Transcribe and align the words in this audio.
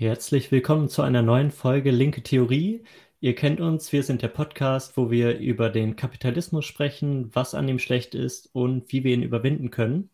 Herzlich 0.00 0.50
willkommen 0.50 0.88
zu 0.88 1.02
einer 1.02 1.20
neuen 1.20 1.50
Folge 1.50 1.90
Linke 1.90 2.22
Theorie. 2.22 2.84
Ihr 3.20 3.34
kennt 3.34 3.60
uns, 3.60 3.92
wir 3.92 4.02
sind 4.02 4.22
der 4.22 4.28
Podcast, 4.28 4.96
wo 4.96 5.10
wir 5.10 5.38
über 5.38 5.68
den 5.68 5.94
Kapitalismus 5.94 6.64
sprechen, 6.64 7.28
was 7.34 7.54
an 7.54 7.68
ihm 7.68 7.78
schlecht 7.78 8.14
ist 8.14 8.48
und 8.54 8.90
wie 8.90 9.04
wir 9.04 9.12
ihn 9.12 9.22
überwinden 9.22 9.70
können. 9.70 10.08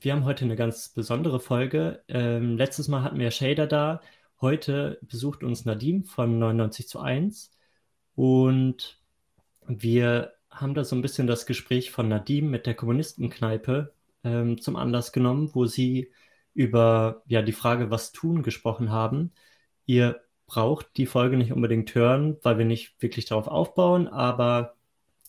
Wir 0.00 0.12
haben 0.12 0.24
heute 0.24 0.44
eine 0.44 0.54
ganz 0.54 0.88
besondere 0.88 1.40
Folge. 1.40 2.04
Ähm, 2.06 2.56
letztes 2.56 2.86
Mal 2.86 3.02
hatten 3.02 3.18
wir 3.18 3.32
Shader 3.32 3.66
da. 3.66 4.00
Heute 4.40 5.00
besucht 5.02 5.42
uns 5.42 5.64
Nadim 5.64 6.04
von 6.04 6.38
99 6.38 6.86
zu 6.86 7.00
1 7.00 7.50
und 8.14 9.00
wir 9.66 10.32
haben 10.48 10.74
da 10.74 10.84
so 10.84 10.94
ein 10.94 11.02
bisschen 11.02 11.26
das 11.26 11.46
Gespräch 11.46 11.90
von 11.90 12.06
Nadim 12.06 12.52
mit 12.52 12.66
der 12.66 12.74
Kommunistenkneipe 12.74 13.92
ähm, 14.22 14.60
zum 14.60 14.76
Anlass 14.76 15.10
genommen, 15.10 15.50
wo 15.54 15.66
sie 15.66 16.12
über 16.54 17.22
ja, 17.26 17.42
die 17.42 17.52
Frage, 17.52 17.90
was 17.90 18.12
tun, 18.12 18.42
gesprochen 18.42 18.90
haben. 18.90 19.32
Ihr 19.86 20.20
braucht 20.46 20.96
die 20.96 21.06
Folge 21.06 21.36
nicht 21.36 21.52
unbedingt 21.52 21.94
hören, 21.94 22.36
weil 22.42 22.58
wir 22.58 22.64
nicht 22.64 23.02
wirklich 23.02 23.26
darauf 23.26 23.48
aufbauen, 23.48 24.08
aber 24.08 24.76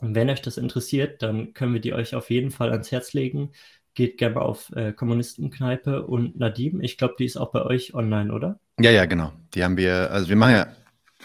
wenn 0.01 0.29
euch 0.29 0.41
das 0.41 0.57
interessiert, 0.57 1.21
dann 1.21 1.53
können 1.53 1.73
wir 1.73 1.81
die 1.81 1.93
euch 1.93 2.15
auf 2.15 2.29
jeden 2.29 2.51
Fall 2.51 2.71
ans 2.71 2.91
Herz 2.91 3.13
legen. 3.13 3.51
Geht 3.93 4.17
gerne 4.17 4.41
auf 4.41 4.71
äh, 4.75 4.91
Kommunistenkneipe 4.91 6.05
und 6.05 6.37
Nadim. 6.37 6.81
Ich 6.81 6.97
glaube, 6.97 7.15
die 7.17 7.25
ist 7.25 7.37
auch 7.37 7.51
bei 7.51 7.63
euch 7.63 7.93
online, 7.93 8.33
oder? 8.33 8.59
Ja, 8.79 8.91
ja, 8.91 9.05
genau. 9.05 9.31
Die 9.53 9.63
haben 9.63 9.77
wir, 9.77 10.11
also 10.11 10.27
wir 10.27 10.35
machen 10.35 10.53
ja 10.53 10.67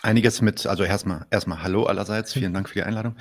einiges 0.03 0.41
mit, 0.41 0.67
also 0.67 0.85
erstmal, 0.85 1.27
erstmal 1.31 1.62
Hallo 1.62 1.85
allerseits, 1.85 2.33
vielen 2.33 2.55
Dank 2.55 2.69
für 2.69 2.75
die 2.75 2.85
Einladung. 2.85 3.17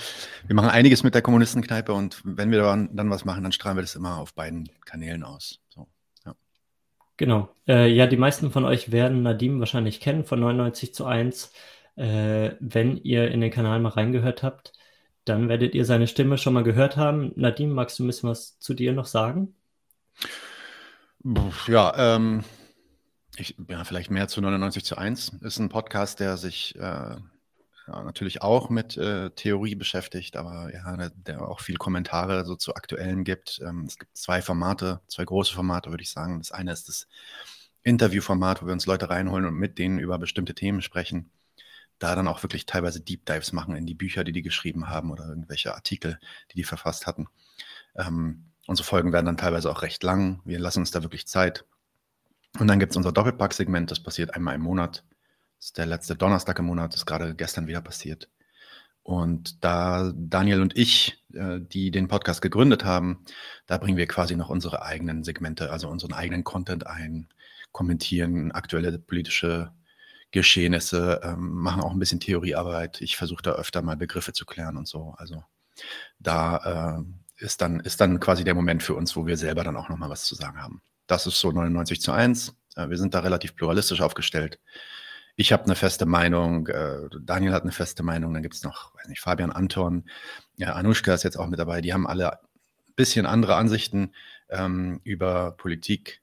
Wir 0.45 0.55
machen 0.55 0.69
einiges 0.69 1.03
mit 1.03 1.15
der 1.15 1.23
Kommunistenkneipe 1.23 1.93
und 1.93 2.21
wenn 2.23 2.51
wir 2.51 2.61
dann, 2.61 2.95
dann 2.95 3.09
was 3.09 3.25
machen, 3.25 3.41
dann 3.41 3.51
strahlen 3.51 3.77
wir 3.77 3.81
das 3.81 3.95
immer 3.95 4.17
auf 4.17 4.35
beiden 4.35 4.69
Kanälen 4.85 5.23
aus. 5.23 5.59
So. 5.69 5.87
Genau. 7.19 7.53
Äh, 7.67 7.91
ja, 7.91 8.07
die 8.07 8.15
meisten 8.15 8.49
von 8.49 8.63
euch 8.63 8.93
werden 8.93 9.23
Nadim 9.23 9.59
wahrscheinlich 9.59 9.99
kennen 9.99 10.23
von 10.23 10.39
99 10.39 10.93
zu 10.93 11.05
1. 11.05 11.51
Äh, 11.97 12.51
wenn 12.61 12.95
ihr 12.95 13.29
in 13.29 13.41
den 13.41 13.51
Kanal 13.51 13.81
mal 13.81 13.89
reingehört 13.89 14.41
habt, 14.41 14.71
dann 15.25 15.49
werdet 15.49 15.75
ihr 15.75 15.83
seine 15.83 16.07
Stimme 16.07 16.37
schon 16.37 16.53
mal 16.53 16.63
gehört 16.63 16.95
haben. 16.95 17.33
Nadim, 17.35 17.71
magst 17.71 17.99
du 17.99 18.05
ein 18.05 18.07
bisschen 18.07 18.29
was 18.29 18.57
zu 18.59 18.73
dir 18.73 18.93
noch 18.93 19.05
sagen? 19.05 19.53
Ja, 21.67 22.15
ähm, 22.15 22.45
ich, 23.35 23.57
ja, 23.69 23.83
vielleicht 23.83 24.11
mehr 24.11 24.29
zu 24.29 24.39
99 24.39 24.85
zu 24.85 24.97
1. 24.97 25.39
Ist 25.41 25.59
ein 25.59 25.67
Podcast, 25.67 26.21
der 26.21 26.37
sich 26.37 26.73
äh, 26.77 27.17
ja, 27.89 28.03
natürlich 28.03 28.41
auch 28.41 28.69
mit 28.69 28.97
äh, 28.97 29.31
Theorie 29.31 29.75
beschäftigt, 29.75 30.37
aber 30.37 30.71
ja, 30.73 30.95
der, 30.95 31.09
der, 31.09 31.47
auch 31.47 31.59
viel 31.59 31.77
Kommentare 31.77 32.45
so 32.45 32.55
zu 32.55 32.75
aktuellen 32.75 33.23
gibt. 33.23 33.59
Ähm, 33.65 33.85
es 33.87 33.97
gibt 33.97 34.15
zwei 34.15 34.41
Formate, 34.41 35.01
zwei 35.07 35.25
große 35.25 35.53
Formate, 35.53 35.89
würde 35.89 36.03
ich 36.03 36.11
sagen. 36.11 36.39
Das 36.39 36.51
eine 36.51 36.71
ist 36.71 36.87
das 36.87 37.07
Interviewformat, 37.81 38.61
wo 38.61 38.67
wir 38.67 38.73
uns 38.73 38.85
Leute 38.85 39.09
reinholen 39.09 39.45
und 39.45 39.55
mit 39.55 39.79
denen 39.79 39.97
über 39.99 40.19
bestimmte 40.19 40.53
Themen 40.53 40.81
sprechen. 40.81 41.31
Da 41.97 42.15
dann 42.15 42.27
auch 42.27 42.43
wirklich 42.43 42.65
teilweise 42.65 43.01
Deep 43.01 43.25
Dives 43.25 43.53
machen 43.53 43.75
in 43.75 43.85
die 43.85 43.95
Bücher, 43.95 44.23
die 44.23 44.31
die 44.31 44.43
geschrieben 44.43 44.87
haben 44.89 45.11
oder 45.11 45.27
irgendwelche 45.27 45.73
Artikel, 45.73 46.19
die 46.51 46.57
die 46.57 46.63
verfasst 46.63 47.07
hatten. 47.07 47.27
Ähm, 47.95 48.45
unsere 48.67 48.85
Folgen 48.85 49.11
werden 49.13 49.25
dann 49.25 49.37
teilweise 49.37 49.71
auch 49.71 49.81
recht 49.81 50.03
lang. 50.03 50.41
Wir 50.45 50.59
lassen 50.59 50.79
uns 50.79 50.91
da 50.91 51.01
wirklich 51.01 51.27
Zeit. 51.27 51.65
Und 52.59 52.67
dann 52.67 52.79
gibt 52.79 52.91
es 52.91 52.97
unser 52.97 53.11
Doppelpack-Segment, 53.11 53.91
das 53.91 54.01
passiert 54.01 54.33
einmal 54.35 54.55
im 54.55 54.61
Monat. 54.61 55.03
Ist 55.59 55.77
der 55.77 55.85
letzte 55.85 56.15
Donnerstag 56.15 56.57
im 56.59 56.65
Monat, 56.65 56.95
ist 56.95 57.05
gerade 57.05 57.35
gestern 57.35 57.67
wieder 57.67 57.81
passiert. 57.81 58.29
Und 59.03 59.63
da 59.63 60.13
Daniel 60.15 60.61
und 60.61 60.77
ich, 60.77 61.23
äh, 61.33 61.59
die 61.59 61.91
den 61.91 62.07
Podcast 62.07 62.41
gegründet 62.41 62.85
haben, 62.85 63.25
da 63.65 63.77
bringen 63.77 63.97
wir 63.97 64.07
quasi 64.07 64.35
noch 64.35 64.49
unsere 64.49 64.83
eigenen 64.83 65.23
Segmente, 65.23 65.71
also 65.71 65.89
unseren 65.89 66.13
eigenen 66.13 66.43
Content 66.43 66.87
ein, 66.87 67.27
kommentieren 67.71 68.51
aktuelle 68.51 68.99
politische 68.99 69.73
Geschehnisse, 70.31 71.21
ähm, 71.23 71.55
machen 71.55 71.81
auch 71.81 71.91
ein 71.91 71.99
bisschen 71.99 72.19
Theoriearbeit. 72.19 73.01
Ich 73.01 73.17
versuche 73.17 73.41
da 73.41 73.53
öfter 73.53 73.81
mal 73.81 73.97
Begriffe 73.97 74.31
zu 74.31 74.45
klären 74.45 74.77
und 74.77 74.87
so. 74.87 75.13
Also 75.17 75.43
da 76.19 77.01
äh, 77.39 77.43
ist, 77.43 77.61
dann, 77.61 77.79
ist 77.79 77.99
dann 77.99 78.19
quasi 78.19 78.43
der 78.43 78.55
Moment 78.55 78.83
für 78.83 78.93
uns, 78.93 79.15
wo 79.15 79.25
wir 79.25 79.37
selber 79.37 79.63
dann 79.63 79.75
auch 79.75 79.89
nochmal 79.89 80.09
was 80.09 80.23
zu 80.23 80.35
sagen 80.35 80.61
haben. 80.61 80.81
Das 81.07 81.25
ist 81.25 81.39
so 81.39 81.51
99 81.51 81.99
zu 81.99 82.11
1. 82.11 82.55
Äh, 82.75 82.89
wir 82.89 82.97
sind 82.97 83.13
da 83.13 83.19
relativ 83.19 83.55
pluralistisch 83.55 84.01
aufgestellt 84.01 84.59
ich 85.39 85.53
habe 85.53 85.63
eine 85.63 85.75
feste 85.75 86.05
Meinung, 86.05 86.67
äh, 86.67 87.07
Daniel 87.21 87.53
hat 87.53 87.63
eine 87.63 87.71
feste 87.71 88.03
Meinung, 88.03 88.33
dann 88.33 88.43
gibt 88.43 88.55
es 88.55 88.63
noch, 88.63 88.93
weiß 88.95 89.07
nicht, 89.07 89.21
Fabian 89.21 89.53
Anton, 89.53 90.03
ja, 90.57 90.73
Anushka 90.73 91.13
ist 91.13 91.23
jetzt 91.23 91.37
auch 91.39 91.47
mit 91.47 91.57
dabei, 91.57 91.79
die 91.79 91.93
haben 91.93 92.07
alle 92.07 92.33
ein 92.33 92.93
bisschen 92.97 93.25
andere 93.25 93.55
Ansichten 93.55 94.11
ähm, 94.49 94.99
über 95.05 95.51
Politik 95.51 96.21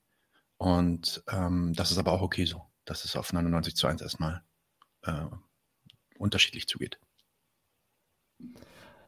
und 0.58 1.24
ähm, 1.28 1.72
das 1.74 1.92
ist 1.92 1.96
aber 1.96 2.12
auch 2.12 2.20
okay 2.20 2.44
so, 2.44 2.66
dass 2.84 3.06
es 3.06 3.16
auf 3.16 3.32
99 3.32 3.74
zu 3.74 3.86
1 3.86 4.02
erstmal 4.02 4.42
äh, 5.04 5.24
unterschiedlich 6.18 6.68
zugeht. 6.68 6.98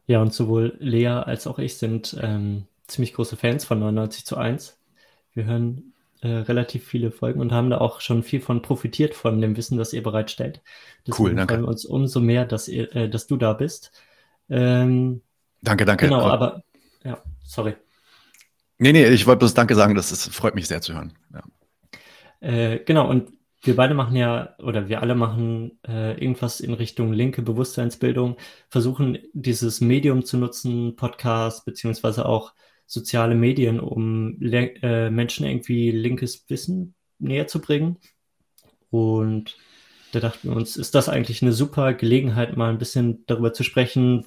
Ja, 0.07 0.23
und 0.23 0.33
sowohl 0.33 0.75
Lea 0.79 1.05
als 1.05 1.45
auch 1.45 1.59
ich 1.59 1.77
sind 1.77 2.17
ähm, 2.19 2.65
ziemlich 2.87 3.13
große 3.13 3.37
Fans 3.37 3.63
von 3.63 3.77
99 3.77 4.25
zu 4.25 4.37
1. 4.37 4.75
Wir 5.33 5.45
hören 5.45 5.93
äh, 6.21 6.27
relativ 6.27 6.85
viele 6.85 7.11
Folgen 7.11 7.39
und 7.39 7.51
haben 7.51 7.69
da 7.69 7.77
auch 7.79 8.01
schon 8.01 8.23
viel 8.23 8.41
von 8.41 8.61
profitiert, 8.61 9.15
von 9.15 9.39
dem 9.39 9.55
Wissen, 9.55 9.77
das 9.77 9.93
ihr 9.93 10.03
bereitstellt. 10.03 10.61
Deswegen 11.07 11.23
cool, 11.23 11.35
danke. 11.35 11.53
freuen 11.53 11.63
wir 11.65 11.69
uns 11.69 11.85
umso 11.85 12.19
mehr, 12.19 12.45
dass, 12.45 12.67
ihr, 12.67 12.93
äh, 12.95 13.09
dass 13.09 13.27
du 13.27 13.37
da 13.37 13.53
bist. 13.53 13.91
Ähm, 14.49 15.21
danke, 15.61 15.85
danke. 15.85 16.07
Genau, 16.07 16.21
aber, 16.21 16.63
ja, 17.03 17.21
sorry. 17.43 17.75
Nee, 18.77 18.93
nee, 18.93 19.05
ich 19.07 19.27
wollte 19.27 19.39
bloß 19.39 19.53
Danke 19.53 19.75
sagen, 19.75 19.95
das 19.95 20.11
ist, 20.11 20.33
freut 20.33 20.55
mich 20.55 20.67
sehr 20.67 20.81
zu 20.81 20.93
hören. 20.93 21.13
Ja. 21.33 21.43
Äh, 22.39 22.79
genau, 22.79 23.09
und 23.09 23.33
wir 23.61 23.75
beide 23.75 23.93
machen 23.93 24.15
ja, 24.15 24.55
oder 24.59 24.87
wir 24.87 25.01
alle 25.01 25.15
machen 25.15 25.79
äh, 25.85 26.13
irgendwas 26.13 26.61
in 26.61 26.73
Richtung 26.73 27.11
linke 27.11 27.41
Bewusstseinsbildung, 27.41 28.37
versuchen 28.69 29.17
dieses 29.33 29.81
Medium 29.81 30.23
zu 30.23 30.37
nutzen, 30.37 30.95
Podcast, 30.95 31.65
beziehungsweise 31.65 32.25
auch 32.25 32.53
soziale 32.89 33.35
Medien, 33.35 33.79
um 33.79 34.41
äh, 34.41 35.09
Menschen 35.11 35.45
irgendwie 35.45 35.91
linkes 35.91 36.49
Wissen 36.49 36.95
näher 37.19 37.47
zu 37.47 37.61
bringen. 37.61 37.97
Und 38.89 39.57
da 40.11 40.19
dachten 40.19 40.49
wir 40.49 40.55
uns, 40.55 40.75
ist 40.75 40.95
das 40.95 41.07
eigentlich 41.07 41.43
eine 41.43 41.53
super 41.53 41.93
Gelegenheit, 41.93 42.57
mal 42.57 42.71
ein 42.71 42.79
bisschen 42.79 43.23
darüber 43.27 43.53
zu 43.53 43.63
sprechen, 43.63 44.25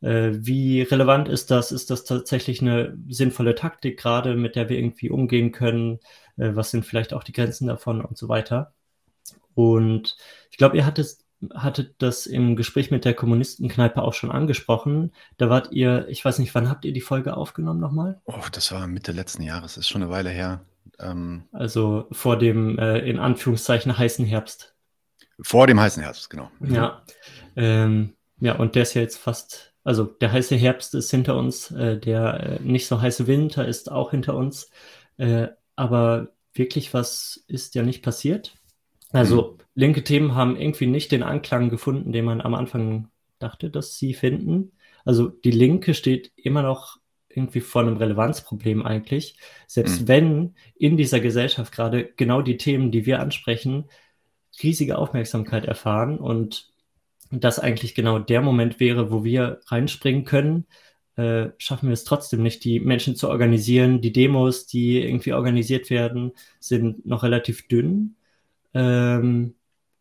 äh, 0.00 0.30
wie 0.32 0.82
relevant 0.82 1.28
ist 1.28 1.50
das? 1.50 1.70
Ist 1.70 1.90
das 1.90 2.04
tatsächlich 2.04 2.62
eine 2.62 2.96
sinnvolle 3.08 3.54
Taktik 3.54 3.98
gerade, 3.98 4.34
mit 4.36 4.56
der 4.56 4.68
wir 4.70 4.78
irgendwie 4.78 5.10
umgehen 5.10 5.52
können? 5.52 6.00
Äh, 6.38 6.54
was 6.54 6.70
sind 6.70 6.86
vielleicht 6.86 7.12
auch 7.12 7.24
die 7.24 7.32
Grenzen 7.32 7.66
davon 7.66 8.02
und 8.02 8.16
so 8.16 8.28
weiter? 8.28 8.72
Und 9.54 10.16
ich 10.50 10.56
glaube, 10.56 10.76
ihr 10.78 10.86
hattet 10.86 11.16
hattet 11.54 11.94
das 11.98 12.26
im 12.26 12.56
Gespräch 12.56 12.90
mit 12.90 13.04
der 13.04 13.14
Kommunistenkneipe 13.14 14.02
auch 14.02 14.14
schon 14.14 14.30
angesprochen. 14.30 15.12
Da 15.36 15.50
wart 15.50 15.72
ihr, 15.72 16.08
ich 16.08 16.24
weiß 16.24 16.38
nicht, 16.38 16.54
wann 16.54 16.68
habt 16.68 16.84
ihr 16.84 16.92
die 16.92 17.00
Folge 17.00 17.36
aufgenommen 17.36 17.80
nochmal? 17.80 18.20
Oh, 18.24 18.40
das 18.52 18.72
war 18.72 18.86
Mitte 18.86 19.12
letzten 19.12 19.42
Jahres, 19.42 19.76
ist 19.76 19.88
schon 19.88 20.02
eine 20.02 20.10
Weile 20.10 20.30
her. 20.30 20.64
Ähm, 20.98 21.44
also 21.52 22.06
vor 22.12 22.38
dem, 22.38 22.78
äh, 22.78 22.98
in 22.98 23.18
Anführungszeichen, 23.18 23.96
heißen 23.96 24.24
Herbst. 24.24 24.74
Vor 25.40 25.66
dem 25.66 25.78
heißen 25.78 26.02
Herbst, 26.02 26.30
genau. 26.30 26.50
Ja. 26.60 27.02
Ähm, 27.54 28.14
ja, 28.38 28.56
und 28.56 28.74
der 28.74 28.82
ist 28.82 28.94
ja 28.94 29.02
jetzt 29.02 29.18
fast, 29.18 29.74
also 29.84 30.04
der 30.04 30.32
heiße 30.32 30.56
Herbst 30.56 30.94
ist 30.94 31.10
hinter 31.10 31.36
uns, 31.36 31.70
äh, 31.70 31.98
der 31.98 32.58
äh, 32.58 32.62
nicht 32.62 32.86
so 32.86 33.00
heiße 33.00 33.26
Winter 33.26 33.66
ist 33.66 33.90
auch 33.90 34.10
hinter 34.10 34.34
uns. 34.34 34.70
Äh, 35.18 35.48
aber 35.74 36.28
wirklich 36.54 36.94
was 36.94 37.44
ist 37.46 37.74
ja 37.74 37.82
nicht 37.82 38.02
passiert. 38.02 38.54
Also 39.12 39.58
linke 39.74 40.04
Themen 40.04 40.34
haben 40.34 40.56
irgendwie 40.56 40.86
nicht 40.86 41.12
den 41.12 41.22
Anklang 41.22 41.70
gefunden, 41.70 42.12
den 42.12 42.24
man 42.24 42.40
am 42.40 42.54
Anfang 42.54 43.08
dachte, 43.38 43.70
dass 43.70 43.96
sie 43.96 44.14
finden. 44.14 44.72
Also 45.04 45.28
die 45.28 45.50
Linke 45.50 45.94
steht 45.94 46.32
immer 46.36 46.62
noch 46.62 46.98
irgendwie 47.28 47.60
vor 47.60 47.82
einem 47.82 47.98
Relevanzproblem 47.98 48.84
eigentlich. 48.84 49.36
Selbst 49.66 50.02
mhm. 50.02 50.08
wenn 50.08 50.54
in 50.74 50.96
dieser 50.96 51.20
Gesellschaft 51.20 51.72
gerade 51.72 52.12
genau 52.16 52.42
die 52.42 52.56
Themen, 52.56 52.90
die 52.90 53.06
wir 53.06 53.20
ansprechen, 53.20 53.84
riesige 54.62 54.96
Aufmerksamkeit 54.96 55.66
erfahren 55.66 56.18
und 56.18 56.72
das 57.30 57.58
eigentlich 57.58 57.94
genau 57.94 58.18
der 58.18 58.40
Moment 58.40 58.80
wäre, 58.80 59.10
wo 59.10 59.22
wir 59.22 59.60
reinspringen 59.66 60.24
können, 60.24 60.66
äh, 61.16 61.48
schaffen 61.58 61.88
wir 61.88 61.94
es 61.94 62.04
trotzdem 62.04 62.42
nicht, 62.42 62.64
die 62.64 62.80
Menschen 62.80 63.16
zu 63.16 63.28
organisieren. 63.28 64.00
Die 64.00 64.12
Demos, 64.12 64.66
die 64.66 65.02
irgendwie 65.02 65.32
organisiert 65.32 65.90
werden, 65.90 66.32
sind 66.60 67.04
noch 67.06 67.22
relativ 67.22 67.68
dünn. 67.68 68.16
Ähm, 68.76 69.54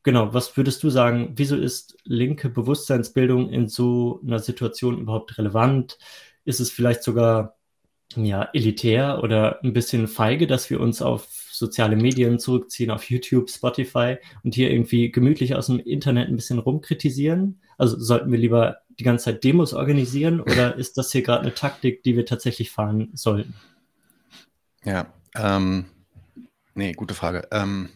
genau, 0.03 0.33
was 0.33 0.57
würdest 0.57 0.83
du 0.83 0.89
sagen, 0.89 1.31
wieso 1.37 1.55
ist 1.55 1.97
linke 2.03 2.49
Bewusstseinsbildung 2.49 3.49
in 3.49 3.69
so 3.69 4.19
einer 4.21 4.39
Situation 4.39 4.99
überhaupt 4.99 5.37
relevant? 5.37 5.97
Ist 6.43 6.59
es 6.59 6.71
vielleicht 6.71 7.01
sogar 7.01 7.55
ja, 8.17 8.49
elitär 8.53 9.23
oder 9.23 9.63
ein 9.63 9.71
bisschen 9.71 10.09
feige, 10.09 10.45
dass 10.45 10.69
wir 10.69 10.81
uns 10.81 11.01
auf 11.01 11.27
soziale 11.51 11.95
Medien 11.95 12.37
zurückziehen, 12.37 12.91
auf 12.91 13.09
YouTube, 13.09 13.49
Spotify 13.49 14.17
und 14.43 14.53
hier 14.53 14.69
irgendwie 14.71 15.09
gemütlich 15.09 15.55
aus 15.55 15.67
dem 15.67 15.79
Internet 15.79 16.27
ein 16.27 16.35
bisschen 16.35 16.59
rumkritisieren? 16.59 17.61
Also 17.77 17.97
sollten 17.97 18.29
wir 18.29 18.39
lieber 18.39 18.79
die 18.99 19.05
ganze 19.05 19.25
Zeit 19.25 19.43
Demos 19.45 19.73
organisieren 19.73 20.41
oder 20.41 20.75
ist 20.77 20.97
das 20.97 21.13
hier 21.13 21.21
gerade 21.21 21.43
eine 21.43 21.53
Taktik, 21.53 22.03
die 22.03 22.17
wir 22.17 22.25
tatsächlich 22.25 22.71
fahren 22.71 23.09
sollten? 23.13 23.55
Ja, 24.83 25.13
ähm, 25.33 25.85
nee, 26.73 26.91
gute 26.91 27.13
Frage. 27.13 27.47
Ähm, 27.51 27.89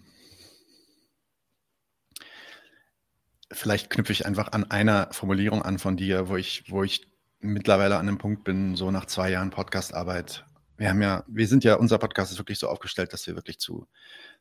vielleicht 3.51 3.89
knüpfe 3.89 4.13
ich 4.13 4.25
einfach 4.25 4.51
an 4.51 4.69
einer 4.69 5.09
Formulierung 5.11 5.61
an 5.61 5.79
von 5.79 5.97
dir, 5.97 6.29
wo 6.29 6.37
ich, 6.37 6.63
wo 6.69 6.83
ich 6.83 7.07
mittlerweile 7.39 7.97
an 7.97 8.07
einem 8.07 8.17
Punkt 8.17 8.43
bin, 8.43 8.75
so 8.75 8.91
nach 8.91 9.05
zwei 9.05 9.31
Jahren 9.31 9.49
Podcastarbeit. 9.49 10.45
Wir 10.77 10.89
haben 10.89 11.01
ja, 11.01 11.23
wir 11.27 11.47
sind 11.47 11.63
ja, 11.63 11.75
unser 11.75 11.97
Podcast 11.97 12.31
ist 12.31 12.37
wirklich 12.37 12.59
so 12.59 12.69
aufgestellt, 12.69 13.11
dass 13.11 13.27
wir 13.27 13.35
wirklich 13.35 13.59
zu 13.59 13.87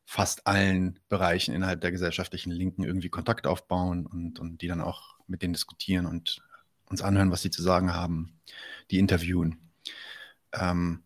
fast 0.05 0.47
allen 0.47 1.01
Bereichen 1.09 1.55
innerhalb 1.55 1.81
der 1.81 1.91
gesellschaftlichen 1.91 2.51
Linken 2.51 2.85
irgendwie 2.85 3.09
Kontakt 3.09 3.47
aufbauen 3.47 4.07
und, 4.07 4.39
und 4.39 4.63
die 4.63 4.69
dann 4.69 4.81
auch 4.81 5.17
mit 5.27 5.43
denen 5.43 5.53
diskutieren 5.53 6.07
und 6.07 6.43
uns 6.87 7.03
anhören, 7.03 7.31
was 7.31 7.43
sie 7.43 7.51
zu 7.51 7.63
sagen 7.63 7.93
haben, 7.93 8.41
die 8.91 8.99
interviewen. 8.99 9.59
Ähm, 10.53 11.03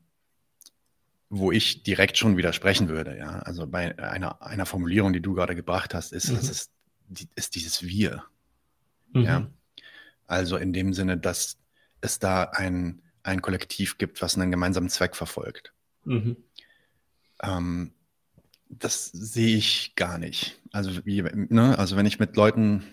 wo 1.35 1.51
ich 1.51 1.83
direkt 1.83 2.19
schon 2.19 2.37
widersprechen 2.37 2.89
würde, 2.91 3.17
ja. 3.17 3.39
Also 3.39 3.67
bei 3.67 3.99
einer, 3.99 4.43
einer 4.43 4.67
Formulierung, 4.67 5.15
die 5.15 5.23
du 5.23 5.33
gerade 5.33 5.57
gebracht 5.57 5.95
hast, 5.95 6.13
ist, 6.13 6.29
mhm. 6.29 6.37
das 6.37 6.71
ist, 7.13 7.29
ist 7.35 7.55
dieses 7.55 7.83
Wir. 7.83 8.25
Mhm. 9.13 9.23
Ja. 9.23 9.51
Also 10.27 10.57
in 10.57 10.73
dem 10.73 10.93
Sinne, 10.93 11.19
dass 11.19 11.59
es 12.01 12.19
da 12.19 12.45
ein, 12.45 13.03
ein 13.23 13.43
Kollektiv 13.43 13.99
gibt, 13.99 14.23
was 14.23 14.37
einen 14.37 14.51
gemeinsamen 14.51 14.89
Zweck 14.89 15.17
verfolgt. 15.17 15.73
Mhm. 16.05 16.37
Ähm, 17.43 17.93
das 18.69 19.07
sehe 19.07 19.57
ich 19.57 19.95
gar 19.97 20.19
nicht. 20.19 20.61
Also, 20.73 21.05
wie, 21.05 21.23
ne? 21.23 21.79
also 21.79 21.97
wenn 21.97 22.07
ich 22.07 22.19
mit 22.19 22.37
Leuten 22.37 22.85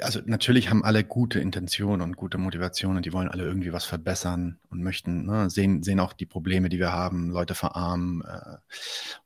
also 0.00 0.20
natürlich 0.24 0.70
haben 0.70 0.84
alle 0.84 1.04
gute 1.04 1.40
Intentionen 1.40 2.02
und 2.02 2.16
gute 2.16 2.38
Motivationen, 2.38 3.02
die 3.02 3.12
wollen 3.12 3.28
alle 3.28 3.44
irgendwie 3.44 3.72
was 3.72 3.84
verbessern 3.84 4.58
und 4.68 4.82
möchten, 4.82 5.24
ne, 5.24 5.50
sehen, 5.50 5.82
sehen 5.82 6.00
auch 6.00 6.12
die 6.12 6.26
Probleme, 6.26 6.68
die 6.68 6.78
wir 6.78 6.92
haben, 6.92 7.30
Leute 7.30 7.54
verarmen, 7.54 8.22
äh, 8.22 8.56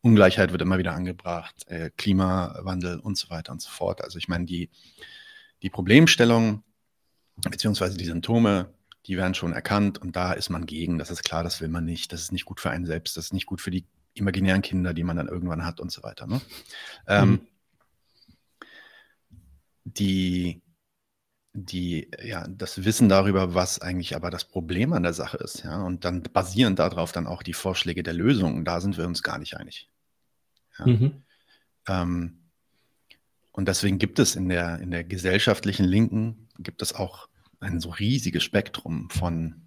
Ungleichheit 0.03 0.53
wird 0.53 0.63
immer 0.63 0.79
wieder 0.79 0.95
angebracht, 0.95 1.67
äh, 1.69 1.91
Klimawandel 1.97 2.99
und 3.01 3.17
so 3.17 3.31
weiter 3.31 3.53
und 3.53 3.61
so 3.61 3.71
fort. 3.71 4.03
Also 4.03 4.19
ich 4.19 4.29
meine, 4.29 4.45
die, 4.45 4.71
die 5.63 5.71
Problemstellung 5.71 6.63
beziehungsweise 7.37 7.97
die 7.97 8.07
Symptome, 8.07 8.73
die 9.07 9.17
werden 9.17 9.35
schon 9.35 9.53
erkannt 9.53 9.99
und 9.99 10.17
da 10.17 10.33
ist 10.33 10.51
man 10.51 10.67
gegen, 10.67 10.99
das 10.99 11.11
ist 11.11 11.23
klar, 11.23 11.45
das 11.45 11.61
will 11.61 11.69
man 11.69 11.85
nicht, 11.85 12.13
das 12.13 12.23
ist 12.23 12.33
nicht 12.33 12.45
gut 12.45 12.61
für 12.61 12.71
einen 12.71 12.87
selbst, 12.87 13.17
das 13.17 13.27
ist 13.27 13.33
nicht 13.33 13.47
gut 13.47 13.61
für 13.61 13.71
die 13.71 13.85
imaginären 14.15 14.63
Kinder, 14.63 14.95
die 14.95 15.05
man 15.05 15.17
dann 15.17 15.29
irgendwann 15.29 15.65
hat 15.65 15.79
und 15.81 15.93
so 15.93 16.03
weiter. 16.03 16.27
Ne? 16.27 16.41
Ähm, 17.07 17.31
mhm 17.31 17.41
die, 19.87 20.63
die, 21.53 22.11
ja, 22.23 22.47
das 22.49 22.85
Wissen 22.85 23.09
darüber, 23.09 23.55
was 23.55 23.81
eigentlich 23.81 24.17
aber 24.17 24.31
das 24.31 24.45
Problem 24.45 24.93
an 24.93 25.05
der 25.05 25.15
Sache 25.15 25.39
ist, 25.39 25.63
ja, 25.63 25.83
und 25.83 26.05
dann 26.05 26.23
basierend 26.23 26.79
darauf 26.79 27.13
dann 27.13 27.27
auch 27.27 27.43
die 27.43 27.53
Vorschläge 27.53 28.03
der 28.03 28.15
Lösungen, 28.15 28.65
da 28.65 28.81
sind 28.81 28.99
wir 28.99 29.07
uns 29.07 29.23
gar 29.23 29.39
nicht 29.39 29.57
einig. 29.57 29.89
Ja. 30.79 30.87
Mhm. 30.87 31.23
Ähm, 31.89 32.43
und 33.53 33.69
deswegen 33.69 33.99
gibt 33.99 34.19
es 34.19 34.37
in 34.37 34.49
der, 34.49 34.81
in 34.81 34.91
der 34.91 35.05
gesellschaftlichen 35.05 35.87
Linken, 35.87 36.49
gibt 36.59 36.83
es 36.83 36.95
auch 36.95 37.29
ein 37.61 37.81
so 37.81 37.91
riesiges 37.91 38.43
Spektrum 38.43 39.09
von, 39.09 39.63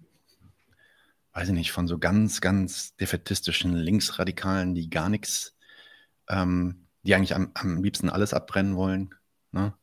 weiß 1.32 1.48
ich 1.48 1.54
nicht, 1.54 1.72
von 1.72 1.88
so 1.88 1.98
ganz, 1.98 2.40
ganz 2.40 2.94
defetistischen 2.96 3.74
Linksradikalen, 3.74 4.74
die 4.74 4.90
gar 4.90 5.08
nichts, 5.08 5.56
ähm, 6.28 6.86
die 7.02 7.14
eigentlich 7.14 7.34
am, 7.34 7.50
am 7.54 7.82
liebsten 7.82 8.10
alles 8.10 8.34
abbrennen 8.34 8.76
wollen, 8.76 9.14
ne? 9.52 9.74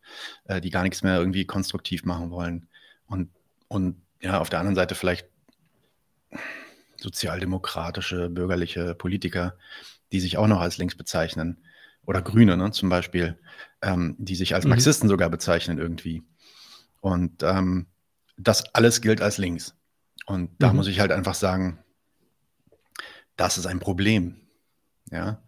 äh, 0.45 0.61
die 0.61 0.69
gar 0.69 0.83
nichts 0.83 1.03
mehr 1.03 1.17
irgendwie 1.17 1.45
konstruktiv 1.45 2.05
machen 2.05 2.31
wollen. 2.31 2.67
Und, 3.07 3.29
und 3.67 4.01
ja, 4.21 4.39
auf 4.39 4.49
der 4.49 4.59
anderen 4.59 4.75
Seite 4.75 4.95
vielleicht 4.95 5.27
sozialdemokratische, 6.97 8.29
bürgerliche 8.29 8.95
Politiker, 8.95 9.57
die 10.11 10.19
sich 10.19 10.37
auch 10.37 10.47
noch 10.47 10.59
als 10.59 10.77
links 10.77 10.95
bezeichnen. 10.95 11.63
Oder 12.05 12.21
Grüne 12.21 12.55
ne, 12.55 12.71
zum 12.71 12.89
Beispiel, 12.89 13.37
ähm, 13.81 14.15
die 14.17 14.35
sich 14.35 14.55
als 14.55 14.63
mhm. 14.63 14.71
Marxisten 14.71 15.09
sogar 15.09 15.29
bezeichnen 15.29 15.77
irgendwie. 15.77 16.23
Und 17.01 17.43
ähm, 17.43 17.87
das 18.37 18.73
alles 18.73 19.01
gilt 19.01 19.21
als 19.21 19.37
links. 19.37 19.75
Und 20.25 20.51
da 20.59 20.69
mhm. 20.69 20.77
muss 20.77 20.87
ich 20.87 20.99
halt 20.99 21.11
einfach 21.11 21.35
sagen, 21.35 21.79
das 23.35 23.57
ist 23.57 23.65
ein 23.65 23.79
Problem. 23.79 24.37
Ja, 25.11 25.41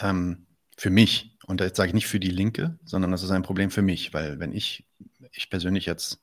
ähm, 0.00 0.46
für 0.76 0.90
mich. 0.90 1.31
Und 1.46 1.60
jetzt 1.60 1.76
sage 1.76 1.88
ich 1.88 1.94
nicht 1.94 2.06
für 2.06 2.20
die 2.20 2.30
Linke, 2.30 2.78
sondern 2.84 3.10
das 3.10 3.22
ist 3.22 3.30
ein 3.30 3.42
Problem 3.42 3.70
für 3.70 3.82
mich, 3.82 4.14
weil 4.14 4.38
wenn 4.38 4.52
ich, 4.52 4.86
ich 5.32 5.50
persönlich 5.50 5.86
jetzt 5.86 6.22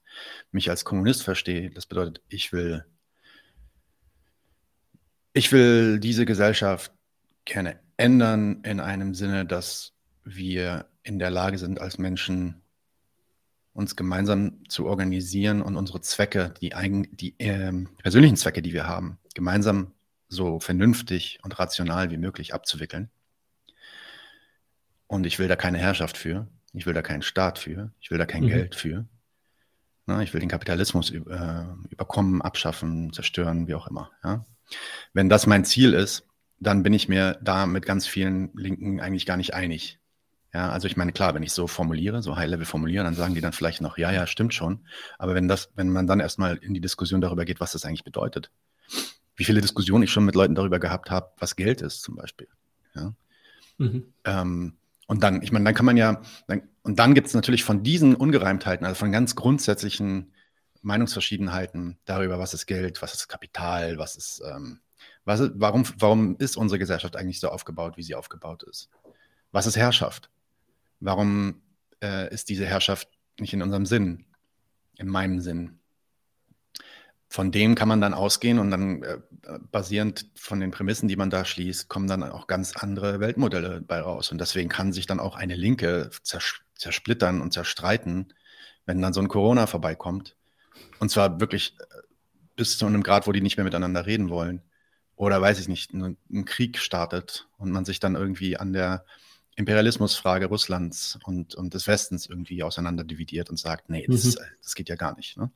mich 0.52 0.70
als 0.70 0.86
Kommunist 0.86 1.24
verstehe, 1.24 1.70
das 1.70 1.86
bedeutet, 1.86 2.22
ich 2.30 2.54
will, 2.54 2.86
ich 5.34 5.52
will 5.52 6.00
diese 6.00 6.26
Gesellschaft 6.26 6.92
gerne 7.46 7.80
ändern 7.98 8.62
in 8.64 8.80
einem 8.80 9.14
Sinne, 9.14 9.46
dass 9.46 9.94
wir 10.24 10.86
in 11.04 11.20
der 11.20 11.32
Lage 11.32 11.58
sind, 11.58 11.82
als 11.82 11.98
Menschen 11.98 12.62
uns 13.74 13.96
gemeinsam 13.96 14.64
zu 14.68 14.88
organisieren 14.88 15.62
und 15.62 15.76
unsere 15.76 16.02
Zwecke, 16.02 16.54
die, 16.62 16.76
eigen, 16.76 17.08
die 17.16 17.40
äh, 17.40 17.72
persönlichen 18.02 18.36
Zwecke, 18.36 18.62
die 18.62 18.74
wir 18.74 18.88
haben, 18.88 19.20
gemeinsam 19.34 19.94
so 20.28 20.60
vernünftig 20.60 21.40
und 21.44 21.58
rational 21.58 22.12
wie 22.12 22.18
möglich 22.18 22.54
abzuwickeln. 22.54 23.10
Und 25.10 25.26
ich 25.26 25.40
will 25.40 25.48
da 25.48 25.56
keine 25.56 25.80
Herrschaft 25.80 26.18
für. 26.18 26.48
Ich 26.72 26.86
will 26.86 26.94
da 26.94 27.02
keinen 27.02 27.24
Staat 27.24 27.58
für. 27.58 27.92
Ich 28.00 28.12
will 28.12 28.20
da 28.20 28.28
kein 28.28 28.44
mhm. 28.44 28.50
Geld 28.50 28.76
für. 28.76 29.06
Na, 30.06 30.22
ich 30.22 30.34
will 30.34 30.40
den 30.40 30.50
Kapitalismus 30.50 31.10
äh, 31.10 31.20
überkommen, 31.90 32.44
abschaffen, 32.44 33.12
zerstören, 33.12 33.68
wie 33.68 33.74
auch 33.74 33.88
immer. 33.88 34.12
Ja? 34.24 34.46
Wenn 35.14 35.28
das 35.28 35.48
mein 35.48 35.66
Ziel 35.66 35.94
ist, 35.94 36.28
dann 36.60 36.84
bin 36.84 36.94
ich 36.94 37.10
mir 37.10 37.40
da 37.42 37.66
mit 37.66 37.88
ganz 37.88 38.06
vielen 38.06 38.52
Linken 38.54 39.00
eigentlich 39.00 39.26
gar 39.26 39.36
nicht 39.36 39.56
einig. 39.56 40.00
Ja, 40.54 40.70
also 40.70 40.88
ich 40.88 40.96
meine, 40.96 41.12
klar, 41.12 41.34
wenn 41.34 41.44
ich 41.44 41.54
so 41.54 41.66
formuliere, 41.66 42.22
so 42.22 42.36
High-Level 42.36 42.66
formuliere, 42.66 43.04
dann 43.04 43.16
sagen 43.16 43.34
die 43.34 43.42
dann 43.42 43.54
vielleicht 43.54 43.82
noch, 43.82 43.98
ja, 43.98 44.12
ja, 44.12 44.28
stimmt 44.28 44.54
schon. 44.54 44.86
Aber 45.18 45.34
wenn 45.34 45.48
das, 45.48 45.72
wenn 45.76 45.90
man 45.90 46.06
dann 46.06 46.20
erstmal 46.20 46.58
in 46.58 46.76
die 46.76 46.82
Diskussion 46.82 47.22
darüber 47.22 47.46
geht, 47.46 47.60
was 47.60 47.72
das 47.72 47.86
eigentlich 47.86 48.04
bedeutet, 48.04 48.52
wie 49.36 49.44
viele 49.44 49.62
Diskussionen 49.62 50.04
ich 50.04 50.12
schon 50.12 50.26
mit 50.26 50.36
Leuten 50.36 50.54
darüber 50.54 50.80
gehabt 50.80 51.10
habe, 51.10 51.32
was 51.38 51.56
Geld 51.56 51.82
ist 51.82 52.02
zum 52.02 52.16
Beispiel. 52.16 52.48
Ja? 52.94 53.14
Mhm. 53.78 54.14
Ähm, 54.26 54.79
und 55.10 55.24
dann, 55.24 55.42
ich 55.42 55.52
meine, 55.52 55.66
dann 55.66 55.74
kann 55.74 55.88
man 55.88 55.98
ja, 55.98 56.22
dann, 56.48 56.70
und 56.84 57.00
dann 57.00 57.16
gibt 57.16 57.26
es 57.26 57.34
natürlich 57.34 57.64
von 57.64 57.82
diesen 57.82 58.14
Ungereimtheiten, 58.14 58.86
also 58.86 58.96
von 58.96 59.12
ganz 59.12 59.36
grundsätzlichen 59.36 60.32
Meinungsverschiedenheiten 60.84 61.98
darüber, 62.06 62.38
was 62.38 62.54
ist 62.54 62.68
Geld, 62.68 63.02
was 63.02 63.16
ist 63.16 63.28
Kapital, 63.28 63.98
was 63.98 64.16
ist, 64.16 64.40
ähm, 64.46 64.82
was 65.26 65.40
ist, 65.40 65.54
warum, 65.56 65.84
warum 65.98 66.38
ist 66.38 66.58
unsere 66.58 66.78
Gesellschaft 66.78 67.16
eigentlich 67.16 67.40
so 67.40 67.50
aufgebaut, 67.50 67.98
wie 67.98 68.04
sie 68.04 68.14
aufgebaut 68.14 68.62
ist? 68.62 68.92
Was 69.52 69.66
ist 69.66 69.78
Herrschaft? 69.78 70.30
Warum 71.00 71.64
äh, 72.04 72.32
ist 72.32 72.48
diese 72.50 72.68
Herrschaft 72.68 73.10
nicht 73.40 73.54
in 73.54 73.64
unserem 73.64 73.88
Sinn, 73.88 74.26
in 74.96 75.08
meinem 75.08 75.40
Sinn? 75.40 75.79
Von 77.32 77.52
dem 77.52 77.76
kann 77.76 77.88
man 77.88 78.02
dann 78.02 78.16
ausgehen 78.16 78.58
und 78.58 78.72
dann 78.72 79.04
äh, 79.04 79.20
basierend 79.72 80.26
von 80.36 80.60
den 80.60 80.72
Prämissen, 80.72 81.08
die 81.08 81.16
man 81.16 81.30
da 81.30 81.46
schließt, 81.46 81.88
kommen 81.88 82.08
dann 82.08 82.24
auch 82.24 82.48
ganz 82.48 82.76
andere 82.76 83.20
Weltmodelle 83.20 83.82
bei 83.82 84.02
raus. 84.02 84.32
Und 84.32 84.42
deswegen 84.42 84.68
kann 84.68 84.94
sich 84.94 85.06
dann 85.06 85.20
auch 85.20 85.36
eine 85.36 85.56
Linke 85.56 86.10
zers 86.24 86.62
zersplittern 86.74 87.42
und 87.42 87.52
zerstreiten, 87.52 88.34
wenn 88.86 89.02
dann 89.02 89.12
so 89.12 89.20
ein 89.20 89.28
Corona 89.28 89.68
vorbeikommt. 89.68 90.38
Und 91.00 91.12
zwar 91.12 91.40
wirklich 91.42 91.76
äh, 91.78 91.84
bis 92.56 92.78
zu 92.78 92.86
einem 92.86 93.04
Grad, 93.04 93.28
wo 93.28 93.32
die 93.32 93.42
nicht 93.42 93.58
mehr 93.58 93.66
miteinander 93.66 94.06
reden 94.06 94.30
wollen. 94.30 94.64
Oder 95.16 95.42
weiß 95.42 95.60
ich 95.60 95.68
nicht, 95.68 95.94
ein, 95.94 96.18
ein 96.32 96.46
Krieg 96.46 96.78
startet 96.78 97.48
und 97.58 97.72
man 97.72 97.86
sich 97.86 98.00
dann 98.00 98.16
irgendwie 98.16 98.58
an 98.58 98.74
der 98.74 99.06
Imperialismusfrage 99.56 100.46
Russlands 100.46 101.20
und, 101.26 101.54
und 101.54 101.74
des 101.74 101.86
Westens 101.86 102.26
irgendwie 102.26 102.64
auseinander 102.64 103.04
dividiert 103.04 103.50
und 103.50 103.58
sagt, 103.58 103.90
nee, 103.90 104.08
das, 104.08 104.24
mhm. 104.24 104.40
das 104.64 104.74
geht 104.74 104.88
ja 104.88 104.96
gar 104.96 105.16
nicht. 105.18 105.38
Ne? 105.38 105.52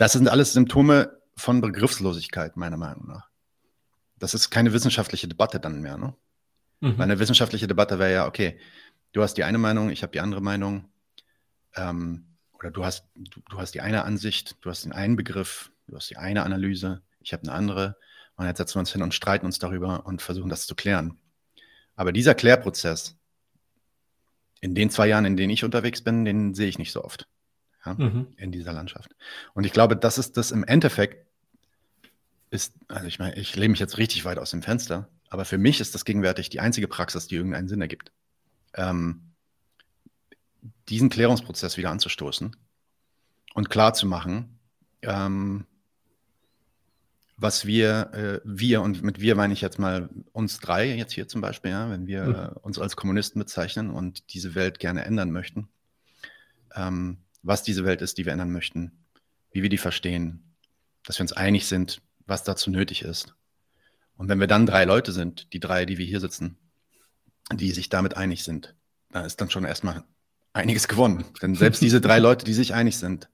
Das 0.00 0.12
sind 0.12 0.28
alles 0.28 0.54
Symptome 0.54 1.20
von 1.36 1.60
Begriffslosigkeit, 1.60 2.56
meiner 2.56 2.78
Meinung 2.78 3.06
nach. 3.06 3.28
Das 4.18 4.32
ist 4.32 4.48
keine 4.48 4.72
wissenschaftliche 4.72 5.28
Debatte 5.28 5.60
dann 5.60 5.82
mehr. 5.82 5.98
Ne? 5.98 6.14
Mhm. 6.80 6.96
Weil 6.96 7.02
eine 7.04 7.18
wissenschaftliche 7.18 7.66
Debatte 7.66 7.98
wäre 7.98 8.10
ja, 8.10 8.26
okay, 8.26 8.58
du 9.12 9.22
hast 9.22 9.34
die 9.34 9.44
eine 9.44 9.58
Meinung, 9.58 9.90
ich 9.90 10.02
habe 10.02 10.12
die 10.12 10.20
andere 10.20 10.40
Meinung. 10.40 10.88
Ähm, 11.74 12.24
oder 12.54 12.70
du 12.70 12.82
hast, 12.82 13.08
du, 13.14 13.42
du, 13.50 13.58
hast 13.58 13.72
die 13.72 13.82
eine 13.82 14.04
Ansicht, 14.04 14.56
du 14.62 14.70
hast 14.70 14.86
den 14.86 14.92
einen 14.92 15.16
Begriff, 15.16 15.70
du 15.86 15.96
hast 15.96 16.08
die 16.08 16.16
eine 16.16 16.44
Analyse, 16.44 17.02
ich 17.20 17.34
habe 17.34 17.42
eine 17.42 17.52
andere. 17.52 17.98
Und 18.36 18.46
jetzt 18.46 18.56
setzen 18.56 18.76
wir 18.76 18.80
uns 18.80 18.92
hin 18.92 19.02
und 19.02 19.12
streiten 19.12 19.44
uns 19.44 19.58
darüber 19.58 20.06
und 20.06 20.22
versuchen 20.22 20.48
das 20.48 20.66
zu 20.66 20.74
klären. 20.74 21.18
Aber 21.94 22.12
dieser 22.12 22.34
Klärprozess, 22.34 23.18
in 24.62 24.74
den 24.74 24.88
zwei 24.88 25.08
Jahren, 25.08 25.26
in 25.26 25.36
denen 25.36 25.50
ich 25.50 25.62
unterwegs 25.62 26.00
bin, 26.00 26.24
den 26.24 26.54
sehe 26.54 26.68
ich 26.68 26.78
nicht 26.78 26.92
so 26.92 27.04
oft 27.04 27.28
ja, 27.84 27.94
mhm. 27.94 28.28
in 28.36 28.52
dieser 28.52 28.72
Landschaft. 28.72 29.14
Und 29.54 29.64
ich 29.64 29.72
glaube, 29.72 29.96
das 29.96 30.18
ist 30.18 30.36
das 30.36 30.50
im 30.50 30.64
Endeffekt 30.64 31.26
ist, 32.50 32.74
also 32.88 33.06
ich 33.06 33.18
meine, 33.18 33.36
ich 33.36 33.54
lehne 33.54 33.70
mich 33.70 33.78
jetzt 33.78 33.98
richtig 33.98 34.24
weit 34.24 34.38
aus 34.38 34.50
dem 34.50 34.62
Fenster, 34.62 35.08
aber 35.28 35.44
für 35.44 35.58
mich 35.58 35.80
ist 35.80 35.94
das 35.94 36.04
gegenwärtig 36.04 36.50
die 36.50 36.60
einzige 36.60 36.88
Praxis, 36.88 37.28
die 37.28 37.36
irgendeinen 37.36 37.68
Sinn 37.68 37.80
ergibt. 37.80 38.10
Ähm, 38.74 39.30
diesen 40.88 41.08
Klärungsprozess 41.08 41.76
wieder 41.76 41.90
anzustoßen 41.90 42.56
und 43.54 43.70
klar 43.70 43.94
zu 43.94 44.06
machen, 44.06 44.58
ähm, 45.02 45.66
was 47.36 47.64
wir, 47.64 48.12
äh, 48.12 48.40
wir 48.44 48.82
und 48.82 49.02
mit 49.02 49.20
wir 49.20 49.34
meine 49.34 49.54
ich 49.54 49.62
jetzt 49.62 49.78
mal 49.78 50.10
uns 50.32 50.58
drei 50.58 50.94
jetzt 50.94 51.12
hier 51.12 51.26
zum 51.26 51.40
Beispiel, 51.40 51.70
ja, 51.70 51.88
wenn 51.88 52.06
wir 52.06 52.24
mhm. 52.24 52.34
äh, 52.34 52.48
uns 52.60 52.78
als 52.78 52.96
Kommunisten 52.96 53.38
bezeichnen 53.38 53.90
und 53.90 54.34
diese 54.34 54.54
Welt 54.54 54.78
gerne 54.78 55.04
ändern 55.04 55.30
möchten, 55.30 55.68
ähm, 56.74 57.18
was 57.42 57.62
diese 57.62 57.84
Welt 57.84 58.02
ist, 58.02 58.18
die 58.18 58.26
wir 58.26 58.32
ändern 58.32 58.52
möchten, 58.52 58.92
wie 59.52 59.62
wir 59.62 59.68
die 59.68 59.78
verstehen, 59.78 60.54
dass 61.04 61.18
wir 61.18 61.22
uns 61.22 61.32
einig 61.32 61.66
sind, 61.66 62.02
was 62.26 62.44
dazu 62.44 62.70
nötig 62.70 63.02
ist. 63.02 63.34
Und 64.16 64.28
wenn 64.28 64.40
wir 64.40 64.46
dann 64.46 64.66
drei 64.66 64.84
Leute 64.84 65.12
sind, 65.12 65.52
die 65.52 65.60
drei, 65.60 65.86
die 65.86 65.98
wir 65.98 66.06
hier 66.06 66.20
sitzen, 66.20 66.58
die 67.52 67.70
sich 67.72 67.88
damit 67.88 68.16
einig 68.16 68.44
sind, 68.44 68.74
da 69.10 69.22
ist 69.22 69.40
dann 69.40 69.50
schon 69.50 69.64
erstmal 69.64 70.04
einiges 70.52 70.88
gewonnen. 70.88 71.24
Denn 71.42 71.54
selbst 71.54 71.82
diese 71.82 72.00
drei 72.00 72.18
Leute, 72.20 72.44
die 72.44 72.52
sich 72.52 72.74
einig 72.74 72.98
sind, 72.98 73.28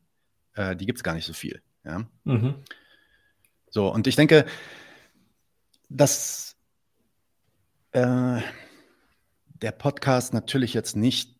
äh, 0.54 0.76
die 0.76 0.86
gibt 0.86 0.98
es 0.98 1.02
gar 1.02 1.14
nicht 1.14 1.26
so 1.26 1.32
viel. 1.32 1.60
Ja? 1.84 2.06
Mhm. 2.24 2.54
So, 3.68 3.92
und 3.92 4.06
ich 4.06 4.16
denke, 4.16 4.46
dass 5.88 6.56
äh, 7.92 8.40
der 9.62 9.72
Podcast 9.72 10.34
natürlich 10.34 10.74
jetzt 10.74 10.96
nicht 10.96 11.35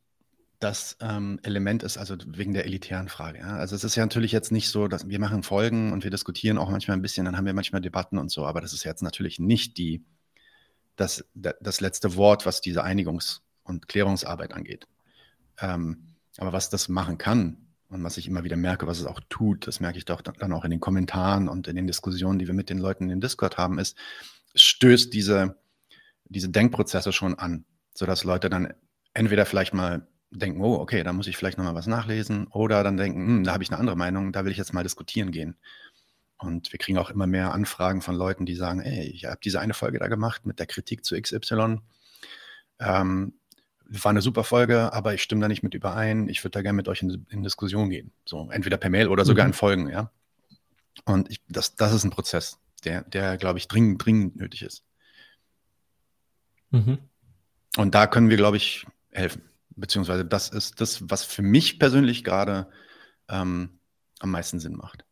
das 0.58 0.96
ähm, 1.00 1.38
Element 1.42 1.82
ist, 1.82 1.98
also 1.98 2.16
wegen 2.26 2.54
der 2.54 2.64
elitären 2.64 3.08
Frage. 3.08 3.40
Ja? 3.40 3.56
Also 3.56 3.76
es 3.76 3.84
ist 3.84 3.94
ja 3.94 4.04
natürlich 4.04 4.32
jetzt 4.32 4.52
nicht 4.52 4.70
so, 4.70 4.88
dass 4.88 5.08
wir 5.08 5.18
machen 5.18 5.42
Folgen 5.42 5.92
und 5.92 6.04
wir 6.04 6.10
diskutieren 6.10 6.58
auch 6.58 6.70
manchmal 6.70 6.96
ein 6.96 7.02
bisschen, 7.02 7.26
dann 7.26 7.36
haben 7.36 7.46
wir 7.46 7.54
manchmal 7.54 7.80
Debatten 7.80 8.18
und 8.18 8.30
so, 8.30 8.46
aber 8.46 8.60
das 8.60 8.72
ist 8.72 8.84
jetzt 8.84 9.02
natürlich 9.02 9.38
nicht 9.38 9.76
die, 9.76 10.04
das, 10.96 11.24
das 11.34 11.80
letzte 11.80 12.16
Wort, 12.16 12.46
was 12.46 12.60
diese 12.60 12.84
Einigungs- 12.84 13.40
und 13.64 13.88
Klärungsarbeit 13.88 14.54
angeht. 14.54 14.86
Ähm, 15.58 16.14
aber 16.38 16.52
was 16.52 16.70
das 16.70 16.88
machen 16.88 17.18
kann, 17.18 17.66
und 17.88 18.02
was 18.02 18.16
ich 18.16 18.26
immer 18.26 18.44
wieder 18.44 18.56
merke, 18.56 18.86
was 18.86 18.98
es 18.98 19.06
auch 19.06 19.20
tut, 19.28 19.66
das 19.66 19.80
merke 19.80 19.98
ich 19.98 20.04
doch 20.04 20.20
dann 20.20 20.52
auch 20.52 20.64
in 20.64 20.70
den 20.70 20.80
Kommentaren 20.80 21.48
und 21.48 21.68
in 21.68 21.76
den 21.76 21.86
Diskussionen, 21.86 22.38
die 22.38 22.46
wir 22.46 22.54
mit 22.54 22.68
den 22.68 22.78
Leuten 22.78 23.04
in 23.04 23.10
den 23.10 23.20
Discord 23.20 23.58
haben, 23.58 23.78
ist, 23.78 23.96
es 24.54 24.62
stößt 24.62 25.12
diese, 25.12 25.56
diese 26.24 26.48
Denkprozesse 26.48 27.12
schon 27.12 27.38
an, 27.38 27.64
sodass 27.94 28.24
Leute 28.24 28.50
dann 28.50 28.74
entweder 29.14 29.46
vielleicht 29.46 29.72
mal 29.72 30.06
denken, 30.38 30.60
oh, 30.60 30.74
okay, 30.74 31.02
da 31.02 31.12
muss 31.12 31.26
ich 31.26 31.36
vielleicht 31.36 31.58
nochmal 31.58 31.74
was 31.74 31.86
nachlesen, 31.86 32.46
oder 32.48 32.82
dann 32.82 32.96
denken, 32.96 33.26
hm, 33.26 33.44
da 33.44 33.52
habe 33.52 33.62
ich 33.62 33.70
eine 33.70 33.78
andere 33.78 33.96
Meinung, 33.96 34.32
da 34.32 34.44
will 34.44 34.52
ich 34.52 34.58
jetzt 34.58 34.72
mal 34.72 34.82
diskutieren 34.82 35.30
gehen. 35.30 35.56
Und 36.38 36.72
wir 36.72 36.78
kriegen 36.78 36.98
auch 36.98 37.10
immer 37.10 37.26
mehr 37.26 37.54
Anfragen 37.54 38.02
von 38.02 38.14
Leuten, 38.14 38.44
die 38.44 38.54
sagen, 38.54 38.80
ey, 38.80 39.04
ich 39.08 39.24
habe 39.24 39.38
diese 39.42 39.60
eine 39.60 39.74
Folge 39.74 39.98
da 39.98 40.08
gemacht 40.08 40.44
mit 40.44 40.58
der 40.58 40.66
Kritik 40.66 41.04
zu 41.04 41.20
XY. 41.20 41.78
Ähm, 42.78 43.34
war 43.88 44.10
eine 44.10 44.20
super 44.20 44.44
Folge, 44.44 44.92
aber 44.92 45.14
ich 45.14 45.22
stimme 45.22 45.40
da 45.40 45.48
nicht 45.48 45.62
mit 45.62 45.74
überein. 45.74 46.28
Ich 46.28 46.42
würde 46.42 46.50
da 46.50 46.62
gerne 46.62 46.76
mit 46.76 46.88
euch 46.88 47.02
in, 47.02 47.26
in, 47.30 47.42
Diskussion 47.42 47.88
gehen. 47.88 48.12
So, 48.24 48.50
entweder 48.50 48.76
per 48.76 48.90
Mail 48.90 49.08
oder 49.08 49.24
sogar 49.24 49.46
mhm. 49.46 49.50
in 49.50 49.54
Folgen, 49.54 49.88
ja. 49.88 50.10
Und 51.04 51.30
ich, 51.30 51.40
das, 51.48 51.76
das 51.76 51.92
ist 51.92 52.04
ein 52.04 52.10
Prozess, 52.10 52.58
der, 52.84 53.02
der 53.02 53.36
glaube 53.36 53.58
ich, 53.58 53.68
dringend, 53.68 54.04
dringend 54.04 54.36
nötig 54.36 54.62
ist. 54.62 54.82
Mhm. 56.70 56.98
Und 57.76 57.94
da 57.94 58.06
können 58.06 58.28
wir, 58.28 58.36
glaube 58.36 58.56
ich, 58.56 58.86
helfen. 59.12 59.42
Beziehungsweise 59.76 60.24
das 60.24 60.48
ist 60.48 60.80
das, 60.80 61.08
was 61.10 61.22
für 61.22 61.42
mich 61.42 61.78
persönlich 61.78 62.24
gerade 62.24 62.68
ähm, 63.28 63.78
am 64.20 64.30
meisten 64.30 64.58
Sinn 64.58 64.76
macht. 64.76 65.04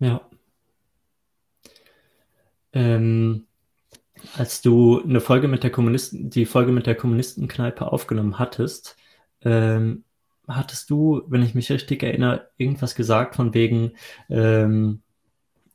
Ja. 0.00 0.08
ja. 0.08 0.30
Ähm, 2.72 3.46
als 4.36 4.62
du 4.62 5.02
eine 5.02 5.20
Folge 5.20 5.48
mit 5.48 5.62
der 5.62 5.70
Kommunisten, 5.70 6.30
die 6.30 6.46
Folge 6.46 6.72
mit 6.72 6.86
der 6.86 6.94
Kommunistenkneipe 6.94 7.90
aufgenommen 7.90 8.38
hattest, 8.38 8.96
ähm, 9.42 10.04
hattest 10.46 10.90
du, 10.90 11.22
wenn 11.28 11.42
ich 11.42 11.54
mich 11.54 11.70
richtig 11.70 12.02
erinnere, 12.02 12.50
irgendwas 12.56 12.94
gesagt 12.94 13.36
von 13.36 13.54
wegen, 13.54 13.92
ähm, 14.28 15.02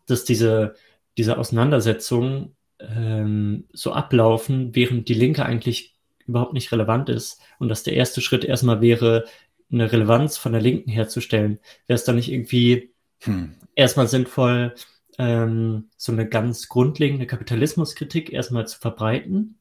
dass 0.06 0.26
diese, 0.26 0.76
diese 1.18 1.38
Auseinandersetzungen 1.38 2.56
ähm, 2.80 3.66
so 3.74 3.94
ablaufen, 3.94 4.76
während 4.76 5.08
die 5.08 5.14
Linke 5.14 5.46
eigentlich 5.46 5.95
überhaupt 6.28 6.54
nicht 6.54 6.72
relevant 6.72 7.10
ist 7.10 7.42
und 7.60 7.70
dass 7.70 7.84
der 7.84 7.94
erste 7.94 8.22
Schritt 8.22 8.44
erstmal 8.44 8.82
wäre, 8.82 9.26
eine 9.72 9.92
Relevanz 9.92 10.38
von 10.38 10.52
der 10.52 10.62
Linken 10.62 10.90
herzustellen. 10.90 11.60
Wäre 11.88 11.96
es 11.96 12.04
dann 12.04 12.16
nicht 12.16 12.32
irgendwie 12.32 12.94
hm. 13.22 13.56
erstmal 13.76 14.08
sinnvoll, 14.08 14.76
ähm, 15.18 15.90
so 15.98 16.12
eine 16.12 16.28
ganz 16.28 16.68
grundlegende 16.68 17.26
Kapitalismuskritik 17.26 18.32
erstmal 18.32 18.68
zu 18.68 18.80
verbreiten, 18.80 19.60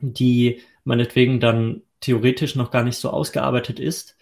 die 0.00 0.62
meinetwegen 0.84 1.40
dann 1.40 1.82
theoretisch 2.00 2.54
noch 2.54 2.70
gar 2.70 2.84
nicht 2.84 2.96
so 2.96 3.10
ausgearbeitet 3.10 3.80
ist 3.80 4.16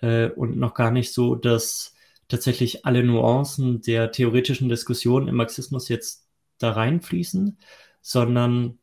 äh, 0.00 0.28
und 0.28 0.56
noch 0.56 0.74
gar 0.74 0.90
nicht 0.90 1.12
so, 1.12 1.34
dass 1.34 1.94
tatsächlich 2.28 2.84
alle 2.86 3.04
Nuancen 3.04 3.82
der 3.82 4.10
theoretischen 4.10 4.68
Diskussion 4.68 5.28
im 5.28 5.36
Marxismus 5.36 5.88
jetzt 5.88 6.26
da 6.58 6.72
reinfließen, 6.72 7.58
sondern 8.00 8.78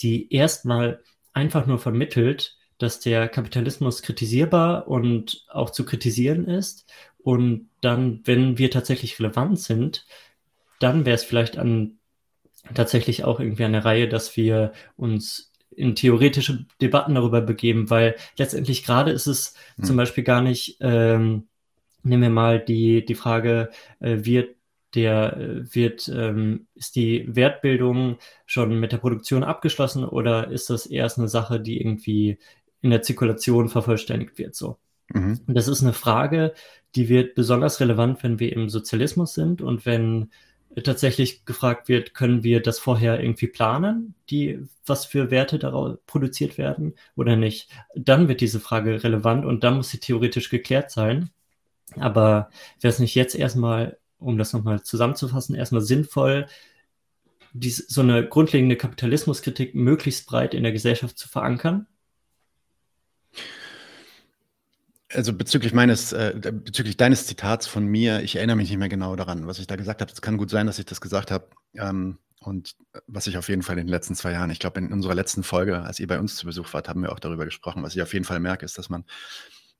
die 0.00 0.32
erstmal 0.32 1.02
einfach 1.34 1.66
nur 1.66 1.78
vermittelt, 1.78 2.56
dass 2.78 3.00
der 3.00 3.28
Kapitalismus 3.28 4.02
kritisierbar 4.02 4.88
und 4.88 5.44
auch 5.48 5.70
zu 5.70 5.84
kritisieren 5.84 6.46
ist. 6.46 6.90
Und 7.18 7.68
dann, 7.80 8.20
wenn 8.24 8.58
wir 8.58 8.70
tatsächlich 8.70 9.18
relevant 9.18 9.58
sind, 9.60 10.06
dann 10.80 11.04
wäre 11.06 11.14
es 11.14 11.24
vielleicht 11.24 11.58
an 11.58 11.98
tatsächlich 12.74 13.24
auch 13.24 13.40
irgendwie 13.40 13.64
eine 13.64 13.84
Reihe, 13.84 14.08
dass 14.08 14.36
wir 14.36 14.72
uns 14.96 15.52
in 15.70 15.94
theoretische 15.94 16.66
Debatten 16.80 17.14
darüber 17.14 17.40
begeben, 17.40 17.90
weil 17.90 18.16
letztendlich 18.38 18.84
gerade 18.84 19.10
ist 19.10 19.26
es 19.26 19.54
hm. 19.76 19.84
zum 19.84 19.96
Beispiel 19.96 20.24
gar 20.24 20.40
nicht, 20.40 20.78
ähm, 20.80 21.48
nehmen 22.02 22.22
wir 22.22 22.30
mal 22.30 22.60
die, 22.60 23.04
die 23.04 23.14
Frage, 23.14 23.70
äh, 24.00 24.18
wird 24.24 24.56
der 24.94 25.36
äh, 25.36 25.74
wird, 25.74 26.08
ähm, 26.08 26.66
ist 26.74 26.96
die 26.96 27.26
Wertbildung 27.34 28.18
schon 28.46 28.78
mit 28.78 28.92
der 28.92 28.98
Produktion 28.98 29.44
abgeschlossen 29.44 30.04
oder 30.04 30.48
ist 30.48 30.70
das 30.70 30.86
erst 30.86 31.18
eine 31.18 31.28
Sache, 31.28 31.60
die 31.60 31.80
irgendwie 31.80 32.38
in 32.80 32.90
der 32.90 33.02
Zirkulation 33.02 33.68
vervollständigt 33.68 34.38
wird? 34.38 34.54
So. 34.54 34.78
Mhm. 35.12 35.40
Das 35.46 35.68
ist 35.68 35.82
eine 35.82 35.92
Frage, 35.92 36.54
die 36.94 37.08
wird 37.08 37.34
besonders 37.34 37.80
relevant, 37.80 38.22
wenn 38.22 38.38
wir 38.38 38.52
im 38.52 38.68
Sozialismus 38.68 39.34
sind 39.34 39.62
und 39.62 39.86
wenn 39.86 40.30
tatsächlich 40.82 41.44
gefragt 41.44 41.88
wird, 41.88 42.14
können 42.14 42.42
wir 42.42 42.60
das 42.60 42.78
vorher 42.78 43.20
irgendwie 43.20 43.46
planen, 43.46 44.14
die, 44.30 44.60
was 44.84 45.04
für 45.04 45.30
Werte 45.30 45.58
daraus 45.58 45.98
produziert 46.06 46.58
werden 46.58 46.94
oder 47.16 47.36
nicht, 47.36 47.70
dann 47.94 48.28
wird 48.28 48.40
diese 48.40 48.60
Frage 48.60 49.04
relevant 49.04 49.44
und 49.44 49.62
dann 49.62 49.76
muss 49.76 49.90
sie 49.90 49.98
theoretisch 49.98 50.50
geklärt 50.50 50.90
sein. 50.90 51.30
Aber 51.96 52.50
wäre 52.80 52.92
es 52.92 52.98
nicht 52.98 53.14
jetzt 53.14 53.36
erstmal, 53.36 53.98
um 54.24 54.38
das 54.38 54.52
nochmal 54.52 54.82
zusammenzufassen, 54.82 55.54
erstmal 55.54 55.82
sinnvoll, 55.82 56.46
dies, 57.52 57.84
so 57.88 58.00
eine 58.00 58.26
grundlegende 58.28 58.76
Kapitalismuskritik 58.76 59.74
möglichst 59.74 60.26
breit 60.26 60.54
in 60.54 60.64
der 60.64 60.72
Gesellschaft 60.72 61.16
zu 61.16 61.28
verankern? 61.28 61.86
Also 65.12 65.32
bezüglich 65.32 65.72
meines, 65.72 66.12
äh, 66.12 66.34
bezüglich 66.34 66.96
deines 66.96 67.26
Zitats 67.26 67.68
von 67.68 67.86
mir, 67.86 68.22
ich 68.22 68.34
erinnere 68.34 68.56
mich 68.56 68.70
nicht 68.70 68.78
mehr 68.78 68.88
genau 68.88 69.14
daran, 69.14 69.46
was 69.46 69.60
ich 69.60 69.68
da 69.68 69.76
gesagt 69.76 70.00
habe. 70.00 70.10
Es 70.10 70.20
kann 70.20 70.36
gut 70.36 70.50
sein, 70.50 70.66
dass 70.66 70.80
ich 70.80 70.86
das 70.86 71.00
gesagt 71.00 71.30
habe. 71.30 71.48
Ähm, 71.74 72.18
und 72.40 72.74
was 73.06 73.26
ich 73.26 73.38
auf 73.38 73.48
jeden 73.48 73.62
Fall 73.62 73.78
in 73.78 73.86
den 73.86 73.90
letzten 73.90 74.16
zwei 74.16 74.32
Jahren, 74.32 74.50
ich 74.50 74.58
glaube, 74.58 74.80
in 74.80 74.92
unserer 74.92 75.14
letzten 75.14 75.44
Folge, 75.44 75.82
als 75.82 76.00
ihr 76.00 76.08
bei 76.08 76.18
uns 76.18 76.36
zu 76.36 76.46
Besuch 76.46 76.72
wart, 76.74 76.88
haben 76.88 77.02
wir 77.02 77.12
auch 77.12 77.20
darüber 77.20 77.44
gesprochen. 77.44 77.82
Was 77.82 77.94
ich 77.94 78.02
auf 78.02 78.12
jeden 78.12 78.24
Fall 78.24 78.40
merke, 78.40 78.64
ist, 78.64 78.76
dass 78.76 78.90
man 78.90 79.04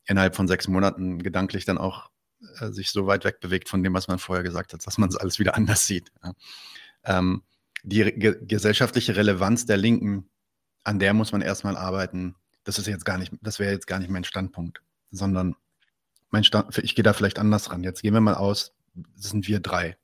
innerhalb 0.07 0.37
von 0.37 0.49
sechs 0.49 0.69
Monaten 0.69 1.23
gedanklich 1.23 1.65
dann 1.65 1.79
auch 1.79 2.11
äh, 2.59 2.71
sich 2.71 2.91
so 2.91 3.07
weit 3.07 3.25
wegbewegt 3.25 3.69
von 3.69 3.83
dem, 3.83 3.95
was 3.95 4.09
man 4.09 4.19
vorher 4.19 4.43
gesagt 4.43 4.73
hat, 4.73 4.87
dass 4.87 4.99
man 4.99 5.09
es 5.09 5.17
alles 5.17 5.39
wieder 5.39 5.55
anders 5.57 5.87
sieht. 5.87 6.13
Ja. 6.23 6.33
Ähm, 7.05 7.43
die 7.83 8.03
ge 8.03 8.39
gesellschaftliche 8.43 9.17
Relevanz 9.17 9.67
der 9.67 9.77
Linken, 9.77 10.31
an 10.85 10.99
der 10.99 11.13
muss 11.13 11.33
man 11.33 11.43
erstmal 11.43 11.77
arbeiten. 11.77 12.35
Das 12.65 12.79
ist 12.79 12.87
jetzt 12.87 13.05
gar 13.05 13.19
nicht, 13.19 13.33
das 13.43 13.59
wäre 13.59 13.73
jetzt 13.73 13.87
gar 13.87 13.99
nicht 13.99 14.11
mein 14.11 14.25
Standpunkt 14.25 14.81
sondern 15.15 15.57
mein 16.31 16.45
Stand, 16.45 16.77
ich 16.79 16.95
gehe 16.95 17.03
da 17.03 17.13
vielleicht 17.13 17.39
anders 17.39 17.71
ran. 17.71 17.85
Jetzt 17.85 18.03
gehen 18.03 18.15
wir 18.15 18.21
mal 18.21 18.35
aus, 18.35 18.75
sind 19.15 19.47
wir 19.49 19.61
drei. 19.61 19.97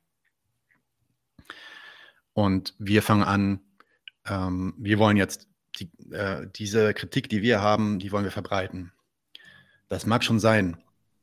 Und 2.33 2.75
wir 2.79 3.03
fangen 3.03 3.25
an, 3.25 3.61
ähm, 4.27 4.75
wir 4.79 4.99
wollen 4.99 5.17
jetzt 5.17 5.49
die, 5.77 5.91
äh, 6.13 6.47
diese 6.55 6.95
Kritik, 6.95 7.29
die 7.29 7.43
wir 7.43 7.61
haben, 7.61 7.99
die 7.99 8.13
wollen 8.13 8.25
wir 8.25 8.31
verbreiten. 8.31 8.93
Das 9.89 10.07
mag 10.07 10.23
schon 10.23 10.39
sein, 10.39 10.83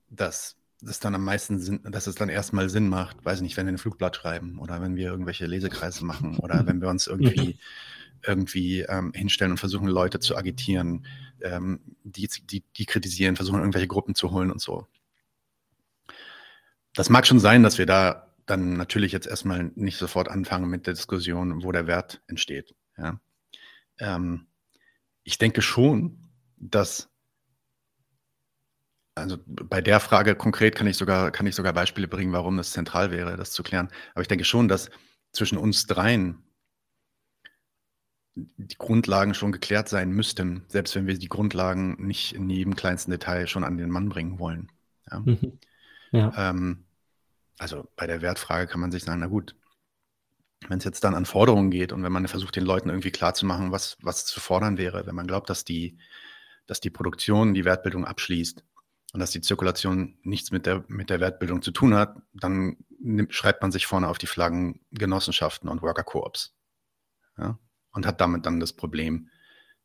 dass 0.09 0.56
es 0.81 0.99
dann 0.99 1.15
am 1.15 1.23
meisten 1.23 1.59
Sinn, 1.59 1.81
dass 1.83 2.07
es 2.07 2.15
dann 2.15 2.29
erstmal 2.29 2.69
Sinn 2.69 2.87
macht, 2.89 3.23
weiß 3.25 3.41
nicht, 3.41 3.57
wenn 3.57 3.65
wir 3.65 3.73
ein 3.73 3.77
Flugblatt 3.77 4.15
schreiben 4.15 4.59
oder 4.59 4.81
wenn 4.81 4.95
wir 4.95 5.07
irgendwelche 5.07 5.45
Lesekreise 5.45 6.05
machen 6.05 6.37
oder 6.37 6.65
wenn 6.67 6.81
wir 6.81 6.89
uns 6.89 7.07
irgendwie 7.07 7.57
irgendwie 8.25 8.81
ähm, 8.81 9.11
hinstellen 9.13 9.51
und 9.51 9.57
versuchen, 9.57 9.87
Leute 9.87 10.19
zu 10.19 10.35
agitieren, 10.35 11.05
ähm, 11.41 11.79
die, 12.03 12.27
die, 12.27 12.63
die 12.75 12.85
kritisieren, 12.85 13.35
versuchen, 13.35 13.59
irgendwelche 13.59 13.87
Gruppen 13.87 14.15
zu 14.15 14.31
holen 14.31 14.51
und 14.51 14.59
so. 14.59 14.87
Das 16.93 17.09
mag 17.09 17.27
schon 17.27 17.39
sein, 17.39 17.63
dass 17.63 17.77
wir 17.77 17.85
da 17.85 18.33
dann 18.47 18.73
natürlich 18.73 19.11
jetzt 19.11 19.27
erstmal 19.27 19.71
nicht 19.75 19.97
sofort 19.97 20.29
anfangen 20.29 20.69
mit 20.69 20.87
der 20.87 20.93
Diskussion, 20.93 21.63
wo 21.63 21.71
der 21.71 21.85
Wert 21.85 22.21
entsteht. 22.27 22.73
Ja. 22.97 23.19
Ähm, 23.99 24.47
ich 25.23 25.37
denke 25.37 25.61
schon, 25.61 26.29
dass 26.55 27.09
also 29.17 29.37
bei 29.45 29.81
der 29.81 29.99
Frage 29.99 30.35
konkret 30.35 30.75
kann 30.75 30.87
ich 30.87 30.97
sogar, 30.97 31.31
kann 31.31 31.47
ich 31.47 31.55
sogar 31.55 31.73
Beispiele 31.73 32.07
bringen, 32.07 32.33
warum 32.33 32.57
das 32.57 32.71
zentral 32.71 33.11
wäre, 33.11 33.35
das 33.35 33.51
zu 33.51 33.63
klären. 33.63 33.89
Aber 34.13 34.21
ich 34.21 34.27
denke 34.27 34.45
schon, 34.45 34.67
dass 34.67 34.89
zwischen 35.31 35.57
uns 35.57 35.87
dreien 35.87 36.43
die 38.35 38.77
Grundlagen 38.77 39.33
schon 39.33 39.51
geklärt 39.51 39.89
sein 39.89 40.11
müssten, 40.11 40.63
selbst 40.67 40.95
wenn 40.95 41.07
wir 41.07 41.17
die 41.17 41.29
Grundlagen 41.29 42.05
nicht 42.05 42.33
in 42.33 42.49
jedem 42.49 42.75
kleinsten 42.75 43.11
Detail 43.11 43.47
schon 43.47 43.63
an 43.63 43.77
den 43.77 43.89
Mann 43.89 44.09
bringen 44.09 44.39
wollen. 44.39 44.71
Ja. 45.11 45.19
Mhm. 45.19 45.59
ja. 46.11 46.49
Ähm, 46.49 46.85
also 47.57 47.89
bei 47.95 48.05
der 48.05 48.21
Wertfrage 48.21 48.67
kann 48.67 48.79
man 48.79 48.91
sich 48.91 49.03
sagen, 49.03 49.21
na 49.21 49.27
gut, 49.27 49.55
wenn 50.67 50.77
es 50.77 50.83
jetzt 50.83 51.03
dann 51.03 51.15
an 51.15 51.25
Forderungen 51.25 51.71
geht 51.71 51.91
und 51.91 52.03
wenn 52.03 52.11
man 52.11 52.27
versucht, 52.27 52.55
den 52.55 52.65
Leuten 52.65 52.89
irgendwie 52.89 53.11
klarzumachen, 53.11 53.71
was, 53.71 53.97
was 54.01 54.25
zu 54.25 54.39
fordern 54.39 54.77
wäre, 54.77 55.07
wenn 55.07 55.15
man 55.15 55.27
glaubt, 55.27 55.49
dass 55.49 55.63
die, 55.63 55.97
dass 56.67 56.79
die 56.79 56.89
Produktion 56.91 57.55
die 57.55 57.65
Wertbildung 57.65 58.05
abschließt 58.05 58.63
und 59.13 59.19
dass 59.19 59.31
die 59.31 59.41
Zirkulation 59.41 60.17
nichts 60.23 60.51
mit 60.51 60.65
der, 60.65 60.83
mit 60.87 61.09
der 61.09 61.19
Wertbildung 61.19 61.61
zu 61.61 61.71
tun 61.71 61.95
hat, 61.95 62.17
dann 62.33 62.77
nimmt, 62.99 63.33
schreibt 63.33 63.61
man 63.61 63.71
sich 63.71 63.87
vorne 63.87 64.07
auf 64.07 64.17
die 64.17 64.27
Flaggen 64.27 64.81
Genossenschaften 64.91 65.69
und 65.69 65.81
Worker 65.81 66.03
Coops. 66.03 66.55
Ja? 67.37 67.57
Und 67.91 68.05
hat 68.05 68.21
damit 68.21 68.45
dann 68.45 68.59
das 68.59 68.73
Problem 68.73 69.29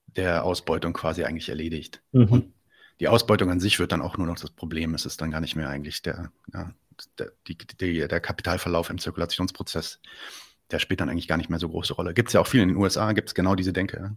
der 0.06 0.44
Ausbeutung 0.44 0.92
quasi 0.92 1.24
eigentlich 1.24 1.48
erledigt. 1.48 2.02
Mhm. 2.12 2.24
Und 2.24 2.54
die 3.00 3.08
Ausbeutung 3.08 3.50
an 3.50 3.60
sich 3.60 3.78
wird 3.78 3.92
dann 3.92 4.02
auch 4.02 4.16
nur 4.16 4.26
noch 4.26 4.38
das 4.38 4.50
Problem. 4.50 4.94
Es 4.94 5.06
ist 5.06 5.20
dann 5.20 5.30
gar 5.30 5.40
nicht 5.40 5.56
mehr 5.56 5.68
eigentlich 5.68 6.02
der, 6.02 6.32
ja, 6.52 6.74
der, 7.18 7.32
die, 7.46 7.56
die, 7.56 8.06
der 8.06 8.20
Kapitalverlauf 8.20 8.90
im 8.90 8.98
Zirkulationsprozess. 8.98 10.00
Der 10.70 10.78
spielt 10.78 11.00
dann 11.00 11.08
eigentlich 11.08 11.28
gar 11.28 11.36
nicht 11.36 11.50
mehr 11.50 11.58
so 11.58 11.68
große 11.68 11.94
Rolle. 11.94 12.14
Gibt 12.14 12.28
es 12.28 12.32
ja 12.34 12.40
auch 12.40 12.46
viel 12.46 12.62
in 12.62 12.68
den 12.68 12.76
USA, 12.76 13.12
gibt 13.12 13.28
es 13.28 13.34
genau 13.34 13.54
diese 13.54 13.72
Denke. 13.72 14.16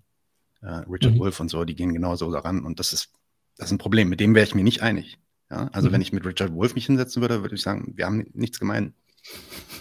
Äh, 0.61 0.67
Richard 0.89 1.13
mhm. 1.13 1.19
Wolf 1.19 1.39
und 1.39 1.49
so, 1.49 1.63
die 1.63 1.75
gehen 1.75 1.93
genau 1.93 2.15
so 2.15 2.31
daran. 2.31 2.65
Und 2.65 2.79
das 2.79 2.93
ist, 2.93 3.11
das 3.57 3.67
ist 3.67 3.71
ein 3.73 3.77
Problem. 3.77 4.09
Mit 4.09 4.19
dem 4.19 4.35
wäre 4.35 4.45
ich 4.45 4.55
mir 4.55 4.63
nicht 4.63 4.81
einig. 4.81 5.19
Ja? 5.49 5.69
Also, 5.71 5.89
mhm. 5.89 5.93
wenn 5.93 6.01
ich 6.01 6.13
mit 6.13 6.25
Richard 6.25 6.53
Wolf 6.53 6.75
mich 6.75 6.85
hinsetzen 6.85 7.21
würde, 7.21 7.41
würde 7.41 7.55
ich 7.55 7.61
sagen, 7.61 7.93
wir 7.95 8.05
haben 8.05 8.25
nichts 8.33 8.59
gemein. 8.59 8.93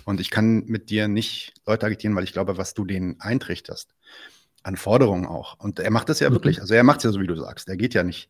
Und 0.05 0.21
ich 0.21 0.31
kann 0.31 0.65
mit 0.67 0.91
dir 0.91 1.09
nicht 1.09 1.55
Leute 1.67 1.87
agitieren, 1.87 2.17
weil 2.17 2.25
ich 2.25 2.33
glaube, 2.33 2.57
was 2.57 2.75
du 2.75 2.85
denen 2.85 3.21
eintrichterst, 3.21 3.95
an 4.63 4.77
Forderungen 4.77 5.27
auch. 5.27 5.59
Und 5.59 5.79
er 5.79 5.91
macht 5.91 6.09
das 6.09 6.21
ja 6.21 6.31
mhm. 6.31 6.35
wirklich. 6.35 6.61
Also 6.61 6.75
er 6.75 6.85
macht 6.85 6.99
es 6.99 7.05
ja 7.05 7.13
so, 7.13 7.21
wie 7.21 7.27
du 7.27 7.37
sagst. 7.37 7.69
Er 7.69 7.77
geht 7.77 7.95
ja 7.95 8.03
nicht 8.03 8.29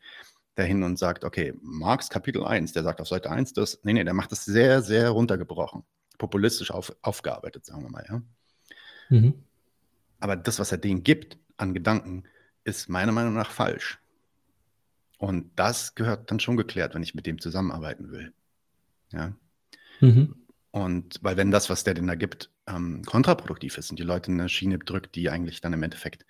dahin 0.55 0.83
und 0.83 0.99
sagt, 0.99 1.25
okay, 1.25 1.55
Marx 1.61 2.11
Kapitel 2.11 2.45
1, 2.45 2.73
der 2.73 2.83
sagt 2.83 3.01
auf 3.01 3.09
Seite 3.09 3.31
1 3.31 3.53
das. 3.53 3.81
Nee, 3.83 3.93
nee, 3.93 4.05
der 4.05 4.15
macht 4.15 4.33
das 4.33 4.45
sehr, 4.45 4.83
sehr 4.83 5.11
runtergebrochen. 5.11 5.85
Populistisch 6.19 6.71
auf, 6.71 6.95
aufgearbeitet, 7.03 7.67
sagen 7.67 7.83
wir 7.83 7.91
mal, 7.91 8.05
ja. 8.09 8.23
Mhm. 9.11 9.35
Aber 10.21 10.37
das, 10.37 10.59
was 10.59 10.73
er 10.73 10.79
denen 10.79 11.03
gibt 11.03 11.39
an 11.57 11.75
Gedanken, 11.75 12.25
ist 12.63 12.89
meiner 12.89 13.13
Meinung 13.13 13.35
nach 13.35 13.51
falsch. 13.51 13.99
Und 15.19 15.53
das 15.57 15.95
gehört 15.95 16.31
dann 16.31 16.41
schon 16.41 16.57
geklärt, 16.57 16.95
wenn 16.95 17.03
ich 17.03 17.15
mit 17.15 17.27
dem 17.27 17.41
zusammenarbeiten 17.41 18.11
will. 18.11 18.33
Ja. 19.13 19.35
Mhm. 20.01 20.35
Und 20.71 21.21
weil 21.23 21.37
wenn 21.37 21.51
das, 21.51 21.71
was 21.71 21.85
der 21.85 21.95
denn 21.95 22.09
da 22.09 22.17
gibt, 22.17 22.51
ähm, 22.67 23.03
kontraproduktiv 23.05 23.79
ist 23.79 23.91
und 23.91 23.99
die 23.99 24.05
Leute 24.05 24.31
in 24.31 24.41
eine 24.41 24.49
Schiene 24.49 24.79
drückt, 24.79 25.15
die 25.15 25.31
eigentlich 25.31 25.61
dann 25.61 25.73
im 25.73 25.83
Endeffekt 25.83 26.27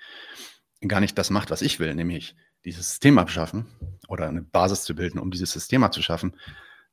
gar 0.86 1.00
nicht 1.00 1.16
das 1.16 1.30
macht, 1.30 1.50
was 1.50 1.62
ich 1.62 1.80
will, 1.80 1.94
nämlich 1.94 2.36
dieses 2.64 2.90
System 2.90 3.18
abschaffen 3.18 3.66
oder 4.08 4.28
eine 4.28 4.42
Basis 4.42 4.84
zu 4.84 4.94
bilden, 4.94 5.18
um 5.18 5.30
dieses 5.30 5.52
System 5.52 5.82
abzuschaffen, 5.82 6.36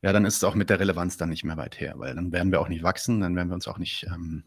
ja, 0.02 0.14
dann 0.14 0.26
ist 0.26 0.38
es 0.38 0.44
auch 0.44 0.56
mit 0.56 0.70
der 0.70 0.80
Relevanz 0.80 1.18
dann 1.18 1.30
nicht 1.30 1.44
mehr 1.44 1.58
weit 1.58 1.80
her, 1.80 1.96
weil 1.98 2.16
dann 2.16 2.32
werden 2.32 2.52
wir 2.52 2.62
auch 2.62 2.70
nicht 2.70 2.84
wachsen, 2.84 3.22
dann 3.22 3.36
werden 3.36 3.50
wir 3.50 3.56
uns 3.56 3.68
auch 3.68 3.78
nicht 3.78 4.06
ähm, 4.08 4.46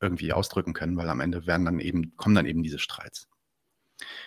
irgendwie 0.00 0.32
ausdrücken 0.32 0.72
können, 0.72 0.96
weil 0.96 1.08
am 1.08 1.20
Ende 1.20 1.46
werden 1.46 1.64
dann 1.64 1.80
eben, 1.80 2.16
kommen 2.16 2.34
dann 2.34 2.46
eben 2.46 2.62
diese 2.62 2.78
Streits. 2.78 3.28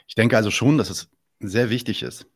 Ich 0.07 0.15
denke 0.15 0.35
also 0.35 0.51
schon, 0.51 0.77
dass 0.77 0.89
es 0.89 1.09
sehr 1.39 1.69
wichtig 1.69 2.03
ist, 2.03 2.27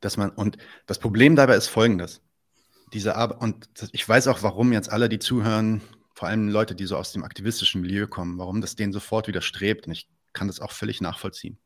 dass 0.00 0.16
man, 0.16 0.30
und 0.30 0.58
das 0.86 0.98
Problem 0.98 1.36
dabei 1.36 1.56
ist 1.56 1.68
folgendes 1.68 2.22
diese 2.92 3.16
Arbeit, 3.16 3.40
und 3.40 3.68
ich 3.92 4.08
weiß 4.08 4.26
auch, 4.28 4.42
warum 4.42 4.72
jetzt 4.72 4.90
alle, 4.90 5.08
die 5.08 5.18
zuhören, 5.18 5.80
vor 6.14 6.28
allem 6.28 6.48
Leute, 6.48 6.74
die 6.74 6.86
so 6.86 6.96
aus 6.96 7.12
dem 7.12 7.24
aktivistischen 7.24 7.80
Milieu 7.80 8.06
kommen, 8.06 8.38
warum 8.38 8.60
das 8.60 8.76
denen 8.76 8.92
sofort 8.92 9.28
widerstrebt. 9.28 9.86
Und 9.86 9.92
ich 9.92 10.08
kann 10.32 10.48
das 10.48 10.60
auch 10.60 10.72
völlig 10.72 11.00
nachvollziehen. 11.00 11.58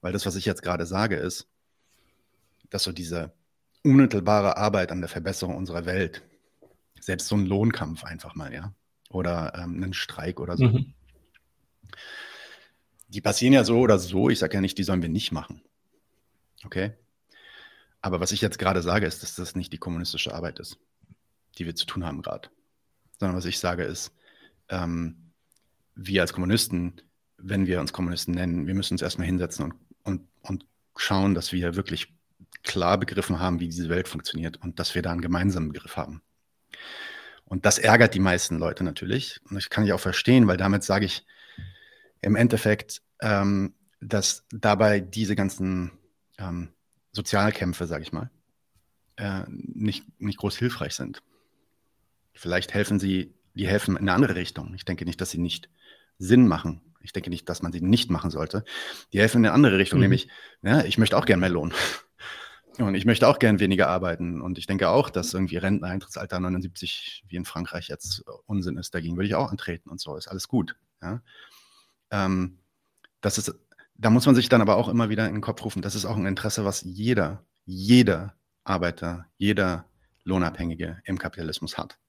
Weil 0.00 0.12
das, 0.12 0.26
was 0.26 0.36
ich 0.36 0.44
jetzt 0.44 0.62
gerade 0.62 0.86
sage, 0.86 1.16
ist, 1.16 1.48
dass 2.70 2.84
so 2.84 2.92
diese 2.92 3.32
unmittelbare 3.82 4.56
Arbeit 4.56 4.92
an 4.92 5.00
der 5.00 5.08
Verbesserung 5.08 5.56
unserer 5.56 5.84
Welt, 5.86 6.22
selbst 7.00 7.26
so 7.28 7.34
ein 7.34 7.46
Lohnkampf 7.46 8.04
einfach 8.04 8.34
mal, 8.34 8.52
ja, 8.52 8.72
oder 9.10 9.52
ähm, 9.56 9.82
einen 9.82 9.94
Streik 9.94 10.38
oder 10.38 10.56
so, 10.56 10.66
mhm. 10.66 10.94
die 13.08 13.20
passieren 13.20 13.52
ja 13.52 13.64
so 13.64 13.80
oder 13.80 13.98
so. 13.98 14.30
Ich 14.30 14.38
sage 14.38 14.54
ja 14.54 14.60
nicht, 14.60 14.78
die 14.78 14.84
sollen 14.84 15.02
wir 15.02 15.08
nicht 15.08 15.32
machen. 15.32 15.62
Okay? 16.64 16.92
Aber 18.02 18.20
was 18.20 18.32
ich 18.32 18.40
jetzt 18.40 18.58
gerade 18.58 18.82
sage, 18.82 19.06
ist, 19.06 19.22
dass 19.22 19.36
das 19.36 19.54
nicht 19.54 19.72
die 19.72 19.78
kommunistische 19.78 20.34
Arbeit 20.34 20.58
ist, 20.58 20.76
die 21.56 21.66
wir 21.66 21.74
zu 21.74 21.86
tun 21.86 22.04
haben 22.04 22.20
gerade. 22.20 22.50
Sondern 23.18 23.36
was 23.36 23.44
ich 23.44 23.58
sage 23.58 23.84
ist, 23.84 24.12
ähm, 24.68 25.32
wir 25.94 26.20
als 26.20 26.32
Kommunisten, 26.32 27.00
wenn 27.38 27.66
wir 27.66 27.80
uns 27.80 27.92
Kommunisten 27.92 28.34
nennen, 28.34 28.66
wir 28.66 28.74
müssen 28.74 28.94
uns 28.94 29.02
erstmal 29.02 29.26
hinsetzen 29.26 29.64
und, 29.64 29.74
und, 30.02 30.28
und 30.42 30.66
schauen, 30.96 31.34
dass 31.34 31.52
wir 31.52 31.76
wirklich 31.76 32.12
klar 32.64 32.98
begriffen 32.98 33.38
haben, 33.38 33.60
wie 33.60 33.68
diese 33.68 33.88
Welt 33.88 34.08
funktioniert 34.08 34.56
und 34.58 34.78
dass 34.78 34.94
wir 34.94 35.02
da 35.02 35.12
einen 35.12 35.20
gemeinsamen 35.20 35.72
Begriff 35.72 35.96
haben. 35.96 36.22
Und 37.44 37.66
das 37.66 37.78
ärgert 37.78 38.14
die 38.14 38.20
meisten 38.20 38.58
Leute 38.58 38.82
natürlich. 38.82 39.40
Und 39.48 39.56
das 39.56 39.68
kann 39.68 39.84
ich 39.84 39.92
auch 39.92 40.00
verstehen, 40.00 40.46
weil 40.46 40.56
damit 40.56 40.84
sage 40.84 41.04
ich 41.04 41.24
im 42.20 42.34
Endeffekt, 42.34 43.02
ähm, 43.20 43.74
dass 44.00 44.44
dabei 44.50 45.00
diese 45.00 45.36
ganzen 45.36 45.92
ähm, 46.38 46.72
Sozialkämpfe, 47.12 47.86
sage 47.86 48.02
ich 48.02 48.12
mal, 48.12 48.30
äh, 49.16 49.42
nicht, 49.48 50.04
nicht 50.20 50.38
groß 50.38 50.56
hilfreich 50.56 50.94
sind. 50.94 51.22
Vielleicht 52.34 52.74
helfen 52.74 52.98
sie, 52.98 53.34
die 53.54 53.68
helfen 53.68 53.96
in 53.96 54.02
eine 54.02 54.14
andere 54.14 54.34
Richtung. 54.34 54.74
Ich 54.74 54.84
denke 54.84 55.04
nicht, 55.04 55.20
dass 55.20 55.30
sie 55.30 55.38
nicht 55.38 55.68
Sinn 56.18 56.48
machen. 56.48 56.80
Ich 57.00 57.12
denke 57.12 57.30
nicht, 57.30 57.48
dass 57.48 57.62
man 57.62 57.72
sie 57.72 57.80
nicht 57.80 58.10
machen 58.10 58.30
sollte. 58.30 58.64
Die 59.12 59.20
helfen 59.20 59.38
in 59.38 59.46
eine 59.46 59.54
andere 59.54 59.78
Richtung, 59.78 59.98
mhm. 59.98 60.04
nämlich, 60.04 60.28
ja, 60.62 60.84
ich 60.84 60.98
möchte 60.98 61.16
auch 61.16 61.26
gern 61.26 61.40
mehr 61.40 61.50
Lohn. 61.50 61.74
Und 62.78 62.94
ich 62.94 63.04
möchte 63.04 63.28
auch 63.28 63.38
gern 63.38 63.60
weniger 63.60 63.88
arbeiten. 63.88 64.40
Und 64.40 64.56
ich 64.56 64.66
denke 64.66 64.88
auch, 64.88 65.10
dass 65.10 65.34
irgendwie 65.34 65.58
Renteneintrittsalter 65.58 66.40
79 66.40 67.24
wie 67.28 67.36
in 67.36 67.44
Frankreich 67.44 67.88
jetzt 67.88 68.24
Unsinn 68.46 68.78
ist. 68.78 68.94
Dagegen 68.94 69.16
würde 69.16 69.26
ich 69.26 69.34
auch 69.34 69.50
antreten 69.50 69.90
und 69.90 70.00
so. 70.00 70.16
Ist 70.16 70.28
alles 70.28 70.48
gut. 70.48 70.74
Ja? 71.02 71.22
Ähm, 72.10 72.60
das 73.20 73.36
ist 73.36 73.54
da 74.02 74.10
muss 74.10 74.26
man 74.26 74.34
sich 74.34 74.48
dann 74.48 74.60
aber 74.60 74.76
auch 74.76 74.88
immer 74.88 75.10
wieder 75.10 75.28
in 75.28 75.34
den 75.34 75.40
Kopf 75.40 75.64
rufen, 75.64 75.80
das 75.80 75.94
ist 75.94 76.06
auch 76.06 76.16
ein 76.16 76.26
Interesse, 76.26 76.64
was 76.64 76.82
jeder, 76.82 77.46
jeder 77.64 78.34
Arbeiter, 78.64 79.26
jeder 79.38 79.88
Lohnabhängige 80.24 81.00
im 81.04 81.18
Kapitalismus 81.18 81.78
hat. 81.78 82.00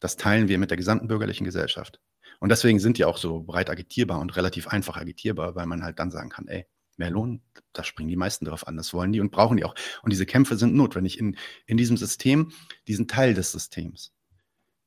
Das 0.00 0.16
teilen 0.16 0.48
wir 0.48 0.58
mit 0.58 0.70
der 0.70 0.78
gesamten 0.78 1.06
bürgerlichen 1.06 1.44
Gesellschaft. 1.44 2.00
Und 2.40 2.48
deswegen 2.48 2.80
sind 2.80 2.96
die 2.96 3.04
auch 3.04 3.18
so 3.18 3.42
breit 3.42 3.68
agitierbar 3.68 4.20
und 4.20 4.36
relativ 4.36 4.68
einfach 4.68 4.96
agitierbar, 4.96 5.54
weil 5.54 5.66
man 5.66 5.84
halt 5.84 5.98
dann 5.98 6.10
sagen 6.10 6.30
kann, 6.30 6.48
ey, 6.48 6.66
mehr 6.96 7.10
Lohn, 7.10 7.42
da 7.74 7.84
springen 7.84 8.08
die 8.08 8.16
meisten 8.16 8.46
drauf 8.46 8.66
an, 8.66 8.78
das 8.78 8.94
wollen 8.94 9.12
die 9.12 9.20
und 9.20 9.30
brauchen 9.30 9.58
die 9.58 9.64
auch. 9.64 9.74
Und 10.02 10.12
diese 10.12 10.24
Kämpfe 10.24 10.56
sind 10.56 10.74
notwendig 10.74 11.18
in, 11.18 11.36
in 11.66 11.76
diesem 11.76 11.98
System, 11.98 12.52
die 12.88 12.94
sind 12.94 13.10
Teil 13.10 13.34
des 13.34 13.52
Systems. 13.52 14.14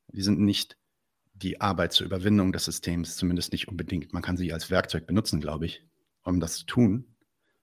Die 0.08 0.22
sind 0.22 0.40
nicht 0.40 0.76
die 1.34 1.60
Arbeit 1.60 1.92
zur 1.92 2.06
Überwindung 2.06 2.52
des 2.52 2.64
Systems, 2.64 3.16
zumindest 3.16 3.52
nicht 3.52 3.68
unbedingt. 3.68 4.12
Man 4.12 4.22
kann 4.22 4.36
sie 4.36 4.52
als 4.52 4.70
Werkzeug 4.70 5.06
benutzen, 5.06 5.40
glaube 5.40 5.66
ich 5.66 5.87
um 6.28 6.40
das 6.40 6.58
zu 6.58 6.66
tun. 6.66 7.04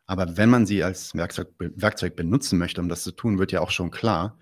Aber 0.08 0.38
wenn 0.38 0.49
man 0.49 0.65
sie 0.65 0.84
als 0.84 1.15
Werkzeug, 1.15 1.49
Werkzeug 1.58 2.15
benutzen 2.15 2.60
möchte, 2.60 2.82
um 2.82 2.89
das 2.89 3.04
zu 3.04 3.12
tun, 3.12 3.39
wird 3.39 3.51
ja 3.51 3.62
auch 3.62 3.71
schon 3.71 3.91
klar, 3.91 4.38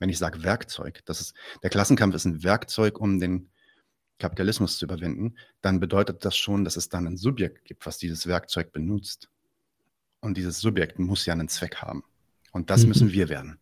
wenn 0.00 0.08
ich 0.08 0.18
sage 0.18 0.42
Werkzeug, 0.42 1.02
das 1.04 1.20
ist, 1.20 1.34
der 1.62 1.70
Klassenkampf 1.70 2.14
ist 2.14 2.24
ein 2.24 2.42
Werkzeug, 2.42 2.98
um 3.00 3.20
den 3.20 3.50
Kapitalismus 4.18 4.78
zu 4.78 4.86
überwinden, 4.86 5.36
dann 5.60 5.80
bedeutet 5.80 6.24
das 6.24 6.36
schon, 6.36 6.64
dass 6.64 6.76
es 6.76 6.88
dann 6.88 7.06
ein 7.06 7.16
Subjekt 7.16 7.64
gibt, 7.64 7.86
was 7.86 7.98
dieses 7.98 8.26
Werkzeug 8.26 8.72
benutzt. 8.72 9.28
Und 10.20 10.36
dieses 10.36 10.60
Subjekt 10.60 10.98
muss 10.98 11.26
ja 11.26 11.34
einen 11.34 11.48
Zweck 11.48 11.76
haben. 11.76 12.02
Und 12.52 12.70
das 12.70 12.82
mhm. 12.82 12.88
müssen 12.88 13.12
wir 13.12 13.28
werden. 13.28 13.58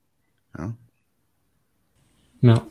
Ja. 0.57 0.77
ja. 2.40 2.66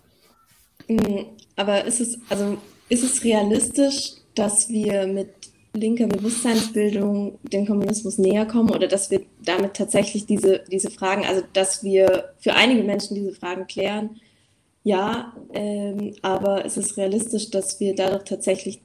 Mm, 0.87 1.37
aber 1.55 1.85
ist 1.85 1.99
es, 1.99 2.17
also 2.29 2.61
ist 2.89 3.03
es 3.03 3.23
realistisch, 3.23 4.13
dass 4.35 4.69
wir 4.69 5.07
mit 5.07 5.50
linker 5.73 6.07
Bewusstseinsbildung 6.07 7.39
dem 7.43 7.65
Kommunismus 7.65 8.17
näher 8.17 8.45
kommen 8.45 8.71
oder 8.71 8.87
dass 8.87 9.09
wir 9.09 9.21
damit 9.43 9.75
tatsächlich 9.75 10.25
diese, 10.25 10.63
diese 10.69 10.91
Fragen, 10.91 11.25
also 11.25 11.43
dass 11.53 11.83
wir 11.83 12.33
für 12.39 12.53
einige 12.53 12.83
Menschen 12.83 13.15
diese 13.15 13.31
Fragen 13.31 13.67
klären. 13.67 14.19
Ja, 14.83 15.33
ähm, 15.53 16.15
aber 16.21 16.65
es 16.65 16.75
ist 16.75 16.97
realistisch, 16.97 17.51
dass 17.51 17.79
wir 17.79 17.95
dadurch 17.95 18.23
tatsächlich 18.23 18.81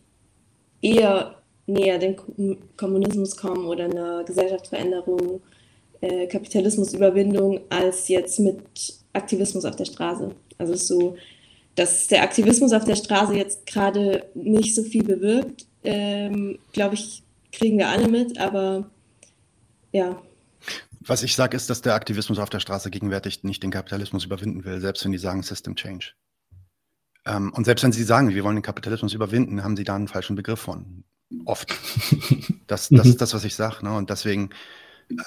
eher 0.82 1.36
näher 1.66 1.98
dem 1.98 2.16
Kommunismus 2.76 3.36
kommen 3.36 3.66
oder 3.66 3.86
einer 3.86 4.22
Gesellschaftsveränderung, 4.24 5.40
äh, 6.00 6.26
Kapitalismusüberwindung 6.26 7.60
als 7.70 8.08
jetzt 8.08 8.38
mit 8.38 8.60
Aktivismus 9.12 9.64
auf 9.64 9.74
der 9.74 9.86
Straße. 9.86 10.30
Also 10.58 10.74
so, 10.74 11.16
dass 11.74 12.06
der 12.08 12.22
Aktivismus 12.22 12.72
auf 12.72 12.84
der 12.84 12.96
Straße 12.96 13.34
jetzt 13.34 13.66
gerade 13.66 14.24
nicht 14.34 14.74
so 14.74 14.82
viel 14.82 15.02
bewirkt, 15.02 15.66
ähm, 15.86 16.58
glaube 16.72 16.94
ich, 16.94 17.22
kriegen 17.52 17.78
wir 17.78 17.88
alle 17.88 18.08
mit, 18.08 18.38
aber 18.38 18.90
ja. 19.92 20.20
Was 21.00 21.22
ich 21.22 21.34
sage, 21.36 21.56
ist, 21.56 21.70
dass 21.70 21.82
der 21.82 21.94
Aktivismus 21.94 22.38
auf 22.38 22.50
der 22.50 22.60
Straße 22.60 22.90
gegenwärtig 22.90 23.44
nicht 23.44 23.62
den 23.62 23.70
Kapitalismus 23.70 24.24
überwinden 24.24 24.64
will, 24.64 24.80
selbst 24.80 25.04
wenn 25.04 25.12
die 25.12 25.18
sagen 25.18 25.42
System 25.42 25.76
Change. 25.76 26.12
Ähm, 27.24 27.52
und 27.52 27.64
selbst 27.64 27.84
wenn 27.84 27.92
sie 27.92 28.02
sagen, 28.02 28.28
wir 28.28 28.44
wollen 28.44 28.56
den 28.56 28.62
Kapitalismus 28.62 29.14
überwinden, 29.14 29.62
haben 29.62 29.76
sie 29.76 29.84
da 29.84 29.94
einen 29.94 30.08
falschen 30.08 30.36
Begriff 30.36 30.60
von. 30.60 31.04
Oft. 31.44 31.74
Das, 32.66 32.88
das 32.88 33.06
ist 33.06 33.20
das, 33.20 33.32
was 33.32 33.44
ich 33.44 33.54
sage. 33.54 33.84
Ne? 33.84 33.96
Und 33.96 34.10
deswegen, 34.10 34.50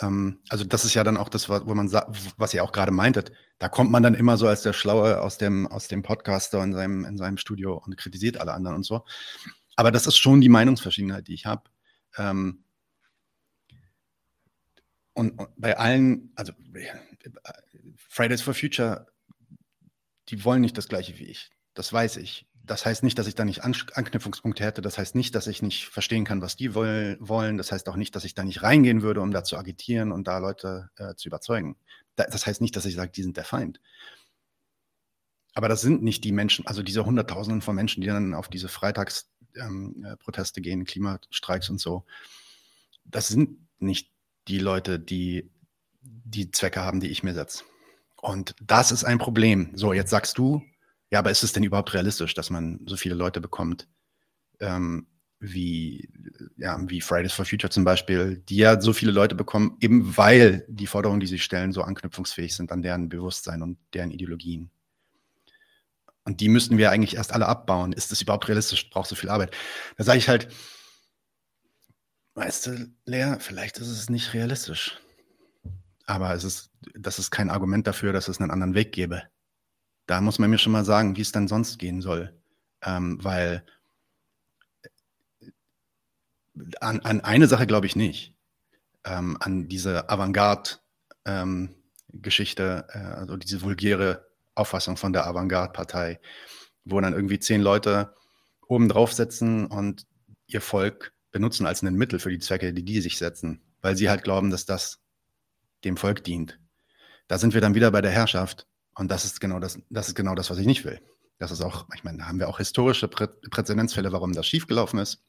ähm, 0.01 0.39
also 0.49 0.65
das 0.65 0.83
ist 0.83 0.93
ja 0.93 1.05
dann 1.05 1.15
auch 1.15 1.29
das, 1.29 1.47
wo 1.47 1.73
man 1.73 1.87
sagt, 1.87 2.17
was 2.35 2.53
ihr 2.53 2.65
auch 2.65 2.73
gerade 2.73 2.91
meintet, 2.91 3.31
da 3.59 3.69
kommt 3.69 3.91
man 3.91 4.03
dann 4.03 4.13
immer 4.13 4.35
so 4.35 4.45
als 4.45 4.61
der 4.61 4.73
Schlaue 4.73 5.21
aus 5.21 5.37
dem, 5.37 5.65
aus 5.65 5.87
dem 5.87 6.01
Podcaster 6.01 6.61
in 6.61 6.73
seinem, 6.73 7.05
in 7.05 7.15
seinem 7.15 7.37
Studio 7.37 7.77
und 7.77 7.95
kritisiert 7.95 8.41
alle 8.41 8.51
anderen 8.51 8.75
und 8.75 8.83
so. 8.83 9.05
Aber 9.79 9.91
das 9.91 10.07
ist 10.07 10.17
schon 10.17 10.41
die 10.41 10.49
Meinungsverschiedenheit, 10.49 11.29
die 11.29 11.33
ich 11.33 11.45
habe. 11.45 11.69
Ähm, 12.17 12.65
und, 15.13 15.39
und, 15.39 15.47
bei 15.55 15.77
allen, 15.77 16.33
also 16.35 16.51
Fridays 17.95 18.41
for 18.41 18.53
Future, 18.53 19.07
die 20.27 20.43
wollen 20.43 20.59
nicht 20.59 20.77
das 20.77 20.89
Gleiche 20.89 21.17
wie 21.17 21.27
ich. 21.27 21.49
Das 21.75 21.93
weiß 21.93 22.17
ich. 22.17 22.45
Das 22.65 22.85
heißt 22.85 23.03
nicht, 23.03 23.17
dass 23.17 23.27
ich 23.27 23.35
da 23.35 23.45
nicht 23.45 23.63
An 23.63 23.73
Anknüpfungspunkte 23.93 24.65
hätte. 24.65 24.81
Das 24.81 24.97
heißt 24.97 25.15
nicht, 25.15 25.33
dass 25.33 25.47
ich 25.47 25.61
nicht 25.61 25.87
verstehen 25.87 26.25
kann, 26.25 26.41
was 26.41 26.57
die 26.57 26.75
wollen. 26.75 27.57
Das 27.57 27.71
heißt 27.71 27.87
auch 27.87 27.95
nicht, 27.95 28.13
dass 28.17 28.25
ich 28.25 28.33
da 28.33 28.43
nicht 28.43 28.61
reingehen 28.61 29.01
würde, 29.01 29.21
um 29.21 29.31
da 29.31 29.45
zu 29.45 29.55
agitieren 29.55 30.11
und 30.11 30.27
da 30.27 30.39
Leute 30.39 30.89
äh, 30.97 31.15
zu 31.15 31.29
überzeugen. 31.29 31.77
Das 32.17 32.45
heißt 32.45 32.59
nicht, 32.59 32.75
dass 32.75 32.85
ich 32.85 32.95
sage, 32.95 33.11
die 33.11 33.23
sind 33.23 33.37
der 33.37 33.45
Feind. 33.45 33.79
Aber 35.59 35.67
das 35.67 35.81
sind 35.81 36.01
nicht 36.01 36.23
die 36.23 36.31
Menschen, 36.31 36.65
also 36.67 36.81
diese 36.81 37.05
Hunderttausenden 37.05 37.61
von 37.61 37.75
Menschen, 37.75 37.99
die 37.99 38.07
dann 38.07 38.33
auf 38.33 38.47
diese 38.47 38.69
Freitagsproteste 38.69 39.59
ähm, 39.59 40.05
äh, 40.25 40.61
gehen, 40.61 40.85
Klimastreiks 40.85 41.69
und 41.69 41.81
so. 41.81 42.05
Das 43.03 43.27
sind 43.27 43.57
nicht 43.77 44.09
die 44.47 44.59
Leute, 44.59 45.01
die 45.01 45.51
die 46.01 46.49
Zwecke 46.51 46.79
haben, 46.79 47.01
die 47.01 47.09
ich 47.09 47.23
mir 47.23 47.33
setze. 47.33 47.65
Und 48.21 48.55
das 48.61 48.93
ist 48.93 49.03
ein 49.03 49.17
Problem. 49.17 49.71
So, 49.73 49.91
jetzt 49.91 50.11
sagst 50.11 50.37
du, 50.37 50.63
ja, 51.11 51.19
aber 51.19 51.29
ist 51.29 51.43
es 51.43 51.51
denn 51.51 51.63
überhaupt 51.63 51.93
realistisch, 51.93 52.33
dass 52.33 52.49
man 52.49 52.79
so 52.85 52.95
viele 52.95 53.15
Leute 53.15 53.41
bekommt, 53.41 53.89
ähm, 54.61 55.07
wie, 55.41 56.07
ja, 56.55 56.79
wie 56.87 57.01
Fridays 57.01 57.33
for 57.33 57.43
Future 57.43 57.69
zum 57.69 57.83
Beispiel, 57.83 58.37
die 58.47 58.55
ja 58.55 58.79
so 58.79 58.93
viele 58.93 59.11
Leute 59.11 59.35
bekommen, 59.35 59.75
eben 59.81 60.15
weil 60.15 60.65
die 60.69 60.87
Forderungen, 60.87 61.19
die 61.19 61.27
sie 61.27 61.37
stellen, 61.37 61.73
so 61.73 61.81
anknüpfungsfähig 61.81 62.55
sind 62.55 62.71
an 62.71 62.81
deren 62.81 63.09
Bewusstsein 63.09 63.61
und 63.61 63.77
deren 63.93 64.11
Ideologien. 64.11 64.71
Und 66.29 66.41
die 66.41 66.49
müssten 66.49 66.77
wir 66.77 66.91
eigentlich 66.91 67.15
erst 67.15 67.33
alle 67.33 67.47
abbauen. 67.47 67.91
Ist 67.91 68.11
das 68.11 68.21
überhaupt 68.21 68.47
realistisch? 68.47 68.89
Braucht 68.89 69.09
so 69.09 69.15
viel 69.15 69.29
Arbeit? 69.29 69.55
Da 69.97 70.03
sage 70.03 70.19
ich 70.19 70.29
halt, 70.29 70.47
weißt 72.35 72.67
du, 72.67 72.93
Lea, 73.05 73.35
vielleicht 73.39 73.79
ist 73.79 73.89
es 73.89 74.09
nicht 74.09 74.33
realistisch. 74.33 74.99
Aber 76.05 76.33
es 76.33 76.43
ist, 76.43 76.71
das 76.93 77.19
ist 77.19 77.31
kein 77.31 77.49
Argument 77.49 77.85
dafür, 77.85 78.13
dass 78.13 78.27
es 78.27 78.39
einen 78.39 78.51
anderen 78.51 78.75
Weg 78.75 78.93
gäbe 78.93 79.23
da 80.09 80.21
muss 80.21 80.39
man 80.39 80.49
mir 80.49 80.57
schon 80.57 80.71
mal 80.71 80.85
sagen, 80.85 81.17
wie 81.17 81.21
es 81.21 81.31
dann 81.31 81.47
sonst 81.47 81.77
gehen 81.77 82.01
soll. 82.01 82.33
Ähm, 82.81 83.23
weil 83.23 83.63
an, 86.81 87.01
an, 87.01 87.21
eine 87.21 87.45
Sache 87.45 87.67
glaube 87.67 87.85
ich 87.85 87.95
nicht. 87.95 88.33
Ähm, 89.03 89.37
an 89.39 89.67
diese 89.67 90.09
Avantgarde-Geschichte, 90.09 92.87
ähm, 92.91 93.01
äh, 93.01 93.05
also 93.05 93.37
diese 93.37 93.61
vulgäre 93.61 94.28
Auffassung 94.59 94.97
von 94.97 95.13
der 95.13 95.25
Avantgarde-Partei, 95.27 96.19
wo 96.85 96.99
dann 97.01 97.13
irgendwie 97.13 97.39
zehn 97.39 97.61
Leute 97.61 98.13
oben 98.67 98.89
drauf 98.89 99.13
sitzen 99.13 99.65
und 99.65 100.05
ihr 100.47 100.61
Volk 100.61 101.13
benutzen 101.31 101.65
als 101.65 101.81
ein 101.81 101.95
Mittel 101.95 102.19
für 102.19 102.29
die 102.29 102.39
Zwecke, 102.39 102.73
die 102.73 102.83
die 102.83 103.01
sich 103.01 103.17
setzen, 103.17 103.61
weil 103.81 103.95
sie 103.95 104.09
halt 104.09 104.23
glauben, 104.23 104.49
dass 104.49 104.65
das 104.65 104.99
dem 105.83 105.97
Volk 105.97 106.23
dient. 106.23 106.59
Da 107.27 107.37
sind 107.37 107.53
wir 107.53 107.61
dann 107.61 107.75
wieder 107.75 107.91
bei 107.91 108.01
der 108.01 108.11
Herrschaft. 108.11 108.67
Und 108.95 109.09
das 109.11 109.23
ist 109.23 109.39
genau 109.39 109.59
das, 109.59 109.79
das 109.89 110.09
ist 110.09 110.15
genau 110.15 110.35
das, 110.35 110.49
was 110.49 110.57
ich 110.57 110.65
nicht 110.65 110.83
will. 110.83 110.99
Das 111.37 111.51
ist 111.51 111.61
auch, 111.61 111.87
ich 111.95 112.03
meine, 112.03 112.17
da 112.17 112.25
haben 112.25 112.39
wir 112.39 112.49
auch 112.49 112.57
historische 112.57 113.07
Prä 113.07 113.27
Präzedenzfälle, 113.27 114.11
warum 114.11 114.33
das 114.33 114.45
schiefgelaufen 114.45 114.99
ist. 114.99 115.23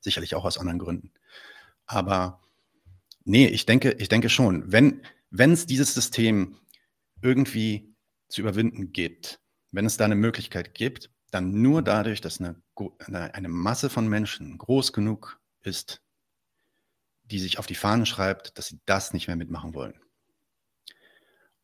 Sicherlich 0.00 0.34
auch 0.34 0.44
aus 0.44 0.58
anderen 0.58 0.78
Gründen. 0.78 1.12
Aber 1.86 2.40
nee, 3.24 3.46
ich 3.46 3.66
denke, 3.66 3.92
ich 3.98 4.08
denke 4.08 4.28
schon, 4.28 4.70
wenn, 4.70 5.02
wenn 5.30 5.52
es 5.52 5.66
dieses 5.66 5.94
System 5.94 6.56
irgendwie 7.20 7.91
zu 8.32 8.40
überwinden 8.40 8.92
gibt, 8.92 9.40
wenn 9.72 9.84
es 9.84 9.98
da 9.98 10.06
eine 10.06 10.14
Möglichkeit 10.14 10.74
gibt, 10.74 11.10
dann 11.30 11.60
nur 11.60 11.82
dadurch, 11.82 12.20
dass 12.22 12.40
eine, 12.40 12.62
eine 13.34 13.48
Masse 13.48 13.90
von 13.90 14.08
Menschen 14.08 14.56
groß 14.56 14.92
genug 14.92 15.38
ist, 15.60 16.02
die 17.24 17.38
sich 17.38 17.58
auf 17.58 17.66
die 17.66 17.74
Fahne 17.74 18.06
schreibt, 18.06 18.56
dass 18.56 18.68
sie 18.68 18.80
das 18.86 19.12
nicht 19.12 19.26
mehr 19.26 19.36
mitmachen 19.36 19.74
wollen. 19.74 20.00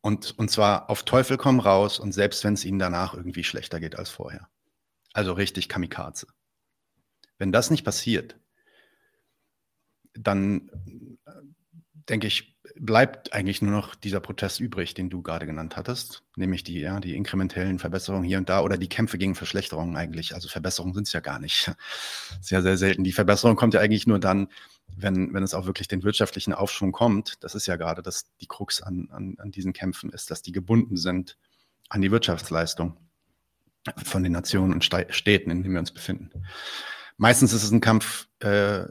Und, 0.01 0.37
und 0.37 0.49
zwar 0.49 0.89
auf 0.89 1.03
Teufel 1.03 1.37
komm 1.37 1.59
raus 1.59 1.99
und 1.99 2.13
selbst 2.13 2.43
wenn 2.43 2.53
es 2.53 2.63
ihnen 2.63 2.79
danach 2.79 3.15
irgendwie 3.15 3.43
schlechter 3.43 3.79
geht 3.79 3.97
als 3.97 4.09
vorher. 4.09 4.47
Also 5.11 5.33
richtig 5.33 5.69
Kamikaze. 5.69 6.27
Wenn 7.37 7.51
das 7.51 7.71
nicht 7.71 7.83
passiert, 7.83 8.39
dann 10.13 10.69
äh, 11.25 11.31
denke 12.09 12.27
ich, 12.27 12.58
bleibt 12.79 13.33
eigentlich 13.33 13.61
nur 13.61 13.71
noch 13.71 13.93
dieser 13.93 14.21
Protest 14.21 14.59
übrig, 14.59 14.93
den 14.93 15.09
du 15.09 15.21
gerade 15.21 15.45
genannt 15.45 15.75
hattest, 15.75 16.23
nämlich 16.37 16.63
die, 16.63 16.79
ja, 16.79 16.99
die 16.99 17.15
inkrementellen 17.15 17.77
Verbesserungen 17.77 18.23
hier 18.23 18.37
und 18.37 18.47
da 18.47 18.61
oder 18.61 18.77
die 18.77 18.87
Kämpfe 18.87 19.17
gegen 19.17 19.35
Verschlechterungen 19.35 19.97
eigentlich. 19.97 20.33
Also 20.33 20.47
Verbesserungen 20.47 20.93
sind 20.93 21.07
es 21.07 21.13
ja 21.13 21.19
gar 21.19 21.39
nicht. 21.39 21.71
Sehr, 22.41 22.61
sehr 22.61 22.77
selten. 22.77 23.03
Die 23.03 23.11
Verbesserung 23.11 23.55
kommt 23.55 23.73
ja 23.73 23.81
eigentlich 23.81 24.07
nur 24.07 24.19
dann, 24.19 24.47
wenn, 24.95 25.33
wenn 25.33 25.43
es 25.43 25.53
auch 25.53 25.65
wirklich 25.65 25.87
den 25.87 26.03
wirtschaftlichen 26.03 26.53
Aufschwung 26.53 26.91
kommt. 26.91 27.43
Das 27.43 27.53
ist 27.53 27.67
ja 27.67 27.75
gerade 27.75 28.01
das, 28.01 28.31
die 28.39 28.47
Krux 28.47 28.81
an, 28.81 29.09
an, 29.11 29.35
an 29.39 29.51
diesen 29.51 29.73
Kämpfen, 29.73 30.09
ist, 30.09 30.31
dass 30.31 30.41
die 30.41 30.51
gebunden 30.51 30.95
sind 30.95 31.37
an 31.89 32.01
die 32.01 32.11
Wirtschaftsleistung 32.11 32.97
von 34.03 34.23
den 34.23 34.31
Nationen 34.31 34.73
und 34.73 34.83
Städten, 34.83 35.51
in 35.51 35.63
denen 35.63 35.73
wir 35.73 35.79
uns 35.79 35.91
befinden. 35.91 36.31
Meistens 37.17 37.51
ist 37.51 37.63
es 37.63 37.71
ein 37.71 37.81
Kampf 37.81 38.27
äh, 38.39 38.85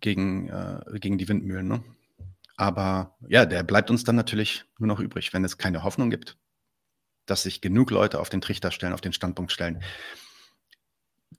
gegen, 0.00 0.48
äh, 0.48 0.80
gegen 0.98 1.18
die 1.18 1.28
Windmühlen. 1.28 1.68
Ne? 1.68 1.82
Aber 2.56 3.16
ja, 3.28 3.44
der 3.44 3.62
bleibt 3.62 3.90
uns 3.90 4.04
dann 4.04 4.16
natürlich 4.16 4.64
nur 4.78 4.88
noch 4.88 5.00
übrig, 5.00 5.32
wenn 5.32 5.44
es 5.44 5.58
keine 5.58 5.82
Hoffnung 5.82 6.10
gibt, 6.10 6.38
dass 7.26 7.42
sich 7.42 7.60
genug 7.60 7.90
Leute 7.90 8.20
auf 8.20 8.30
den 8.30 8.40
Trichter 8.40 8.70
stellen, 8.70 8.92
auf 8.92 9.00
den 9.00 9.12
Standpunkt 9.12 9.52
stellen. 9.52 9.82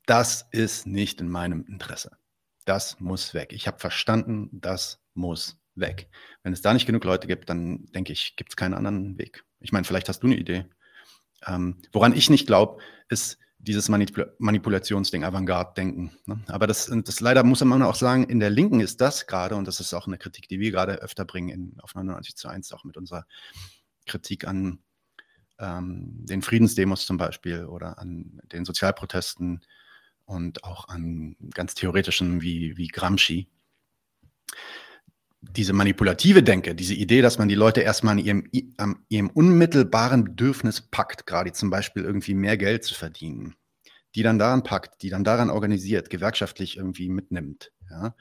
Das 0.06 0.48
ist 0.52 0.86
nicht 0.86 1.20
in 1.20 1.30
meinem 1.30 1.66
Interesse. 1.66 2.18
Das 2.66 3.00
muss 3.00 3.34
weg. 3.34 3.52
Ich 3.54 3.68
habe 3.68 3.80
verstanden, 3.80 4.50
das 4.52 5.02
muss 5.14 5.60
weg. 5.76 6.10
Wenn 6.44 6.54
es 6.54 6.62
da 6.62 6.74
nicht 6.74 6.86
genug 6.86 7.04
Leute 7.04 7.28
gibt, 7.28 7.50
dann 7.50 7.86
denke 7.94 8.14
ich, 8.14 8.36
gibt 8.36 8.52
es 8.52 8.56
keinen 8.56 8.74
anderen 8.74 9.18
Weg. 9.18 9.44
Ich 9.60 9.72
meine, 9.72 9.86
vielleicht 9.86 10.10
hast 10.10 10.22
du 10.22 10.28
eine 10.28 10.38
Idee. 10.38 10.66
Ähm, 11.46 11.82
woran 11.92 12.14
ich 12.14 12.30
nicht 12.30 12.48
glaube, 12.48 12.82
ist, 13.10 13.38
dieses 13.68 13.90
Manipul 13.90 14.34
Manipulationsding, 14.40 15.24
Avantgarde-Denken. 15.24 16.12
Ne? 16.26 16.40
Aber 16.48 16.68
das, 16.68 16.92
das 17.04 17.20
leider 17.20 17.44
muss 17.44 17.64
man 17.64 17.84
auch 17.84 17.96
sagen, 17.96 18.24
in 18.24 18.40
der 18.40 18.50
Linken 18.50 18.80
ist 18.80 19.02
das 19.02 19.28
gerade, 19.28 19.56
und 19.56 19.68
das 19.68 19.80
ist 19.80 19.94
auch 19.94 20.08
eine 20.08 20.18
Kritik, 20.18 20.48
die 20.48 20.60
wir 20.60 20.72
gerade 20.72 20.94
öfter 21.02 21.26
bringen 21.26 21.50
in, 21.50 21.80
auf 21.82 21.94
99 21.94 22.36
zu 22.36 22.48
1, 22.48 22.72
auch 22.72 22.84
mit 22.84 22.98
unserer 22.98 23.26
Kritik 24.06 24.48
an 24.48 24.80
ähm, 25.60 26.26
den 26.26 26.42
Friedensdemos 26.42 27.06
zum 27.06 27.18
Beispiel 27.18 27.66
oder 27.66 28.00
an 28.00 28.40
den 28.52 28.66
Sozialprotesten 28.66 29.62
und 30.26 30.64
auch 30.64 30.88
an 30.88 31.36
ganz 31.54 31.74
theoretischen 31.74 32.42
wie, 32.42 32.78
wie 32.78 32.88
Gramsci. 32.88 33.48
Diese 35.56 35.74
manipulative 35.74 36.44
Denke, 36.44 36.76
diese 36.76 36.94
Idee, 36.94 37.22
dass 37.22 37.38
man 37.38 37.48
die 37.48 37.56
Leute 37.56 37.82
erstmal 37.82 38.14
an 38.14 38.20
ihrem, 38.20 38.50
an 38.78 39.06
ihrem 39.10 39.30
unmittelbaren 39.30 40.24
Bedürfnis 40.24 40.82
packt, 40.82 41.26
gerade 41.26 41.52
zum 41.54 41.70
Beispiel 41.70 42.04
irgendwie 42.04 42.36
mehr 42.36 42.58
Geld 42.58 42.84
zu 42.84 42.94
verdienen, 42.94 43.56
die 44.16 44.24
dann 44.24 44.40
daran 44.40 44.64
packt, 44.64 45.02
die 45.02 45.10
dann 45.10 45.24
daran 45.24 45.50
organisiert, 45.50 46.10
gewerkschaftlich 46.10 46.78
irgendwie 46.78 47.10
mitnimmt. 47.10 47.72
Ja. 47.90 48.16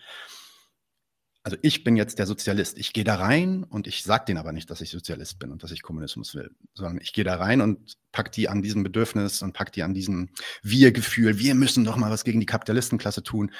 Also 1.47 1.59
ich 1.63 1.85
bin 1.85 1.95
jetzt 1.95 2.19
der 2.19 2.27
Sozialist. 2.27 2.77
Ich 2.77 2.93
gehe 2.93 3.05
da 3.05 3.15
rein 3.15 3.63
und 3.63 3.87
ich 3.87 4.03
sage 4.03 4.25
denen 4.25 4.39
aber 4.39 4.51
nicht, 4.51 4.69
dass 4.69 4.81
ich 4.81 4.91
Sozialist 4.91 5.39
bin 5.39 5.53
und 5.53 5.63
dass 5.63 5.71
ich 5.71 5.81
Kommunismus 5.81 6.35
will, 6.35 6.51
sondern 6.75 6.99
ich 7.01 7.13
gehe 7.13 7.23
da 7.23 7.37
rein 7.37 7.61
und 7.61 7.95
pack 8.11 8.33
die 8.33 8.49
an 8.49 8.63
diesem 8.63 8.83
Bedürfnis 8.83 9.43
und 9.43 9.53
pack 9.53 9.71
die 9.71 9.85
an 9.85 9.95
diesem 9.95 10.31
Wir-Gefühl. 10.65 11.39
Wir 11.39 11.55
müssen 11.55 11.85
doch 11.85 11.97
mal 11.97 12.11
was 12.11 12.25
gegen 12.25 12.41
die 12.41 12.47
Kapitalistenklasse 12.47 13.23
tun. 13.23 13.53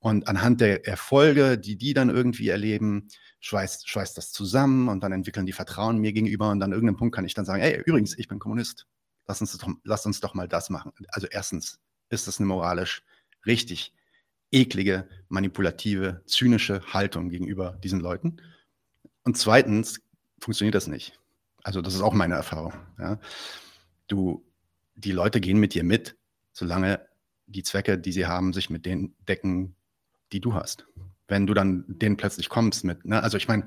Und 0.00 0.28
anhand 0.28 0.62
der 0.62 0.86
Erfolge, 0.86 1.58
die 1.58 1.76
die 1.76 1.92
dann 1.92 2.08
irgendwie 2.08 2.48
erleben, 2.48 3.08
schweißt, 3.40 3.88
schweißt 3.88 4.16
das 4.16 4.32
zusammen 4.32 4.88
und 4.88 5.02
dann 5.02 5.12
entwickeln 5.12 5.46
die 5.46 5.52
Vertrauen 5.52 5.98
mir 5.98 6.12
gegenüber 6.12 6.50
und 6.50 6.62
an 6.62 6.72
irgendeinem 6.72 6.96
Punkt 6.96 7.14
kann 7.14 7.26
ich 7.26 7.34
dann 7.34 7.44
sagen, 7.44 7.62
hey, 7.62 7.82
übrigens, 7.84 8.18
ich 8.18 8.26
bin 8.26 8.38
Kommunist. 8.38 8.86
Lass 9.26 9.40
uns 9.40 9.56
doch, 9.56 9.68
lass 9.84 10.06
uns 10.06 10.20
doch 10.20 10.34
mal 10.34 10.48
das 10.48 10.70
machen. 10.70 10.92
Also 11.08 11.26
erstens 11.30 11.80
ist 12.08 12.26
das 12.26 12.38
eine 12.38 12.46
moralisch 12.46 13.02
richtig 13.46 13.94
eklige, 14.50 15.08
manipulative, 15.28 16.22
zynische 16.26 16.80
Haltung 16.92 17.28
gegenüber 17.28 17.78
diesen 17.84 18.00
Leuten. 18.00 18.40
Und 19.22 19.36
zweitens 19.36 20.00
funktioniert 20.40 20.74
das 20.74 20.86
nicht. 20.86 21.20
Also 21.62 21.82
das 21.82 21.94
ist 21.94 22.00
auch 22.00 22.14
meine 22.14 22.34
Erfahrung. 22.34 22.72
Ja. 22.98 23.20
Du, 24.08 24.44
die 24.94 25.12
Leute 25.12 25.40
gehen 25.40 25.58
mit 25.58 25.74
dir 25.74 25.84
mit, 25.84 26.16
solange 26.52 27.06
die 27.46 27.62
Zwecke, 27.62 27.98
die 27.98 28.12
sie 28.12 28.26
haben, 28.26 28.52
sich 28.52 28.70
mit 28.70 28.86
denen 28.86 29.14
decken, 29.28 29.76
die 30.32 30.40
du 30.40 30.54
hast. 30.54 30.86
Wenn 31.28 31.46
du 31.46 31.54
dann 31.54 31.84
denen 31.86 32.16
plötzlich 32.16 32.48
kommst 32.48 32.84
mit, 32.84 33.04
ne? 33.04 33.22
also 33.22 33.36
ich 33.36 33.48
meine, 33.48 33.66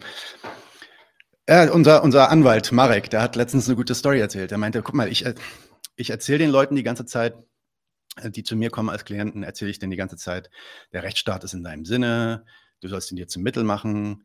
äh, 1.46 1.70
unser, 1.70 2.04
unser 2.04 2.30
Anwalt 2.30 2.72
Marek, 2.72 3.10
der 3.10 3.22
hat 3.22 3.36
letztens 3.36 3.68
eine 3.68 3.76
gute 3.76 3.96
Story 3.96 4.20
erzählt. 4.20 4.52
Er 4.52 4.58
meinte, 4.58 4.82
guck 4.82 4.96
mal, 4.96 5.10
ich, 5.10 5.26
äh, 5.26 5.36
ich 5.96 6.10
erzähle 6.10 6.40
den 6.40 6.50
Leuten 6.50 6.76
die 6.76 6.84
ganze 6.84 7.06
Zeit, 7.06 7.36
äh, 8.18 8.30
die 8.30 8.44
zu 8.44 8.56
mir 8.56 8.70
kommen 8.70 8.90
als 8.90 9.06
Klienten, 9.06 9.44
erzähle 9.44 9.72
ich 9.72 9.80
denen 9.80 9.92
die 9.92 9.98
ganze 9.98 10.18
Zeit, 10.18 10.50
der 10.94 11.04
Rechtsstaat 11.04 11.44
ist 11.44 11.54
in 11.54 11.64
deinem 11.64 11.86
Sinne, 11.86 12.46
du 12.80 12.88
sollst 12.88 13.12
ihn 13.12 13.18
dir 13.18 13.28
zum 13.28 13.44
Mittel 13.44 13.64
machen. 13.64 14.24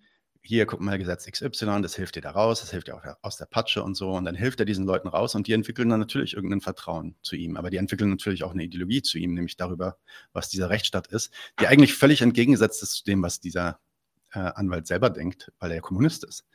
Hier, 0.49 0.65
guck 0.65 0.81
mal, 0.81 0.97
Gesetz 0.97 1.31
XY, 1.31 1.83
das 1.83 1.95
hilft 1.95 2.17
dir 2.17 2.23
da 2.23 2.31
raus, 2.31 2.61
das 2.61 2.71
hilft 2.71 2.87
dir 2.87 2.95
auch 2.95 3.03
aus 3.21 3.37
der 3.37 3.45
Patsche 3.45 3.83
und 3.83 3.95
so. 3.97 4.13
Und 4.13 4.25
dann 4.25 4.35
hilft 4.35 4.59
er 4.61 4.65
diesen 4.65 4.87
Leuten 4.87 5.07
raus 5.07 5.35
und 5.35 5.47
die 5.47 5.53
entwickeln 5.53 5.91
dann 5.91 6.01
natürlich 6.01 6.33
irgendein 6.33 6.63
Vertrauen 6.63 7.17
zu 7.21 7.37
ihm. 7.37 7.59
Aber 7.59 7.69
die 7.69 7.77
entwickeln 7.77 8.09
natürlich 8.09 8.45
auch 8.45 8.53
eine 8.53 8.65
Ideologie 8.65 9.03
zu 9.03 9.19
ihm, 9.19 9.35
nämlich 9.35 9.59
darüber, 9.59 9.99
was 10.33 10.49
dieser 10.49 10.71
Rechtsstaat 10.71 11.09
ist, 11.09 11.35
die 11.61 11.67
eigentlich 11.67 11.93
völlig 11.93 12.23
entgegengesetzt 12.23 12.83
ist 12.83 12.93
zu 12.95 13.05
dem, 13.05 13.23
was 13.23 13.41
dieser 13.41 13.79
äh, 14.33 14.39
Anwalt 14.39 14.87
selber 14.87 15.11
denkt, 15.11 15.53
weil 15.59 15.71
er 15.71 15.83
Kommunist 15.83 16.25
ist. 16.25 16.47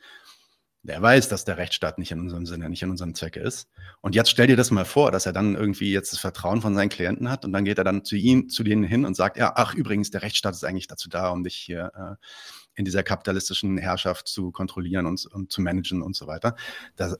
Der 0.82 1.00
weiß, 1.00 1.28
dass 1.28 1.44
der 1.44 1.56
Rechtsstaat 1.56 1.98
nicht 1.98 2.10
in 2.10 2.18
unserem 2.18 2.46
Sinne, 2.46 2.68
nicht 2.68 2.82
in 2.82 2.90
unserem 2.90 3.14
Zwecke 3.14 3.38
ist. 3.38 3.68
Und 4.00 4.16
jetzt 4.16 4.28
stell 4.28 4.48
dir 4.48 4.56
das 4.56 4.72
mal 4.72 4.84
vor, 4.84 5.12
dass 5.12 5.24
er 5.24 5.32
dann 5.32 5.54
irgendwie 5.54 5.92
jetzt 5.92 6.12
das 6.12 6.18
Vertrauen 6.18 6.60
von 6.62 6.74
seinen 6.74 6.88
Klienten 6.88 7.30
hat 7.30 7.44
und 7.44 7.52
dann 7.52 7.64
geht 7.64 7.78
er 7.78 7.84
dann 7.84 8.04
zu 8.04 8.16
ihm, 8.16 8.48
zu 8.48 8.64
denen 8.64 8.82
hin 8.82 9.04
und 9.06 9.14
sagt, 9.14 9.36
ja, 9.36 9.52
ach 9.54 9.74
übrigens, 9.74 10.10
der 10.10 10.22
Rechtsstaat 10.22 10.52
ist 10.52 10.64
eigentlich 10.64 10.88
dazu 10.88 11.08
da, 11.08 11.28
um 11.28 11.44
dich 11.44 11.54
hier 11.54 11.92
äh, 11.94 12.24
in 12.74 12.84
dieser 12.84 13.02
kapitalistischen 13.02 13.78
Herrschaft 13.78 14.28
zu 14.28 14.50
kontrollieren 14.50 15.06
und, 15.06 15.26
und 15.26 15.52
zu 15.52 15.60
managen 15.60 16.02
und 16.02 16.16
so 16.16 16.26
weiter. 16.26 16.56
Da, 16.96 17.16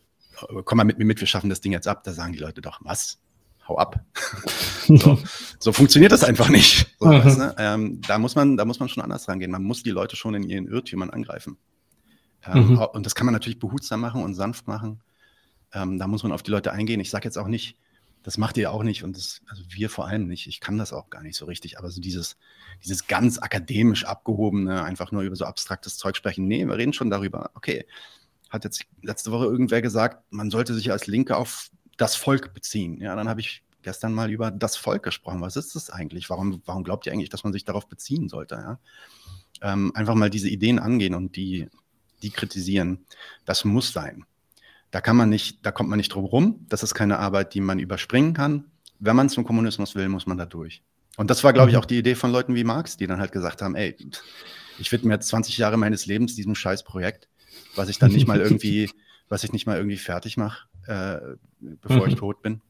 komm 0.64 0.78
mal 0.78 0.84
mit 0.84 0.98
mir 0.98 1.04
mit, 1.04 1.20
wir 1.20 1.26
schaffen 1.26 1.50
das 1.50 1.60
Ding 1.60 1.72
jetzt 1.72 1.88
ab. 1.88 2.04
Da 2.04 2.12
sagen 2.12 2.32
die 2.32 2.38
Leute 2.38 2.60
doch, 2.60 2.80
was? 2.82 3.18
Hau 3.68 3.78
ab. 3.78 4.04
so, 4.86 5.18
so, 5.58 5.72
funktioniert 5.72 6.12
das 6.12 6.24
einfach 6.24 6.50
nicht. 6.50 6.94
So, 6.98 7.08
weißt, 7.08 7.38
ne? 7.38 7.54
ähm, 7.58 8.00
da, 8.06 8.18
muss 8.18 8.34
man, 8.34 8.56
da 8.56 8.64
muss 8.64 8.78
man 8.78 8.88
schon 8.88 9.02
anders 9.02 9.28
rangehen. 9.28 9.50
Man 9.50 9.62
muss 9.62 9.82
die 9.82 9.90
Leute 9.90 10.16
schon 10.16 10.34
in 10.34 10.42
ihren 10.42 10.68
Irrtümern 10.68 11.10
angreifen. 11.10 11.56
Ähm, 12.46 12.70
mhm. 12.70 12.78
Und 12.78 13.06
das 13.06 13.14
kann 13.14 13.24
man 13.24 13.32
natürlich 13.32 13.58
behutsam 13.58 14.00
machen 14.00 14.22
und 14.22 14.34
sanft 14.34 14.68
machen. 14.68 15.00
Ähm, 15.72 15.98
da 15.98 16.06
muss 16.06 16.22
man 16.22 16.32
auf 16.32 16.42
die 16.42 16.50
Leute 16.50 16.72
eingehen. 16.72 17.00
Ich 17.00 17.10
sage 17.10 17.24
jetzt 17.24 17.38
auch 17.38 17.48
nicht, 17.48 17.78
das 18.24 18.38
macht 18.38 18.56
ihr 18.56 18.72
auch 18.72 18.82
nicht 18.82 19.04
und 19.04 19.16
das, 19.16 19.42
also 19.46 19.62
wir 19.68 19.90
vor 19.90 20.06
allem 20.06 20.26
nicht. 20.26 20.46
Ich 20.46 20.58
kann 20.58 20.78
das 20.78 20.94
auch 20.94 21.10
gar 21.10 21.22
nicht 21.22 21.36
so 21.36 21.44
richtig. 21.44 21.78
Aber 21.78 21.90
so 21.90 22.00
dieses, 22.00 22.38
dieses 22.82 23.06
ganz 23.06 23.38
akademisch 23.38 24.06
abgehobene, 24.06 24.82
einfach 24.82 25.12
nur 25.12 25.22
über 25.22 25.36
so 25.36 25.44
abstraktes 25.44 25.98
Zeug 25.98 26.16
sprechen. 26.16 26.48
Nee, 26.48 26.64
wir 26.64 26.76
reden 26.76 26.94
schon 26.94 27.10
darüber. 27.10 27.50
Okay, 27.54 27.86
hat 28.48 28.64
jetzt 28.64 28.86
letzte 29.02 29.30
Woche 29.30 29.44
irgendwer 29.44 29.82
gesagt, 29.82 30.24
man 30.30 30.50
sollte 30.50 30.72
sich 30.72 30.90
als 30.90 31.06
Linke 31.06 31.36
auf 31.36 31.70
das 31.98 32.16
Volk 32.16 32.54
beziehen. 32.54 32.98
Ja, 32.98 33.14
dann 33.14 33.28
habe 33.28 33.40
ich 33.40 33.62
gestern 33.82 34.14
mal 34.14 34.30
über 34.30 34.50
das 34.50 34.74
Volk 34.76 35.02
gesprochen. 35.02 35.42
Was 35.42 35.56
ist 35.56 35.74
das 35.74 35.90
eigentlich? 35.90 36.30
Warum, 36.30 36.62
warum 36.64 36.82
glaubt 36.82 37.04
ihr 37.04 37.12
eigentlich, 37.12 37.28
dass 37.28 37.44
man 37.44 37.52
sich 37.52 37.66
darauf 37.66 37.88
beziehen 37.88 38.30
sollte? 38.30 38.54
Ja? 38.54 38.78
Ähm, 39.60 39.92
einfach 39.94 40.14
mal 40.14 40.30
diese 40.30 40.48
Ideen 40.48 40.78
angehen 40.78 41.14
und 41.14 41.36
die, 41.36 41.68
die 42.22 42.30
kritisieren. 42.30 43.04
Das 43.44 43.66
muss 43.66 43.92
sein. 43.92 44.24
Da 44.94 45.00
kann 45.00 45.16
man 45.16 45.28
nicht, 45.28 45.66
da 45.66 45.72
kommt 45.72 45.90
man 45.90 45.96
nicht 45.96 46.14
drum 46.14 46.24
rum. 46.24 46.66
Das 46.68 46.84
ist 46.84 46.94
keine 46.94 47.18
Arbeit, 47.18 47.52
die 47.54 47.60
man 47.60 47.80
überspringen 47.80 48.32
kann. 48.32 48.66
Wenn 49.00 49.16
man 49.16 49.28
zum 49.28 49.42
Kommunismus 49.42 49.96
will, 49.96 50.08
muss 50.08 50.28
man 50.28 50.38
da 50.38 50.46
durch. 50.46 50.84
Und 51.16 51.30
das 51.30 51.42
war, 51.42 51.52
glaube 51.52 51.68
ich, 51.68 51.74
mhm. 51.74 51.80
auch 51.80 51.84
die 51.84 51.98
Idee 51.98 52.14
von 52.14 52.30
Leuten 52.30 52.54
wie 52.54 52.62
Marx, 52.62 52.96
die 52.96 53.08
dann 53.08 53.18
halt 53.18 53.32
gesagt 53.32 53.60
haben, 53.60 53.74
ey, 53.74 53.96
ich 54.78 54.92
widme 54.92 55.08
mir 55.08 55.18
20 55.18 55.58
Jahre 55.58 55.78
meines 55.78 56.06
Lebens 56.06 56.36
diesem 56.36 56.54
scheiß 56.54 56.84
Projekt, 56.84 57.28
was 57.74 57.88
ich 57.88 57.98
dann 57.98 58.12
nicht 58.12 58.28
mal 58.28 58.40
irgendwie, 58.40 58.88
was 59.28 59.42
ich 59.42 59.52
nicht 59.52 59.66
mal 59.66 59.78
irgendwie 59.78 59.96
fertig 59.96 60.36
mache, 60.36 60.68
äh, 60.86 61.18
bevor 61.58 62.06
ich 62.06 62.14
mhm. 62.14 62.18
tot 62.18 62.42
bin. 62.42 62.60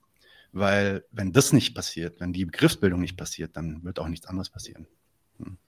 Weil 0.51 1.05
wenn 1.13 1.31
das 1.31 1.53
nicht 1.53 1.75
passiert, 1.75 2.21
wenn 2.21 2.33
die 2.33 2.47
Begriffsbildung 2.47 3.03
nicht 3.03 3.19
passiert, 3.19 3.55
dann 3.55 3.85
wird 3.85 3.99
auch 3.99 4.09
nichts 4.09 4.25
anderes 4.25 4.49
passieren. 4.49 4.87
Hm. 5.37 5.59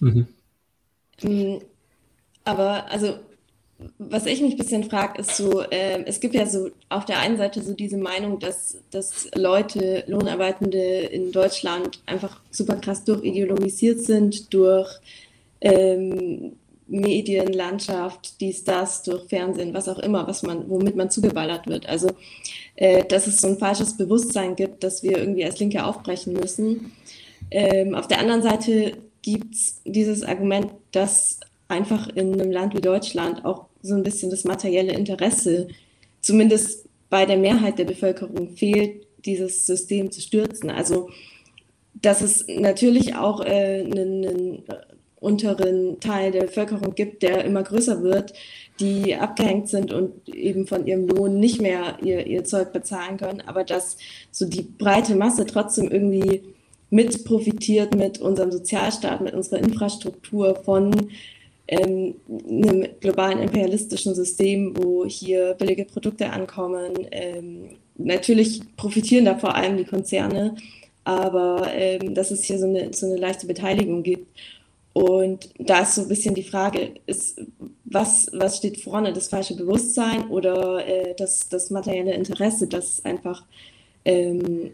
Mhm. 0.00 0.28
mhm. 1.22 1.60
Aber 2.44 2.90
also, 2.90 3.20
was 3.98 4.26
ich 4.26 4.40
mich 4.40 4.52
ein 4.52 4.58
bisschen 4.58 4.84
frage, 4.84 5.20
ist 5.20 5.36
so, 5.36 5.62
äh, 5.62 6.04
es 6.04 6.20
gibt 6.20 6.34
ja 6.34 6.46
so 6.46 6.70
auf 6.88 7.04
der 7.04 7.20
einen 7.20 7.36
Seite 7.36 7.62
so 7.62 7.74
diese 7.74 7.96
Meinung, 7.96 8.38
dass, 8.38 8.78
dass 8.90 9.28
Leute, 9.34 10.04
Lohnarbeitende 10.06 10.78
in 10.78 11.32
Deutschland 11.32 12.00
einfach 12.06 12.40
super 12.50 12.76
krass 12.76 13.04
durchideologisiert 13.04 14.00
sind 14.02 14.52
durch 14.52 14.88
ähm, 15.60 16.52
Medienlandschaft, 16.88 18.40
dies, 18.40 18.64
das, 18.64 19.02
durch 19.04 19.28
Fernsehen, 19.28 19.72
was 19.74 19.88
auch 19.88 20.00
immer, 20.00 20.26
was 20.26 20.42
man, 20.42 20.68
womit 20.68 20.96
man 20.96 21.10
zugeballert 21.10 21.66
wird. 21.66 21.88
Also, 21.88 22.10
äh, 22.74 23.04
dass 23.04 23.26
es 23.26 23.40
so 23.40 23.48
ein 23.48 23.58
falsches 23.58 23.96
Bewusstsein 23.96 24.56
gibt, 24.56 24.82
dass 24.82 25.02
wir 25.02 25.18
irgendwie 25.18 25.44
als 25.44 25.58
Linke 25.60 25.84
aufbrechen 25.84 26.32
müssen. 26.32 26.92
Ähm, 27.50 27.94
auf 27.94 28.08
der 28.08 28.18
anderen 28.18 28.42
Seite 28.42 28.96
gibt 29.22 29.54
es 29.54 29.80
dieses 29.84 30.22
Argument, 30.22 30.72
dass 30.92 31.38
einfach 31.68 32.08
in 32.08 32.34
einem 32.34 32.50
Land 32.50 32.74
wie 32.74 32.80
Deutschland 32.80 33.44
auch 33.44 33.69
so 33.82 33.94
ein 33.94 34.02
bisschen 34.02 34.30
das 34.30 34.44
materielle 34.44 34.92
Interesse, 34.92 35.68
zumindest 36.20 36.86
bei 37.08 37.26
der 37.26 37.36
Mehrheit 37.36 37.78
der 37.78 37.84
Bevölkerung, 37.84 38.50
fehlt, 38.56 39.06
dieses 39.24 39.66
System 39.66 40.10
zu 40.10 40.20
stürzen. 40.20 40.70
Also, 40.70 41.10
dass 41.94 42.22
es 42.22 42.46
natürlich 42.48 43.16
auch 43.16 43.44
äh, 43.44 43.84
einen, 43.84 44.26
einen 44.26 44.64
unteren 45.20 46.00
Teil 46.00 46.32
der 46.32 46.42
Bevölkerung 46.42 46.94
gibt, 46.94 47.22
der 47.22 47.44
immer 47.44 47.62
größer 47.62 48.02
wird, 48.02 48.32
die 48.80 49.14
abgehängt 49.14 49.68
sind 49.68 49.92
und 49.92 50.28
eben 50.34 50.66
von 50.66 50.86
ihrem 50.86 51.06
Lohn 51.08 51.38
nicht 51.38 51.60
mehr 51.60 51.98
ihr, 52.02 52.26
ihr 52.26 52.44
Zeug 52.44 52.72
bezahlen 52.72 53.18
können, 53.18 53.42
aber 53.42 53.64
dass 53.64 53.98
so 54.30 54.46
die 54.46 54.62
breite 54.62 55.14
Masse 55.14 55.44
trotzdem 55.44 55.90
irgendwie 55.90 56.42
mit 56.88 57.24
profitiert 57.24 57.94
mit 57.94 58.18
unserem 58.18 58.50
Sozialstaat, 58.50 59.20
mit 59.20 59.34
unserer 59.34 59.60
Infrastruktur 59.60 60.56
von 60.56 61.10
ähm, 61.70 62.16
einem 62.28 62.88
globalen 63.00 63.38
imperialistischen 63.38 64.14
System, 64.14 64.74
wo 64.76 65.06
hier 65.06 65.54
billige 65.54 65.84
Produkte 65.84 66.30
ankommen. 66.30 66.92
Ähm, 67.12 67.76
natürlich 67.96 68.60
profitieren 68.76 69.24
da 69.24 69.38
vor 69.38 69.54
allem 69.54 69.76
die 69.76 69.84
Konzerne, 69.84 70.56
aber 71.04 71.68
ähm, 71.72 72.14
dass 72.14 72.32
es 72.32 72.42
hier 72.42 72.58
so 72.58 72.66
eine, 72.66 72.92
so 72.92 73.06
eine 73.06 73.16
leichte 73.16 73.46
Beteiligung 73.46 74.02
gibt. 74.02 74.36
Und 74.92 75.50
da 75.58 75.82
ist 75.82 75.94
so 75.94 76.02
ein 76.02 76.08
bisschen 76.08 76.34
die 76.34 76.42
Frage, 76.42 76.94
ist, 77.06 77.40
was, 77.84 78.28
was 78.32 78.56
steht 78.56 78.80
vorne, 78.80 79.12
das 79.12 79.28
falsche 79.28 79.54
Bewusstsein 79.54 80.28
oder 80.28 80.84
äh, 80.84 81.14
das, 81.16 81.48
das 81.48 81.70
materielle 81.70 82.14
Interesse, 82.14 82.66
das 82.66 83.04
einfach 83.04 83.44
ähm, 84.04 84.72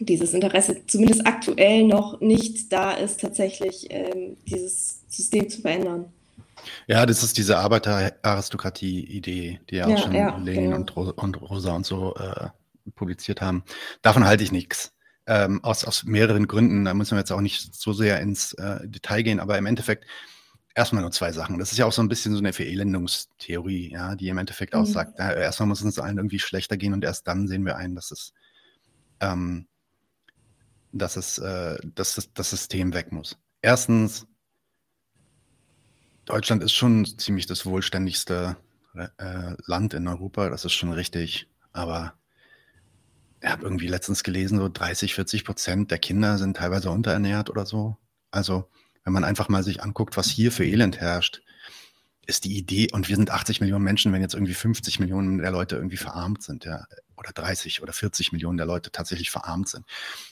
dieses 0.00 0.32
Interesse 0.32 0.78
zumindest 0.86 1.26
aktuell 1.26 1.84
noch 1.84 2.20
nicht 2.20 2.72
da 2.72 2.92
ist, 2.92 3.20
tatsächlich 3.20 3.88
ähm, 3.90 4.38
dieses 4.48 5.03
System 5.16 5.48
zu 5.48 5.60
verändern. 5.60 6.12
Ja, 6.86 7.04
das 7.06 7.22
ist 7.22 7.36
diese 7.36 7.58
Arbeiteraristokratie-Idee, 7.58 9.60
die 9.68 9.76
ja 9.76 9.86
auch 9.86 9.90
ja, 9.90 9.98
schon 9.98 10.12
ja, 10.12 10.36
Lenin 10.36 10.70
genau. 10.70 10.76
und, 10.76 11.18
und, 11.18 11.42
Rosa 11.42 11.72
und 11.72 11.86
so 11.86 12.14
äh, 12.14 12.48
publiziert 12.94 13.40
haben. 13.40 13.64
Davon 14.02 14.24
halte 14.24 14.44
ich 14.44 14.52
nichts. 14.52 14.92
Ähm, 15.26 15.64
aus, 15.64 15.86
aus 15.86 16.04
mehreren 16.04 16.46
Gründen. 16.46 16.84
Da 16.84 16.92
müssen 16.92 17.12
wir 17.12 17.20
jetzt 17.20 17.32
auch 17.32 17.40
nicht 17.40 17.74
so 17.74 17.94
sehr 17.94 18.20
ins 18.20 18.52
äh, 18.54 18.86
Detail 18.86 19.22
gehen, 19.22 19.40
aber 19.40 19.56
im 19.56 19.64
Endeffekt 19.64 20.04
erstmal 20.74 21.02
nur 21.02 21.12
zwei 21.12 21.32
Sachen. 21.32 21.58
Das 21.58 21.72
ist 21.72 21.78
ja 21.78 21.86
auch 21.86 21.92
so 21.92 22.02
ein 22.02 22.08
bisschen 22.08 22.34
so 22.34 22.40
eine 22.40 22.52
Verelendungstheorie, 22.52 23.92
ja, 23.92 24.16
die 24.16 24.28
im 24.28 24.38
Endeffekt 24.38 24.74
mhm. 24.74 24.80
aussagt, 24.80 25.18
äh, 25.18 25.40
erstmal 25.40 25.68
muss 25.68 25.78
es 25.78 25.84
uns 25.84 25.98
allen 25.98 26.18
irgendwie 26.18 26.38
schlechter 26.38 26.76
gehen 26.76 26.92
und 26.92 27.04
erst 27.04 27.26
dann 27.26 27.48
sehen 27.48 27.64
wir 27.64 27.76
ein, 27.76 27.94
dass 27.94 28.10
es, 28.10 28.32
ähm, 29.20 29.66
dass 30.92 31.16
es, 31.16 31.38
äh, 31.38 31.78
dass 31.94 32.18
es 32.18 32.32
das 32.34 32.50
System 32.50 32.92
weg 32.92 33.12
muss. 33.12 33.38
Erstens, 33.62 34.26
Deutschland 36.24 36.62
ist 36.62 36.72
schon 36.72 37.04
ziemlich 37.18 37.46
das 37.46 37.66
wohlständigste 37.66 38.56
äh, 38.94 39.54
Land 39.66 39.94
in 39.94 40.08
Europa, 40.08 40.48
das 40.48 40.64
ist 40.64 40.72
schon 40.72 40.92
richtig. 40.92 41.48
Aber 41.72 42.14
ich 43.40 43.50
habe 43.50 43.64
irgendwie 43.64 43.88
letztens 43.88 44.22
gelesen, 44.22 44.58
so 44.58 44.68
30, 44.68 45.14
40 45.14 45.44
Prozent 45.44 45.90
der 45.90 45.98
Kinder 45.98 46.38
sind 46.38 46.56
teilweise 46.56 46.90
unterernährt 46.90 47.50
oder 47.50 47.66
so. 47.66 47.96
Also, 48.30 48.70
wenn 49.04 49.12
man 49.12 49.24
einfach 49.24 49.48
mal 49.48 49.62
sich 49.62 49.82
anguckt, 49.82 50.16
was 50.16 50.30
hier 50.30 50.50
für 50.50 50.64
Elend 50.64 50.98
herrscht, 50.98 51.42
ist 52.26 52.44
die 52.44 52.56
Idee, 52.56 52.88
und 52.92 53.08
wir 53.08 53.16
sind 53.16 53.30
80 53.30 53.60
Millionen 53.60 53.84
Menschen, 53.84 54.12
wenn 54.12 54.22
jetzt 54.22 54.32
irgendwie 54.32 54.54
50 54.54 54.98
Millionen 54.98 55.38
der 55.38 55.50
Leute 55.50 55.76
irgendwie 55.76 55.98
verarmt 55.98 56.42
sind, 56.42 56.64
ja, 56.64 56.86
oder 57.16 57.32
30 57.32 57.82
oder 57.82 57.92
40 57.92 58.32
Millionen 58.32 58.56
der 58.56 58.66
Leute 58.66 58.90
tatsächlich 58.90 59.30
verarmt 59.30 59.68
sind, 59.68 59.84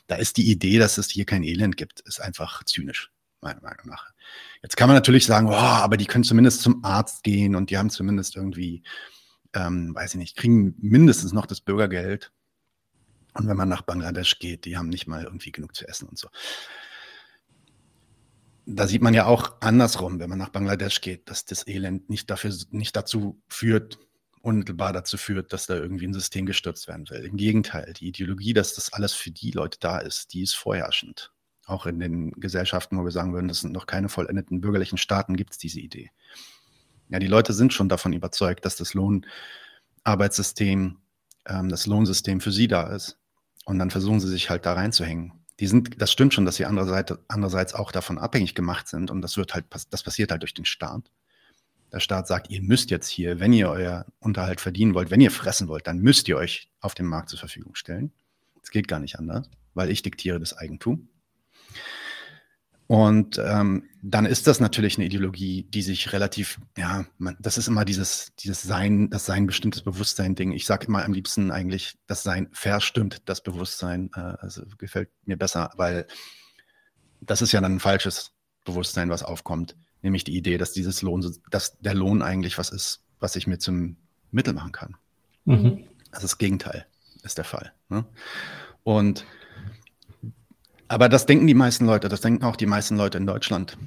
da 0.07 0.17
ist 0.17 0.39
die 0.39 0.51
Idee, 0.51 0.79
dass 0.79 0.97
es 0.97 1.11
hier 1.11 1.27
kein 1.27 1.45
Elend 1.45 1.77
gibt, 1.77 2.01
ist 2.01 2.21
einfach 2.21 2.65
zynisch, 2.65 3.11
meiner 3.43 3.61
Meinung 3.61 3.87
nach. 3.87 4.12
Jetzt 4.62 4.77
kann 4.77 4.88
man 4.88 4.97
natürlich 4.97 5.27
sagen, 5.27 5.49
oh, 5.49 5.53
aber 5.53 5.97
die 5.97 6.07
können 6.07 6.25
zumindest 6.25 6.62
zum 6.62 6.85
Arzt 6.85 7.25
gehen 7.25 7.57
und 7.57 7.71
die 7.71 7.79
haben 7.79 7.90
zumindest 7.90 8.37
irgendwie, 8.37 8.83
ähm, 9.55 9.95
weiß 9.95 10.14
ich 10.14 10.18
nicht, 10.18 10.37
kriegen 10.37 10.75
mindestens 10.79 11.33
noch 11.33 11.47
das 11.47 11.61
Bürgergeld. 11.61 12.33
Und 13.35 13.49
wenn 13.49 13.57
man 13.57 13.68
nach 13.68 13.83
Bangladesch 13.83 14.38
geht, 14.38 14.64
die 14.66 14.77
haben 14.77 14.88
nicht 14.88 15.07
mal 15.07 15.25
irgendwie 15.25 15.53
genug 15.53 15.75
zu 15.75 15.88
essen 15.88 16.09
und 16.09 16.18
so. 16.18 16.29
Da 18.66 18.87
sieht 18.87 19.03
man 19.03 19.14
ja 19.14 19.27
auch 19.27 19.61
andersrum, 19.61 20.21
wenn 20.21 20.31
man 20.31 20.38
nach 20.38 20.51
Bangladesch 20.51 21.01
geht, 21.01 21.29
dass 21.29 21.45
das 21.45 21.66
Elend 21.66 22.09
nicht 22.09 22.31
dafür, 22.31 22.55
nicht 22.71 22.95
dazu 22.95 23.42
führt, 23.49 23.99
unmittelbar 24.42 24.92
dazu 24.92 25.16
führt, 25.16 25.53
dass 25.53 25.66
da 25.66 25.75
irgendwie 25.75 26.07
ein 26.07 26.14
System 26.14 26.47
gestürzt 26.47 26.88
werden 26.88 27.09
will. 27.11 27.25
Im 27.25 27.37
Gegenteil, 27.37 27.92
die 27.95 28.09
Ideologie, 28.09 28.53
dass 28.53 28.75
das 28.75 28.92
alles 28.92 29.14
für 29.14 29.31
die 29.31 29.51
Leute 29.51 29.79
da 29.81 29.99
ist, 29.99 30.35
die 30.35 30.42
ist 30.42 30.55
vorherrschend. 30.55 31.33
Auch 31.66 31.87
in 31.87 32.01
den 32.01 32.33
Gesellschaften, 32.33 32.98
wo 32.98 33.05
wir 33.05 33.11
sagen 33.11 33.33
würden, 33.33 33.48
das 33.48 33.61
sind 33.61 33.72
noch 33.72 33.87
keine 33.87 34.09
vollendeten 34.09 34.61
bürgerlichen 34.61 34.98
Staaten, 34.98 35.37
gibt 35.37 35.53
es 35.53 35.59
diese 35.59 35.81
Idee. 35.81 36.11
Ja, 37.09 37.18
die 37.18 37.27
Leute 37.27 37.53
sind 37.53 37.72
schon 37.72 37.88
davon 37.88 38.12
überzeugt, 38.12 38.64
dass 38.64 38.77
das 38.77 38.94
Lohnarbeitssystem 38.94 40.98
ähm, 41.46 41.68
das 41.68 41.87
Lohnsystem 41.87 42.40
für 42.40 42.53
sie 42.53 42.68
da 42.68 42.94
ist. 42.94 43.18
Und 43.64 43.79
dann 43.79 43.90
versuchen 43.90 44.20
sie 44.20 44.29
sich 44.29 44.51
halt 44.51 44.66
da 44.66 44.75
reinzuhängen. 44.75 45.33
Die 45.61 45.66
sind, 45.66 46.01
das 46.01 46.11
stimmt 46.11 46.35
schon, 46.35 46.44
dass 46.44 46.57
sie 46.57 46.64
andererseits, 46.64 47.14
andererseits 47.29 47.75
auch 47.75 47.92
davon 47.92 48.18
abhängig 48.18 48.55
gemacht 48.55 48.88
sind. 48.88 49.11
Und 49.11 49.22
das 49.22 49.37
wird 49.37 49.55
halt, 49.55 49.66
das 49.90 50.03
passiert 50.03 50.31
halt 50.31 50.42
durch 50.42 50.55
den 50.55 50.64
Staat. 50.64 51.11
Der 51.92 52.01
Staat 52.01 52.27
sagt, 52.27 52.51
ihr 52.51 52.62
müsst 52.62 52.90
jetzt 52.90 53.09
hier, 53.09 53.38
wenn 53.38 53.53
ihr 53.53 53.68
euer 53.68 54.07
Unterhalt 54.18 54.61
verdienen 54.61 54.94
wollt, 54.94 55.11
wenn 55.11 55.20
ihr 55.20 55.31
fressen 55.31 55.68
wollt, 55.68 55.87
dann 55.87 55.98
müsst 55.98 56.27
ihr 56.27 56.38
euch 56.38 56.70
auf 56.81 56.94
dem 56.94 57.07
Markt 57.07 57.29
zur 57.29 57.38
Verfügung 57.38 57.75
stellen. 57.75 58.12
Es 58.62 58.70
geht 58.70 58.88
gar 58.88 58.98
nicht 58.98 59.18
anders, 59.18 59.51
weil 59.75 59.90
ich 59.90 60.03
diktiere 60.03 60.40
das 60.40 60.57
Eigentum. 60.57 61.09
Und 62.87 63.39
ähm, 63.39 63.89
dann 64.03 64.27
ist 64.27 64.47
das 64.47 64.61
natürlich 64.61 64.99
eine 64.99 65.07
Ideologie, 65.07 65.63
die 65.63 65.81
sich 65.81 66.13
relativ, 66.13 66.61
ja, 66.77 67.07
man, 67.17 67.37
das 67.41 67.57
ist 67.57 67.69
immer 67.69 67.87
dieses, 67.87 68.33
dieses 68.39 68.61
Sein, 68.61 69.09
das 69.09 69.25
Sein 69.25 69.47
bestimmtes 69.47 69.81
Bewusstsein-Ding. 69.83 70.53
Ich 70.53 70.67
sage 70.67 70.89
immer 70.89 71.05
am 71.05 71.13
liebsten 71.13 71.51
eigentlich, 71.51 71.97
das 72.07 72.23
Sein 72.23 72.49
verstimmt 72.53 73.23
das 73.27 73.43
Bewusstsein. 73.43 74.11
Äh, 74.15 74.35
also 74.41 74.65
gefällt 74.77 75.09
mir 75.25 75.39
besser, 75.39 75.71
weil 75.77 76.07
das 77.23 77.41
ist 77.41 77.53
ja 77.53 77.61
dann 77.61 77.77
ein 77.77 77.81
falsches 77.81 78.33
Bewusstsein, 78.65 79.09
was 79.09 79.23
aufkommt. 79.23 79.77
Nämlich 80.03 80.25
die 80.25 80.37
Idee, 80.37 80.59
dass 80.59 80.73
dieses 80.73 81.01
Lohn, 81.01 81.35
dass 81.51 81.79
der 81.79 81.95
Lohn 81.95 82.21
eigentlich 82.21 82.59
was 82.59 82.71
ist, 82.71 83.05
was 83.21 83.37
ich 83.37 83.47
mir 83.47 83.59
zum 83.59 83.97
Mittel 84.33 84.53
machen 84.53 84.73
kann. 84.73 84.97
Mhm. 85.45 85.85
Das 86.11 86.25
ist 86.25 86.33
das 86.33 86.39
Gegenteil, 86.39 86.87
ist 87.23 87.39
der 87.39 87.45
Fall. 87.45 87.73
Ne? 87.89 88.05
Und 88.83 89.25
aber 90.93 91.09
das 91.09 91.25
denken 91.25 91.47
die 91.47 91.55
meisten 91.55 91.87
Leute, 91.87 92.11
das 92.11 92.21
denken 92.21 92.45
auch 92.45 92.55
die 92.55 92.67
meisten 92.67 92.99
Leute 92.99 93.17
in 93.17 93.27
Deutschland. 93.27 93.79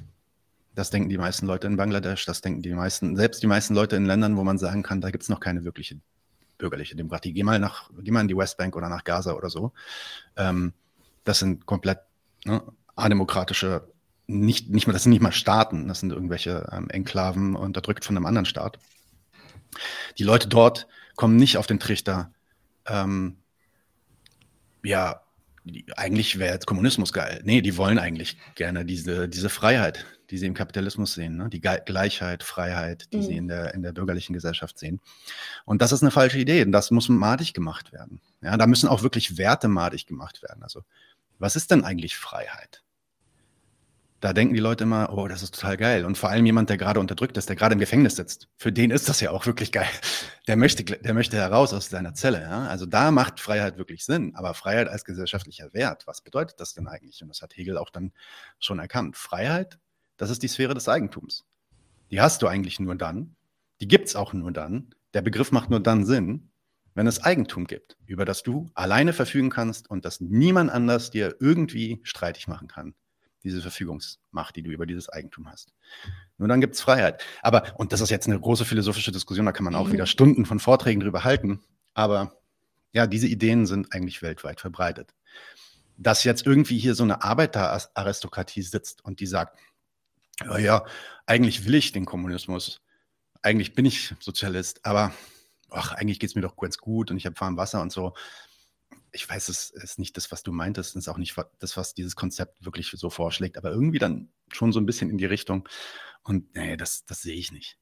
Das 0.74 0.90
denken 0.90 1.08
die 1.08 1.18
meisten 1.18 1.46
Leute 1.46 1.68
in 1.68 1.76
Bangladesch, 1.76 2.26
das 2.26 2.40
denken 2.40 2.62
die 2.62 2.74
meisten, 2.74 3.14
selbst 3.14 3.40
die 3.44 3.46
meisten 3.46 3.76
Leute 3.76 3.94
in 3.94 4.06
Ländern, 4.06 4.36
wo 4.36 4.42
man 4.42 4.58
sagen 4.58 4.82
kann, 4.82 5.00
da 5.00 5.10
gibt 5.10 5.22
es 5.22 5.28
noch 5.28 5.38
keine 5.38 5.64
wirkliche 5.64 6.00
bürgerliche 6.58 6.96
Demokratie. 6.96 7.32
Geh 7.32 7.44
mal 7.44 7.60
nach, 7.60 7.90
geh 8.02 8.10
mal 8.10 8.22
in 8.22 8.28
die 8.28 8.36
Westbank 8.36 8.74
oder 8.74 8.88
nach 8.88 9.04
Gaza 9.04 9.34
oder 9.34 9.50
so. 9.50 9.72
Ähm, 10.36 10.72
das 11.22 11.38
sind 11.38 11.64
komplett 11.64 12.00
ne, 12.44 12.60
ademokratische, 12.96 13.86
nicht, 14.26 14.70
nicht 14.70 14.88
mal, 14.88 14.92
das 14.92 15.04
sind 15.04 15.12
nicht 15.12 15.22
mal 15.22 15.30
Staaten, 15.30 15.86
das 15.86 16.00
sind 16.00 16.10
irgendwelche 16.10 16.68
ähm, 16.72 16.90
Enklaven 16.90 17.54
unterdrückt 17.54 18.04
von 18.04 18.16
einem 18.16 18.26
anderen 18.26 18.46
Staat. 18.46 18.80
Die 20.18 20.24
Leute 20.24 20.48
dort 20.48 20.88
kommen 21.14 21.36
nicht 21.36 21.56
auf 21.56 21.68
den 21.68 21.78
Trichter, 21.78 22.32
ähm, 22.84 23.36
ja, 24.82 25.20
eigentlich 25.96 26.38
wäre 26.38 26.54
jetzt 26.54 26.66
Kommunismus 26.66 27.12
geil. 27.12 27.40
Nee, 27.44 27.60
die 27.60 27.76
wollen 27.76 27.98
eigentlich 27.98 28.36
gerne 28.54 28.84
diese, 28.84 29.28
diese 29.28 29.48
Freiheit, 29.48 30.06
die 30.30 30.38
sie 30.38 30.46
im 30.46 30.54
Kapitalismus 30.54 31.14
sehen, 31.14 31.36
ne? 31.36 31.48
die 31.48 31.60
Ge 31.60 31.80
Gleichheit, 31.84 32.42
Freiheit, 32.42 33.12
die 33.12 33.18
mhm. 33.18 33.22
sie 33.22 33.36
in 33.36 33.48
der, 33.48 33.74
in 33.74 33.82
der 33.82 33.92
bürgerlichen 33.92 34.32
Gesellschaft 34.32 34.78
sehen. 34.78 35.00
Und 35.64 35.82
das 35.82 35.92
ist 35.92 36.02
eine 36.02 36.10
falsche 36.10 36.38
Idee. 36.38 36.62
Und 36.62 36.72
das 36.72 36.90
muss 36.90 37.08
madig 37.08 37.52
gemacht 37.52 37.92
werden. 37.92 38.20
Ja, 38.42 38.56
da 38.56 38.66
müssen 38.66 38.88
auch 38.88 39.02
wirklich 39.02 39.38
Werte 39.38 39.68
madig 39.68 40.06
gemacht 40.06 40.42
werden. 40.42 40.62
Also, 40.62 40.82
was 41.38 41.56
ist 41.56 41.70
denn 41.70 41.84
eigentlich 41.84 42.16
Freiheit? 42.16 42.82
Da 44.20 44.32
denken 44.32 44.54
die 44.54 44.60
Leute 44.60 44.84
immer, 44.84 45.12
oh, 45.12 45.28
das 45.28 45.42
ist 45.42 45.54
total 45.54 45.76
geil. 45.76 46.04
Und 46.04 46.16
vor 46.16 46.30
allem 46.30 46.46
jemand, 46.46 46.70
der 46.70 46.78
gerade 46.78 47.00
unterdrückt 47.00 47.36
ist, 47.36 47.48
der 47.48 47.56
gerade 47.56 47.74
im 47.74 47.78
Gefängnis 47.78 48.16
sitzt, 48.16 48.48
für 48.56 48.72
den 48.72 48.90
ist 48.90 49.08
das 49.08 49.20
ja 49.20 49.30
auch 49.30 49.44
wirklich 49.46 49.72
geil. 49.72 49.88
Der 50.46 50.56
möchte, 50.56 50.84
der 50.84 51.12
möchte 51.12 51.36
heraus 51.36 51.74
aus 51.74 51.90
seiner 51.90 52.14
Zelle. 52.14 52.40
Ja? 52.40 52.66
Also 52.66 52.86
da 52.86 53.10
macht 53.10 53.40
Freiheit 53.40 53.76
wirklich 53.76 54.04
Sinn. 54.04 54.34
Aber 54.34 54.54
Freiheit 54.54 54.88
als 54.88 55.04
gesellschaftlicher 55.04 55.72
Wert, 55.74 56.06
was 56.06 56.22
bedeutet 56.22 56.60
das 56.60 56.72
denn 56.72 56.86
eigentlich? 56.88 57.20
Und 57.22 57.28
das 57.28 57.42
hat 57.42 57.56
Hegel 57.56 57.76
auch 57.76 57.90
dann 57.90 58.12
schon 58.58 58.78
erkannt. 58.78 59.16
Freiheit, 59.16 59.78
das 60.16 60.30
ist 60.30 60.42
die 60.42 60.48
Sphäre 60.48 60.74
des 60.74 60.88
Eigentums. 60.88 61.44
Die 62.10 62.20
hast 62.20 62.40
du 62.40 62.46
eigentlich 62.46 62.80
nur 62.80 62.94
dann, 62.94 63.36
die 63.80 63.88
gibt 63.88 64.08
es 64.08 64.16
auch 64.16 64.32
nur 64.32 64.52
dann. 64.52 64.94
Der 65.12 65.22
Begriff 65.22 65.52
macht 65.52 65.68
nur 65.68 65.80
dann 65.80 66.06
Sinn, 66.06 66.50
wenn 66.94 67.06
es 67.06 67.22
Eigentum 67.22 67.66
gibt, 67.66 67.98
über 68.06 68.24
das 68.24 68.42
du 68.42 68.70
alleine 68.74 69.12
verfügen 69.12 69.50
kannst 69.50 69.90
und 69.90 70.06
das 70.06 70.20
niemand 70.20 70.70
anders 70.70 71.10
dir 71.10 71.36
irgendwie 71.40 72.00
streitig 72.04 72.48
machen 72.48 72.68
kann 72.68 72.94
diese 73.44 73.60
Verfügungsmacht, 73.60 74.56
die 74.56 74.62
du 74.62 74.70
über 74.70 74.86
dieses 74.86 75.08
Eigentum 75.08 75.48
hast. 75.50 75.72
Nur 76.38 76.48
dann 76.48 76.60
gibt 76.60 76.74
es 76.74 76.80
Freiheit. 76.80 77.22
Aber, 77.42 77.74
und 77.78 77.92
das 77.92 78.00
ist 78.00 78.10
jetzt 78.10 78.26
eine 78.26 78.40
große 78.40 78.64
philosophische 78.64 79.12
Diskussion, 79.12 79.46
da 79.46 79.52
kann 79.52 79.64
man 79.64 79.74
auch 79.74 79.88
mhm. 79.88 79.92
wieder 79.92 80.06
Stunden 80.06 80.46
von 80.46 80.58
Vorträgen 80.58 81.00
drüber 81.00 81.24
halten. 81.24 81.60
Aber 81.94 82.36
ja, 82.92 83.06
diese 83.06 83.28
Ideen 83.28 83.66
sind 83.66 83.92
eigentlich 83.92 84.22
weltweit 84.22 84.60
verbreitet. 84.60 85.14
Dass 85.96 86.24
jetzt 86.24 86.46
irgendwie 86.46 86.78
hier 86.78 86.94
so 86.94 87.04
eine 87.04 87.22
Arbeiteraristokratie 87.22 88.62
sitzt 88.62 89.04
und 89.04 89.20
die 89.20 89.26
sagt, 89.26 89.58
ja, 90.44 90.58
ja, 90.58 90.84
eigentlich 91.24 91.64
will 91.64 91.74
ich 91.74 91.92
den 91.92 92.04
Kommunismus, 92.04 92.82
eigentlich 93.42 93.74
bin 93.74 93.84
ich 93.86 94.14
Sozialist, 94.20 94.84
aber 94.84 95.12
ach, 95.70 95.92
eigentlich 95.92 96.20
geht 96.20 96.30
es 96.30 96.36
mir 96.36 96.42
doch 96.42 96.56
ganz 96.56 96.78
gut 96.78 97.10
und 97.10 97.16
ich 97.16 97.26
habe 97.26 97.40
warm 97.40 97.56
Wasser 97.56 97.80
und 97.80 97.92
so 97.92 98.14
ich 99.12 99.28
weiß, 99.28 99.48
es 99.48 99.70
ist 99.70 99.98
nicht 99.98 100.16
das, 100.16 100.30
was 100.32 100.42
du 100.42 100.52
meintest, 100.52 100.90
es 100.90 101.04
ist 101.04 101.08
auch 101.08 101.18
nicht 101.18 101.36
das, 101.58 101.76
was 101.76 101.94
dieses 101.94 102.16
Konzept 102.16 102.64
wirklich 102.64 102.90
so 102.90 103.10
vorschlägt, 103.10 103.56
aber 103.56 103.70
irgendwie 103.70 103.98
dann 103.98 104.30
schon 104.52 104.72
so 104.72 104.80
ein 104.80 104.86
bisschen 104.86 105.10
in 105.10 105.18
die 105.18 105.26
Richtung. 105.26 105.68
Und 106.22 106.54
nee, 106.54 106.76
das, 106.76 107.04
das 107.06 107.22
sehe 107.22 107.36
ich 107.36 107.52
nicht. 107.52 107.78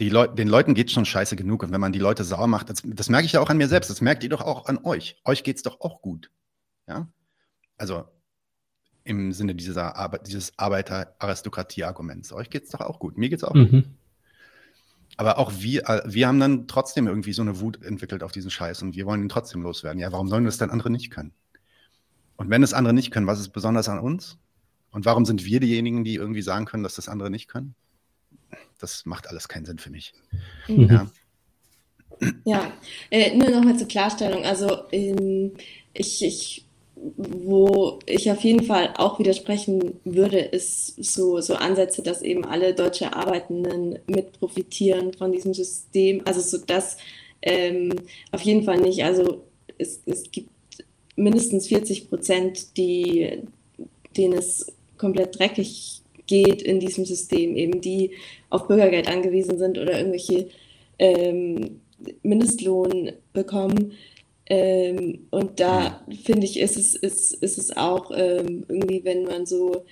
Leu 0.00 0.26
den 0.26 0.48
Leuten 0.48 0.74
geht 0.74 0.88
es 0.88 0.92
schon 0.92 1.04
scheiße 1.04 1.36
genug. 1.36 1.62
Und 1.62 1.70
wenn 1.70 1.80
man 1.80 1.92
die 1.92 1.98
Leute 1.98 2.24
sauer 2.24 2.48
macht, 2.48 2.70
das, 2.70 2.82
das 2.84 3.08
merke 3.08 3.26
ich 3.26 3.32
ja 3.32 3.40
auch 3.40 3.50
an 3.50 3.56
mir 3.56 3.68
selbst, 3.68 3.88
das 3.88 4.00
merkt 4.00 4.24
ihr 4.24 4.30
doch 4.30 4.40
auch 4.40 4.66
an 4.66 4.78
euch. 4.84 5.20
Euch 5.24 5.44
geht 5.44 5.56
es 5.56 5.62
doch 5.62 5.80
auch 5.80 6.02
gut. 6.02 6.30
Ja? 6.88 7.08
Also 7.76 8.04
im 9.04 9.32
Sinne 9.32 9.54
dieser 9.54 9.96
Ar 9.96 10.18
dieses 10.18 10.58
Arbeiter-Aristokratie-Arguments. 10.58 12.32
Euch 12.32 12.50
geht 12.50 12.64
es 12.64 12.70
doch 12.70 12.80
auch 12.80 12.98
gut. 12.98 13.18
Mir 13.18 13.28
geht 13.28 13.38
es 13.38 13.44
auch 13.44 13.54
mhm. 13.54 13.70
gut. 13.70 13.84
Aber 15.16 15.38
auch 15.38 15.52
wir, 15.58 15.88
äh, 15.88 16.02
wir 16.06 16.26
haben 16.26 16.40
dann 16.40 16.66
trotzdem 16.66 17.06
irgendwie 17.06 17.32
so 17.32 17.42
eine 17.42 17.60
Wut 17.60 17.82
entwickelt 17.82 18.22
auf 18.22 18.32
diesen 18.32 18.50
Scheiß 18.50 18.82
und 18.82 18.96
wir 18.96 19.06
wollen 19.06 19.22
ihn 19.22 19.28
trotzdem 19.28 19.62
loswerden. 19.62 20.00
Ja, 20.00 20.12
warum 20.12 20.28
sollen 20.28 20.44
das 20.44 20.58
dann 20.58 20.70
andere 20.70 20.90
nicht 20.90 21.10
können? 21.10 21.32
Und 22.36 22.50
wenn 22.50 22.62
es 22.62 22.74
andere 22.74 22.94
nicht 22.94 23.10
können, 23.10 23.26
was 23.26 23.40
ist 23.40 23.50
besonders 23.50 23.88
an 23.88 23.98
uns? 23.98 24.38
Und 24.90 25.04
warum 25.04 25.24
sind 25.24 25.44
wir 25.44 25.60
diejenigen, 25.60 26.04
die 26.04 26.14
irgendwie 26.14 26.42
sagen 26.42 26.64
können, 26.64 26.82
dass 26.82 26.96
das 26.96 27.08
andere 27.08 27.30
nicht 27.30 27.48
können? 27.48 27.74
Das 28.78 29.06
macht 29.06 29.28
alles 29.28 29.48
keinen 29.48 29.64
Sinn 29.64 29.78
für 29.78 29.90
mich. 29.90 30.12
Mhm. 30.68 30.88
Ja, 30.90 31.06
ja. 32.44 32.72
Äh, 33.10 33.36
nur 33.36 33.50
nochmal 33.50 33.76
zur 33.76 33.88
Klarstellung. 33.88 34.44
Also 34.44 34.90
ähm, 34.92 35.52
ich, 35.92 36.22
ich 36.24 36.66
wo 37.16 37.98
ich 38.06 38.30
auf 38.30 38.42
jeden 38.44 38.64
Fall 38.64 38.94
auch 38.96 39.18
widersprechen 39.18 40.00
würde, 40.04 40.38
ist 40.38 41.02
so, 41.02 41.40
so 41.40 41.54
Ansätze, 41.54 42.02
dass 42.02 42.22
eben 42.22 42.44
alle 42.44 42.74
deutsche 42.74 43.14
Arbeitenden 43.14 43.98
mit 44.06 44.32
profitieren 44.38 45.12
von 45.12 45.32
diesem 45.32 45.52
System. 45.52 46.22
Also 46.24 46.40
so 46.40 46.64
das 46.64 46.98
ähm, 47.42 47.92
auf 48.30 48.42
jeden 48.42 48.62
Fall 48.62 48.78
nicht. 48.78 49.02
Also 49.04 49.42
es, 49.78 50.00
es 50.06 50.30
gibt 50.30 50.50
mindestens 51.16 51.66
40 51.66 52.08
Prozent, 52.08 52.76
die, 52.76 53.42
denen 54.16 54.34
es 54.34 54.66
komplett 54.96 55.38
dreckig 55.38 56.02
geht 56.28 56.62
in 56.62 56.78
diesem 56.78 57.04
System, 57.04 57.56
eben 57.56 57.80
die 57.80 58.12
auf 58.48 58.68
Bürgergeld 58.68 59.08
angewiesen 59.08 59.58
sind 59.58 59.76
oder 59.76 59.98
irgendwelche 59.98 60.48
ähm, 61.00 61.80
Mindestlohn 62.22 63.12
bekommen 63.32 63.92
ähm, 64.46 65.26
und 65.30 65.60
da 65.60 66.04
finde 66.24 66.46
ich, 66.46 66.58
ist 66.58 66.76
es, 66.76 66.94
ist, 66.94 67.32
ist 67.34 67.58
es 67.58 67.76
auch 67.76 68.10
ähm, 68.14 68.64
irgendwie, 68.68 69.04
wenn 69.04 69.24
man 69.24 69.46
so 69.46 69.84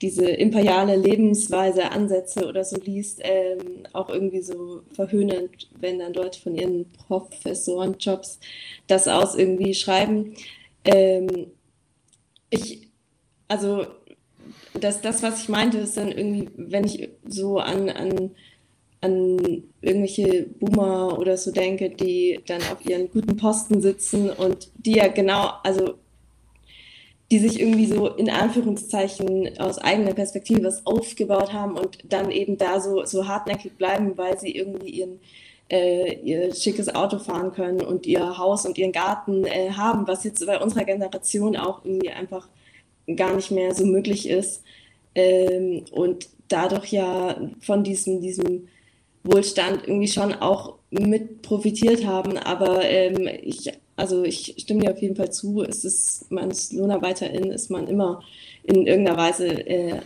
diese 0.00 0.26
imperiale 0.28 0.96
Lebensweise 0.96 1.90
Ansätze 1.90 2.46
oder 2.46 2.64
so 2.64 2.76
liest, 2.80 3.20
ähm, 3.22 3.86
auch 3.92 4.08
irgendwie 4.08 4.40
so 4.40 4.82
verhöhnend, 4.92 5.68
wenn 5.78 5.98
dann 5.98 6.14
Leute 6.14 6.40
von 6.40 6.54
ihren 6.54 6.90
Professorenjobs 6.92 8.38
das 8.86 9.08
aus 9.08 9.34
irgendwie 9.34 9.74
schreiben. 9.74 10.34
Ähm, 10.84 11.48
ich, 12.50 12.88
also 13.48 13.86
das, 14.74 15.02
das, 15.02 15.22
was 15.22 15.42
ich 15.42 15.48
meinte, 15.48 15.78
ist 15.78 15.96
dann 15.96 16.12
irgendwie, 16.12 16.48
wenn 16.56 16.84
ich 16.84 17.08
so 17.26 17.58
an, 17.58 17.90
an 17.90 18.30
an 19.00 19.62
irgendwelche 19.80 20.46
Boomer 20.58 21.18
oder 21.18 21.36
so 21.36 21.52
denke, 21.52 21.90
die 21.90 22.40
dann 22.46 22.60
auf 22.62 22.84
ihren 22.84 23.10
guten 23.10 23.36
Posten 23.36 23.80
sitzen 23.80 24.30
und 24.30 24.70
die 24.76 24.96
ja 24.96 25.08
genau, 25.08 25.52
also 25.62 25.94
die 27.30 27.38
sich 27.38 27.60
irgendwie 27.60 27.86
so 27.86 28.08
in 28.08 28.30
Anführungszeichen 28.30 29.58
aus 29.58 29.78
eigener 29.78 30.14
Perspektive 30.14 30.64
was 30.64 30.86
aufgebaut 30.86 31.52
haben 31.52 31.76
und 31.76 31.98
dann 32.04 32.30
eben 32.30 32.56
da 32.56 32.80
so, 32.80 33.04
so 33.04 33.28
hartnäckig 33.28 33.76
bleiben, 33.76 34.16
weil 34.16 34.38
sie 34.38 34.50
irgendwie 34.50 34.90
ihren, 34.90 35.20
äh, 35.70 36.14
ihr 36.22 36.54
schickes 36.54 36.94
Auto 36.94 37.18
fahren 37.18 37.52
können 37.52 37.82
und 37.82 38.06
ihr 38.06 38.38
Haus 38.38 38.64
und 38.64 38.78
ihren 38.78 38.92
Garten 38.92 39.44
äh, 39.44 39.72
haben, 39.72 40.08
was 40.08 40.24
jetzt 40.24 40.44
bei 40.46 40.58
unserer 40.58 40.84
Generation 40.84 41.56
auch 41.56 41.84
irgendwie 41.84 42.10
einfach 42.10 42.48
gar 43.14 43.36
nicht 43.36 43.50
mehr 43.50 43.74
so 43.74 43.84
möglich 43.84 44.28
ist. 44.28 44.62
Ähm, 45.14 45.84
und 45.92 46.28
dadurch 46.48 46.92
ja 46.92 47.38
von 47.60 47.84
diesem, 47.84 48.22
diesem 48.22 48.68
Wohlstand 49.24 49.82
irgendwie 49.86 50.08
schon 50.08 50.34
auch 50.34 50.76
mit 50.90 51.42
profitiert 51.42 52.06
haben. 52.06 52.38
Aber 52.38 52.84
ähm, 52.84 53.28
ich, 53.42 53.70
also 53.96 54.24
ich 54.24 54.54
stimme 54.58 54.80
dir 54.80 54.92
auf 54.92 55.02
jeden 55.02 55.16
Fall 55.16 55.32
zu, 55.32 55.62
es 55.62 55.84
ist, 55.84 56.30
man 56.30 56.50
ist 56.50 56.72
Lohnarbeiterin, 56.72 57.50
ist 57.50 57.70
man 57.70 57.86
immer 57.88 58.22
in 58.64 58.86
irgendeiner 58.86 59.18
Weise 59.18 59.46
äh, 59.46 60.00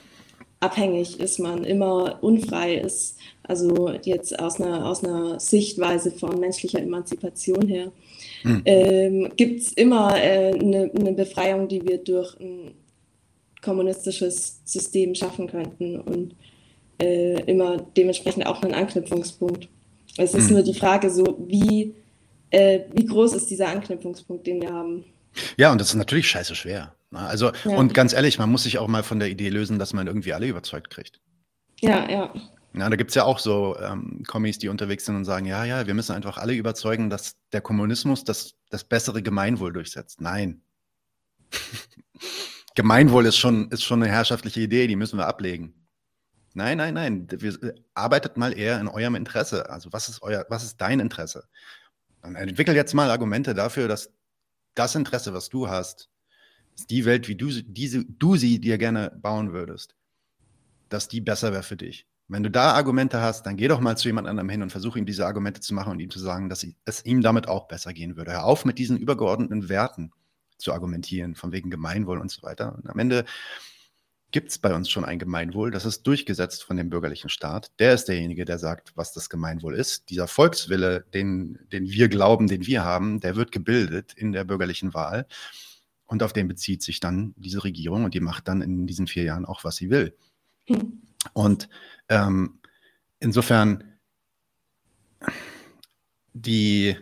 abhängig, 0.61 1.19
ist 1.21 1.39
man 1.39 1.65
immer 1.65 2.19
unfrei, 2.23 2.77
ist 2.77 3.19
Also 3.43 3.91
jetzt 4.05 4.39
aus 4.39 4.61
einer, 4.61 4.87
aus 4.87 5.05
einer 5.05 5.41
Sichtweise 5.41 6.13
von 6.13 6.39
menschlicher 6.39 6.81
Emanzipation 6.81 7.67
her. 7.67 7.93
Hm. 8.43 8.63
Ähm, 8.65 9.33
Gibt 9.37 9.61
es 9.61 9.73
immer 9.73 10.17
äh, 10.17 10.53
eine, 10.53 10.91
eine 10.95 11.13
Befreiung, 11.13 11.69
die 11.69 11.87
wir 11.87 11.99
durch 11.99 12.39
ein 12.41 12.75
kommunistisches 13.63 14.61
System 14.65 15.15
schaffen 15.15 15.47
könnten 15.47 16.01
und 16.01 16.35
äh, 17.03 17.41
immer 17.51 17.79
dementsprechend 17.97 18.47
auch 18.47 18.63
einen 18.63 18.75
Anknüpfungspunkt. 18.75 19.69
Es 20.17 20.35
ist 20.35 20.49
hm. 20.49 20.55
nur 20.55 20.63
die 20.63 20.75
Frage 20.75 21.11
so, 21.11 21.37
wie, 21.49 21.95
äh, 22.51 22.81
wie 22.93 23.07
groß 23.07 23.35
ist 23.35 23.51
dieser 23.51 23.69
Anknüpfungspunkt, 23.69 24.47
den 24.47 24.63
wir 24.63 24.73
haben? 24.73 25.05
Ja, 25.57 25.73
und 25.73 25.81
das 25.81 25.89
ist 25.89 25.95
natürlich 25.97 26.29
scheiße 26.29 26.55
schwer. 26.55 26.95
Ne? 27.11 27.19
Also, 27.19 27.51
ja. 27.65 27.77
und 27.77 27.93
ganz 27.93 28.13
ehrlich, 28.13 28.39
man 28.39 28.51
muss 28.51 28.63
sich 28.63 28.79
auch 28.79 28.87
mal 28.87 29.03
von 29.03 29.19
der 29.19 29.31
Idee 29.31 29.49
lösen, 29.49 29.79
dass 29.79 29.93
man 29.93 30.07
irgendwie 30.07 30.33
alle 30.33 30.47
überzeugt 30.47 30.91
kriegt. 30.91 31.21
Ja, 31.81 32.09
ja. 32.09 32.33
Ja, 32.75 32.89
da 32.89 32.97
gibt 32.97 33.11
es 33.11 33.15
ja 33.17 33.25
auch 33.25 33.39
so 33.39 33.77
ähm, 33.79 34.23
Kommis, 34.27 34.59
die 34.59 34.69
unterwegs 34.69 35.05
sind 35.05 35.17
und 35.17 35.25
sagen, 35.25 35.45
ja, 35.45 35.65
ja, 35.65 35.87
wir 35.87 35.95
müssen 35.95 36.15
einfach 36.15 36.39
alle 36.39 36.55
überzeugen, 36.55 37.11
dass 37.11 37.37
der 37.53 37.61
Kommunismus 37.61 38.25
das, 38.25 38.55
das 38.71 38.85
bessere 38.85 39.23
Gemeinwohl 39.23 39.73
durchsetzt. 39.73 40.21
Nein. 40.21 40.63
Gemeinwohl 42.75 43.27
ist 43.27 43.37
schon, 43.37 43.71
ist 43.71 43.83
schon 43.83 44.03
eine 44.03 44.11
herrschaftliche 44.11 44.61
Idee, 44.61 44.87
die 44.87 44.97
müssen 44.97 45.19
wir 45.19 45.27
ablegen. 45.27 45.82
Nein, 46.55 46.79
nein, 46.79 46.95
nein. 46.95 47.27
Wir, 47.31 47.63
äh, 47.63 47.75
arbeitet 47.95 48.37
mal 48.37 48.57
eher 48.57 48.81
in 48.81 48.89
eurem 48.89 49.15
Interesse. 49.15 49.71
Also 49.71 49.93
was 49.93 50.09
ist 50.09 50.23
euer, 50.23 50.47
was 50.49 50.65
ist 50.65 50.81
dein 50.81 51.01
Interesse? 51.01 51.45
Dann 52.23 52.37
entwickel 52.37 52.75
jetzt 52.75 52.95
mal 52.95 53.11
Argumente 53.11 53.55
dafür, 53.55 53.89
dass 53.89 54.11
das 54.75 54.95
Interesse, 54.95 55.35
was 55.35 55.49
du 55.49 55.69
hast, 55.69 56.09
ist 56.75 56.91
die 56.91 57.05
Welt, 57.05 57.29
wie 57.29 57.37
du, 57.37 57.49
diese, 57.51 58.05
du 58.05 58.37
sie 58.37 58.61
dir 58.61 58.79
gerne 58.79 59.11
bauen 59.21 59.53
würdest, 59.53 59.95
dass 60.89 61.09
die 61.09 61.21
besser 61.21 61.53
wäre 61.53 61.63
für 61.63 61.77
dich. 61.77 62.07
Wenn 62.29 62.43
du 62.43 62.51
da 62.51 62.73
Argumente 62.73 63.21
hast, 63.21 63.45
dann 63.45 63.57
geh 63.57 63.69
doch 63.69 63.81
mal 63.81 63.97
zu 63.97 64.09
jemand 64.09 64.29
anderem 64.29 64.49
hin 64.49 64.63
und 64.63 64.71
versuch 64.71 64.97
ihm 64.97 65.05
diese 65.05 65.27
Argumente 65.27 65.61
zu 65.61 65.75
machen 65.75 65.93
und 65.93 66.01
ihm 66.01 66.11
zu 66.11 66.19
sagen, 66.19 66.49
dass 66.49 66.67
es 66.85 67.05
ihm 67.05 67.21
damit 67.21 67.49
auch 67.49 67.69
besser 67.69 67.93
gehen 67.93 68.17
würde. 68.17 68.33
Hör 68.33 68.45
auf 68.45 68.65
mit 68.65 68.79
diesen 68.79 68.97
übergeordneten 68.97 69.69
Werten 69.69 70.13
zu 70.57 70.73
argumentieren, 70.73 71.35
von 71.35 71.53
wegen 71.53 71.71
Gemeinwohl 71.71 72.19
und 72.19 72.31
so 72.31 72.43
weiter. 72.43 72.75
Und 72.75 72.89
am 72.89 72.99
Ende 72.99 73.25
gibt 74.33 74.51
es 74.51 74.59
bei 74.59 74.75
uns 74.75 74.91
schon 74.91 75.05
ein 75.05 75.19
Gemeinwohl, 75.19 75.71
das 75.71 75.85
ist 75.85 76.03
durchgesetzt 76.03 76.65
von 76.65 76.77
dem 76.77 76.91
bürgerlichen 76.91 77.29
Staat. 77.29 77.71
Der 77.79 77.95
ist 77.95 78.07
derjenige, 78.07 78.45
der 78.45 78.59
sagt, 78.59 78.93
was 78.97 79.13
das 79.13 79.31
Gemeinwohl 79.31 79.75
ist. 79.75 80.11
Dieser 80.11 80.27
Volkswille, 80.27 81.05
den, 81.15 81.59
den 81.71 81.89
wir 81.91 82.09
glauben, 82.09 82.49
den 82.49 82.67
wir 82.67 82.83
haben, 82.83 83.21
der 83.21 83.37
wird 83.37 83.53
gebildet 83.53 84.15
in 84.15 84.33
der 84.33 84.45
bürgerlichen 84.45 84.95
Wahl. 84.95 85.27
Und 86.07 86.23
auf 86.23 86.33
den 86.33 86.49
bezieht 86.49 86.83
sich 86.83 86.99
dann 86.99 87.35
diese 87.37 87.63
Regierung 87.63 88.05
und 88.05 88.15
die 88.15 88.21
macht 88.21 88.49
dann 88.49 88.63
in 88.63 88.87
diesen 88.87 89.07
vier 89.07 89.25
Jahren 89.25 89.45
auch, 89.45 89.65
was 89.65 89.77
sie 89.77 89.91
will. 89.91 90.17
Hm. 90.67 91.03
Und 91.35 91.69
ähm, 92.09 92.59
insofern 93.21 93.85
die 96.33 96.97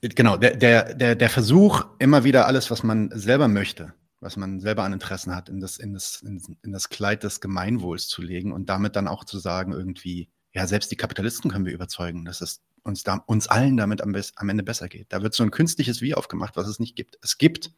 genau, 0.00 0.36
der, 0.36 0.56
der, 0.56 0.94
der, 0.94 1.14
der 1.14 1.30
Versuch, 1.30 1.86
immer 1.98 2.24
wieder 2.24 2.46
alles, 2.46 2.70
was 2.70 2.82
man 2.82 3.10
selber 3.14 3.48
möchte, 3.48 3.94
was 4.24 4.38
man 4.38 4.58
selber 4.58 4.84
an 4.84 4.94
Interessen 4.94 5.34
hat, 5.36 5.50
in 5.50 5.60
das, 5.60 5.76
in 5.76 5.92
das, 5.92 6.22
in, 6.22 6.42
in 6.62 6.72
das 6.72 6.88
Kleid 6.88 7.22
des 7.22 7.42
Gemeinwohls 7.42 8.08
zu 8.08 8.22
legen 8.22 8.52
und 8.52 8.70
damit 8.70 8.96
dann 8.96 9.06
auch 9.06 9.24
zu 9.24 9.38
sagen, 9.38 9.72
irgendwie, 9.72 10.30
ja, 10.54 10.66
selbst 10.66 10.90
die 10.90 10.96
Kapitalisten 10.96 11.50
können 11.50 11.66
wir 11.66 11.74
überzeugen, 11.74 12.24
dass 12.24 12.40
es 12.40 12.62
uns, 12.82 13.02
da, 13.02 13.16
uns 13.26 13.48
allen 13.48 13.76
damit 13.76 14.00
am, 14.00 14.16
am 14.36 14.48
Ende 14.48 14.64
besser 14.64 14.88
geht. 14.88 15.12
Da 15.12 15.22
wird 15.22 15.34
so 15.34 15.42
ein 15.42 15.50
künstliches 15.50 16.00
Wie 16.00 16.14
aufgemacht, 16.14 16.56
was 16.56 16.66
es 16.66 16.80
nicht 16.80 16.96
gibt. 16.96 17.18
Es 17.20 17.36
gibt 17.36 17.72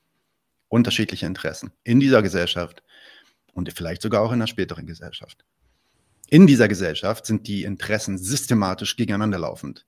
unterschiedliche 0.68 1.26
Interessen 1.26 1.72
in 1.82 1.98
dieser 1.98 2.22
Gesellschaft 2.22 2.84
und 3.52 3.72
vielleicht 3.72 4.02
sogar 4.02 4.22
auch 4.22 4.30
in 4.30 4.34
einer 4.34 4.46
späteren 4.46 4.86
Gesellschaft. 4.86 5.44
In 6.28 6.46
dieser 6.46 6.68
Gesellschaft 6.68 7.26
sind 7.26 7.48
die 7.48 7.64
Interessen 7.64 8.18
systematisch 8.18 8.94
gegeneinander 8.94 9.38
laufend. 9.38 9.84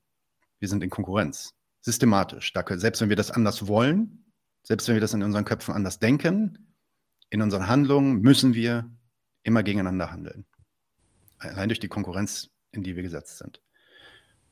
Wir 0.58 0.68
sind 0.68 0.82
in 0.82 0.90
Konkurrenz. 0.90 1.54
Systematisch. 1.82 2.52
Selbst 2.52 3.00
wenn 3.00 3.08
wir 3.08 3.16
das 3.16 3.30
anders 3.30 3.68
wollen, 3.68 4.24
selbst 4.62 4.88
wenn 4.88 4.96
wir 4.96 5.00
das 5.00 5.14
in 5.14 5.22
unseren 5.22 5.44
Köpfen 5.44 5.74
anders 5.74 5.98
denken, 5.98 6.74
in 7.30 7.42
unseren 7.42 7.68
Handlungen 7.68 8.20
müssen 8.20 8.54
wir 8.54 8.90
immer 9.42 9.62
gegeneinander 9.62 10.10
handeln. 10.10 10.46
Allein 11.38 11.68
durch 11.68 11.80
die 11.80 11.88
Konkurrenz, 11.88 12.50
in 12.72 12.82
die 12.82 12.96
wir 12.96 13.02
gesetzt 13.02 13.38
sind. 13.38 13.60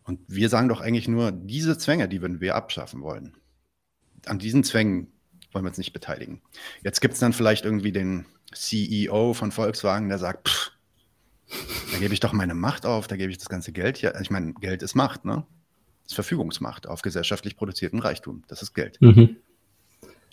Und 0.04 0.20
wir 0.28 0.48
sagen 0.48 0.68
doch 0.68 0.80
eigentlich 0.80 1.08
nur, 1.08 1.32
diese 1.32 1.76
Zwänge, 1.78 2.08
die 2.08 2.22
würden 2.22 2.40
wir 2.40 2.54
abschaffen 2.54 3.02
wollen. 3.02 3.36
An 4.26 4.38
diesen 4.38 4.62
Zwängen 4.62 5.12
wollen 5.52 5.64
wir 5.64 5.70
uns 5.70 5.78
nicht 5.78 5.92
beteiligen. 5.92 6.42
Jetzt 6.82 7.00
gibt 7.00 7.14
es 7.14 7.20
dann 7.20 7.32
vielleicht 7.32 7.64
irgendwie 7.64 7.92
den 7.92 8.26
CEO 8.52 9.34
von 9.34 9.50
Volkswagen, 9.50 10.08
der 10.08 10.18
sagt, 10.18 10.48
pff, 10.48 10.72
da 11.92 11.98
gebe 11.98 12.14
ich 12.14 12.20
doch 12.20 12.32
meine 12.32 12.54
Macht 12.54 12.86
auf, 12.86 13.06
da 13.06 13.16
gebe 13.16 13.30
ich 13.30 13.38
das 13.38 13.48
ganze 13.48 13.72
Geld 13.72 13.96
hier. 13.96 14.14
Ich 14.20 14.30
meine, 14.30 14.54
Geld 14.54 14.82
ist 14.82 14.94
Macht, 14.94 15.24
ne? 15.24 15.46
Das 16.02 16.12
ist 16.12 16.14
Verfügungsmacht 16.14 16.86
auf 16.86 17.02
gesellschaftlich 17.02 17.56
produzierten 17.56 17.98
Reichtum. 17.98 18.44
Das 18.46 18.62
ist 18.62 18.74
Geld. 18.74 19.00
Mhm. 19.00 19.36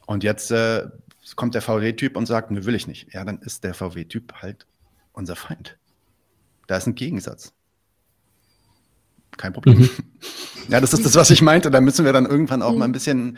Und 0.06 0.24
jetzt 0.24 0.52
äh, 0.52 0.88
kommt 1.36 1.56
der 1.56 1.62
VW-Typ 1.62 2.18
und 2.18 2.26
sagt, 2.26 2.52
nö, 2.52 2.66
will 2.66 2.76
ich 2.76 2.88
nicht. 2.88 3.14
Ja, 3.14 3.24
dann 3.24 3.40
ist 3.40 3.64
der 3.64 3.74
VW-Typ 3.74 4.34
halt 4.42 4.66
unser 5.14 5.36
Feind. 5.36 5.78
Da 6.68 6.78
ist 6.78 6.88
ein 6.88 6.96
Gegensatz. 6.96 7.54
Kein 9.38 9.54
Problem. 9.54 9.80
Mhm. 9.80 9.90
Ja, 10.70 10.80
das 10.80 10.94
ist 10.94 11.06
das, 11.06 11.16
was 11.16 11.30
ich 11.30 11.42
meinte. 11.42 11.70
Da 11.70 11.82
müssen 11.82 12.06
wir 12.06 12.14
dann 12.14 12.26
irgendwann 12.26 12.62
auch 12.62 12.72
mhm. 12.72 12.80
mal 12.80 12.86
ein 12.86 12.94
bisschen, 12.94 13.38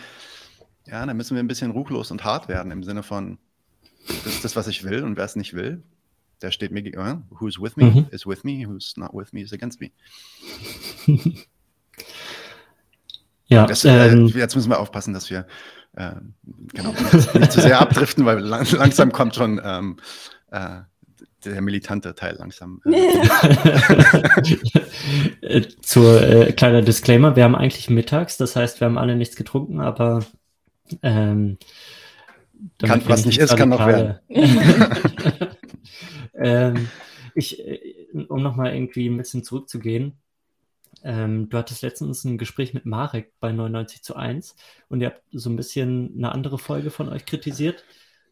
ja, 0.86 1.04
da 1.04 1.12
müssen 1.16 1.34
wir 1.34 1.42
ein 1.42 1.48
bisschen 1.48 1.72
ruchlos 1.72 2.12
und 2.12 2.24
hart 2.24 2.48
werden 2.48 2.72
im 2.72 2.84
Sinne 2.84 3.02
von, 3.02 3.40
das 4.08 4.28
ist 4.28 4.46
das, 4.46 4.56
was 4.56 4.68
ich 4.68 4.84
will 4.84 5.04
und 5.04 5.18
wer 5.18 5.26
es 5.26 5.36
nicht 5.36 5.56
will, 5.56 5.82
der 6.44 6.52
steht 6.52 6.72
mir 6.72 6.84
gegenüber. 6.84 7.24
Who's 7.32 7.60
with 7.60 7.78
me 7.78 7.86
mhm. 7.86 8.08
is 8.12 8.28
with 8.28 8.44
me, 8.44 8.68
who's 8.68 8.96
not 8.96 9.14
with 9.14 9.34
me 9.34 9.42
is 9.42 9.54
against 9.54 9.82
me. 9.82 9.92
ja, 13.48 13.66
das, 13.66 13.86
äh, 13.86 14.10
ähm, 14.10 14.28
jetzt 14.28 14.56
müssen 14.56 14.70
wir 14.70 14.80
aufpassen, 14.80 15.14
dass 15.14 15.30
wir 15.32 15.48
äh, 15.96 16.12
genau, 16.74 16.94
nicht 17.40 17.52
zu 17.52 17.62
sehr 17.62 17.80
abdriften, 17.80 18.26
weil 18.26 18.40
lang, 18.40 18.70
langsam 18.72 19.12
kommt 19.12 19.36
schon 19.36 19.62
ähm, 19.64 19.98
äh, 20.52 20.82
der 21.46 21.62
militante 21.62 22.16
Teil 22.16 22.36
langsam. 22.38 22.82
Äh. 22.86 23.22
Zur 25.82 26.22
äh, 26.22 26.52
kleiner 26.54 26.82
Disclaimer, 26.82 27.36
wir 27.36 27.44
haben 27.44 27.56
eigentlich 27.56 27.90
mittags, 27.90 28.38
das 28.38 28.56
heißt, 28.56 28.80
wir 28.82 28.86
haben 28.86 28.98
alle 28.98 29.16
nichts 29.16 29.36
getrunken, 29.36 29.80
aber 29.80 30.26
ähm, 31.02 31.58
kann, 32.80 33.02
was 33.08 33.26
nicht 33.26 33.40
ist, 33.40 33.56
kann 33.56 33.70
noch 33.70 33.86
werden. 33.86 34.20
ähm, 36.36 36.90
ich, 37.36 37.60
äh, 37.60 37.80
um 38.28 38.42
nochmal 38.42 38.74
irgendwie 38.74 39.08
ein 39.08 39.18
bisschen 39.18 39.44
zurückzugehen, 39.44 40.18
ähm, 41.04 41.50
du 41.50 41.58
hattest 41.58 41.82
letztens 41.82 42.24
ein 42.24 42.38
Gespräch 42.38 42.74
mit 42.74 42.86
Marek 42.86 43.32
bei 43.40 43.52
99 43.52 44.04
zu 44.04 44.16
1 44.16 44.56
und 44.90 45.02
ihr 45.02 45.08
habt 45.08 45.22
so 45.32 45.50
ein 45.50 45.56
bisschen 45.56 46.14
eine 46.18 46.32
andere 46.32 46.58
Folge 46.58 46.90
von 46.90 47.10
euch 47.10 47.26
kritisiert, 47.26 47.84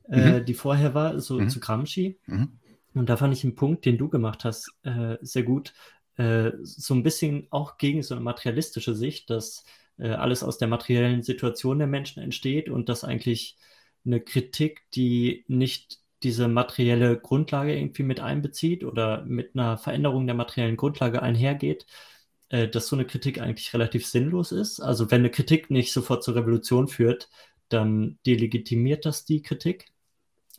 äh, 0.09 0.39
mhm. 0.39 0.45
die 0.45 0.53
vorher 0.53 0.93
war, 0.93 1.19
so 1.19 1.39
mhm. 1.39 1.49
zu 1.49 1.59
Gramsci. 1.59 2.19
Mhm. 2.25 2.59
Und 2.93 3.09
da 3.09 3.17
fand 3.17 3.33
ich 3.33 3.43
einen 3.43 3.55
Punkt, 3.55 3.85
den 3.85 3.97
du 3.97 4.09
gemacht 4.09 4.45
hast, 4.45 4.71
äh, 4.83 5.17
sehr 5.21 5.43
gut. 5.43 5.73
Äh, 6.17 6.51
so 6.61 6.93
ein 6.93 7.03
bisschen 7.03 7.47
auch 7.49 7.77
gegen 7.77 8.03
so 8.03 8.13
eine 8.13 8.23
materialistische 8.23 8.93
Sicht, 8.93 9.29
dass 9.29 9.65
äh, 9.97 10.09
alles 10.09 10.43
aus 10.43 10.57
der 10.57 10.67
materiellen 10.67 11.23
Situation 11.23 11.79
der 11.79 11.87
Menschen 11.87 12.21
entsteht 12.21 12.69
und 12.69 12.89
dass 12.89 13.03
eigentlich 13.03 13.57
eine 14.05 14.19
Kritik, 14.19 14.83
die 14.93 15.45
nicht 15.47 15.99
diese 16.23 16.47
materielle 16.47 17.17
Grundlage 17.17 17.75
irgendwie 17.75 18.03
mit 18.03 18.19
einbezieht 18.19 18.83
oder 18.83 19.23
mit 19.25 19.51
einer 19.55 19.77
Veränderung 19.77 20.25
der 20.25 20.35
materiellen 20.35 20.77
Grundlage 20.77 21.21
einhergeht, 21.21 21.85
äh, 22.53 22.69
dass 22.69 22.87
so 22.87 22.95
eine 22.95 23.05
Kritik 23.05 23.41
eigentlich 23.41 23.73
relativ 23.73 24.05
sinnlos 24.05 24.51
ist. 24.51 24.79
Also 24.79 25.09
wenn 25.09 25.21
eine 25.21 25.31
Kritik 25.31 25.71
nicht 25.71 25.91
sofort 25.91 26.23
zur 26.23 26.35
Revolution 26.35 26.87
führt, 26.87 27.29
dann 27.67 28.19
delegitimiert 28.27 29.05
das 29.05 29.25
die 29.25 29.41
Kritik. 29.41 29.91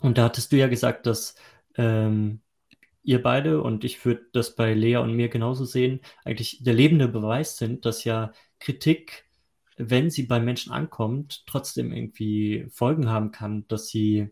Und 0.00 0.18
da 0.18 0.24
hattest 0.24 0.50
du 0.50 0.56
ja 0.56 0.66
gesagt, 0.66 1.06
dass 1.06 1.36
ähm, 1.76 2.40
ihr 3.04 3.22
beide, 3.22 3.62
und 3.62 3.84
ich 3.84 4.04
würde 4.04 4.22
das 4.32 4.56
bei 4.56 4.74
Lea 4.74 4.96
und 4.96 5.14
mir 5.14 5.28
genauso 5.28 5.64
sehen, 5.64 6.00
eigentlich 6.24 6.64
der 6.64 6.74
lebende 6.74 7.06
Beweis 7.06 7.58
sind, 7.58 7.84
dass 7.84 8.02
ja 8.02 8.32
Kritik, 8.58 9.26
wenn 9.76 10.10
sie 10.10 10.24
bei 10.24 10.40
Menschen 10.40 10.72
ankommt, 10.72 11.44
trotzdem 11.46 11.92
irgendwie 11.92 12.66
Folgen 12.70 13.08
haben 13.08 13.30
kann, 13.30 13.68
dass 13.68 13.86
sie 13.86 14.30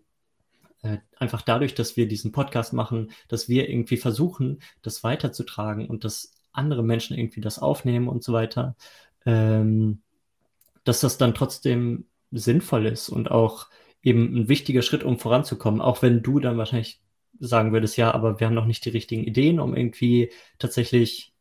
äh, 0.82 0.98
einfach 1.16 1.42
dadurch, 1.42 1.74
dass 1.74 1.96
wir 1.96 2.08
diesen 2.08 2.32
Podcast 2.32 2.72
machen, 2.72 3.12
dass 3.28 3.48
wir 3.48 3.68
irgendwie 3.68 3.98
versuchen, 3.98 4.60
das 4.82 5.04
weiterzutragen 5.04 5.88
und 5.88 6.02
dass 6.02 6.32
andere 6.52 6.82
Menschen 6.82 7.16
irgendwie 7.16 7.40
das 7.40 7.58
aufnehmen 7.58 8.08
und 8.08 8.22
so 8.22 8.32
weiter, 8.32 8.76
ähm, 9.26 10.02
dass 10.84 11.00
das 11.00 11.18
dann 11.18 11.34
trotzdem 11.34 12.06
sinnvoll 12.30 12.86
ist 12.86 13.08
und 13.08 13.30
auch 13.30 13.68
eben 14.02 14.34
ein 14.34 14.48
wichtiger 14.48 14.82
Schritt, 14.82 15.04
um 15.04 15.18
voranzukommen, 15.18 15.80
auch 15.80 16.02
wenn 16.02 16.22
du 16.22 16.40
dann 16.40 16.58
wahrscheinlich 16.58 17.00
sagen 17.38 17.72
würdest, 17.72 17.96
ja, 17.96 18.12
aber 18.12 18.40
wir 18.40 18.46
haben 18.46 18.54
noch 18.54 18.66
nicht 18.66 18.84
die 18.84 18.90
richtigen 18.90 19.24
Ideen, 19.24 19.60
um 19.60 19.76
irgendwie 19.76 20.32
tatsächlich 20.58 21.34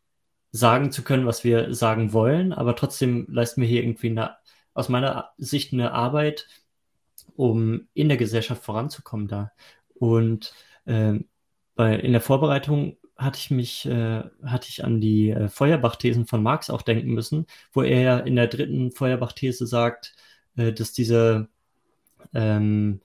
sagen 0.51 0.91
zu 0.91 1.03
können, 1.03 1.25
was 1.25 1.43
wir 1.43 1.73
sagen 1.73 2.13
wollen, 2.13 2.53
aber 2.53 2.75
trotzdem 2.75 3.25
leisten 3.29 3.61
wir 3.61 3.67
hier 3.67 3.83
irgendwie 3.83 4.09
eine, 4.09 4.35
aus 4.73 4.89
meiner 4.89 5.31
Sicht 5.37 5.73
eine 5.73 5.91
Arbeit, 5.93 6.47
um 7.35 7.87
in 7.93 8.09
der 8.09 8.17
Gesellschaft 8.17 8.63
voranzukommen 8.63 9.27
da. 9.27 9.51
Und 9.95 10.53
ähm, 10.85 11.27
bei, 11.75 11.95
in 11.95 12.11
der 12.11 12.21
Vorbereitung 12.21 12.97
hatte 13.21 13.39
ich 13.39 13.51
mich, 13.51 13.85
äh, 13.85 14.23
hatte 14.43 14.67
ich 14.69 14.83
an 14.83 15.01
die 15.01 15.29
äh, 15.29 15.47
Feuerbach-Thesen 15.49 16.25
von 16.27 16.43
Marx 16.43 16.69
auch 16.69 16.81
denken 16.81 17.13
müssen, 17.13 17.45
wo 17.71 17.81
er 17.83 18.01
ja 18.01 18.19
in 18.19 18.35
der 18.35 18.47
dritten 18.47 18.91
Feuerbach-These 18.91 19.67
sagt, 19.67 20.15
äh, 20.57 20.73
dass 20.73 20.93
diese 20.93 21.49
ähm, 22.33 23.01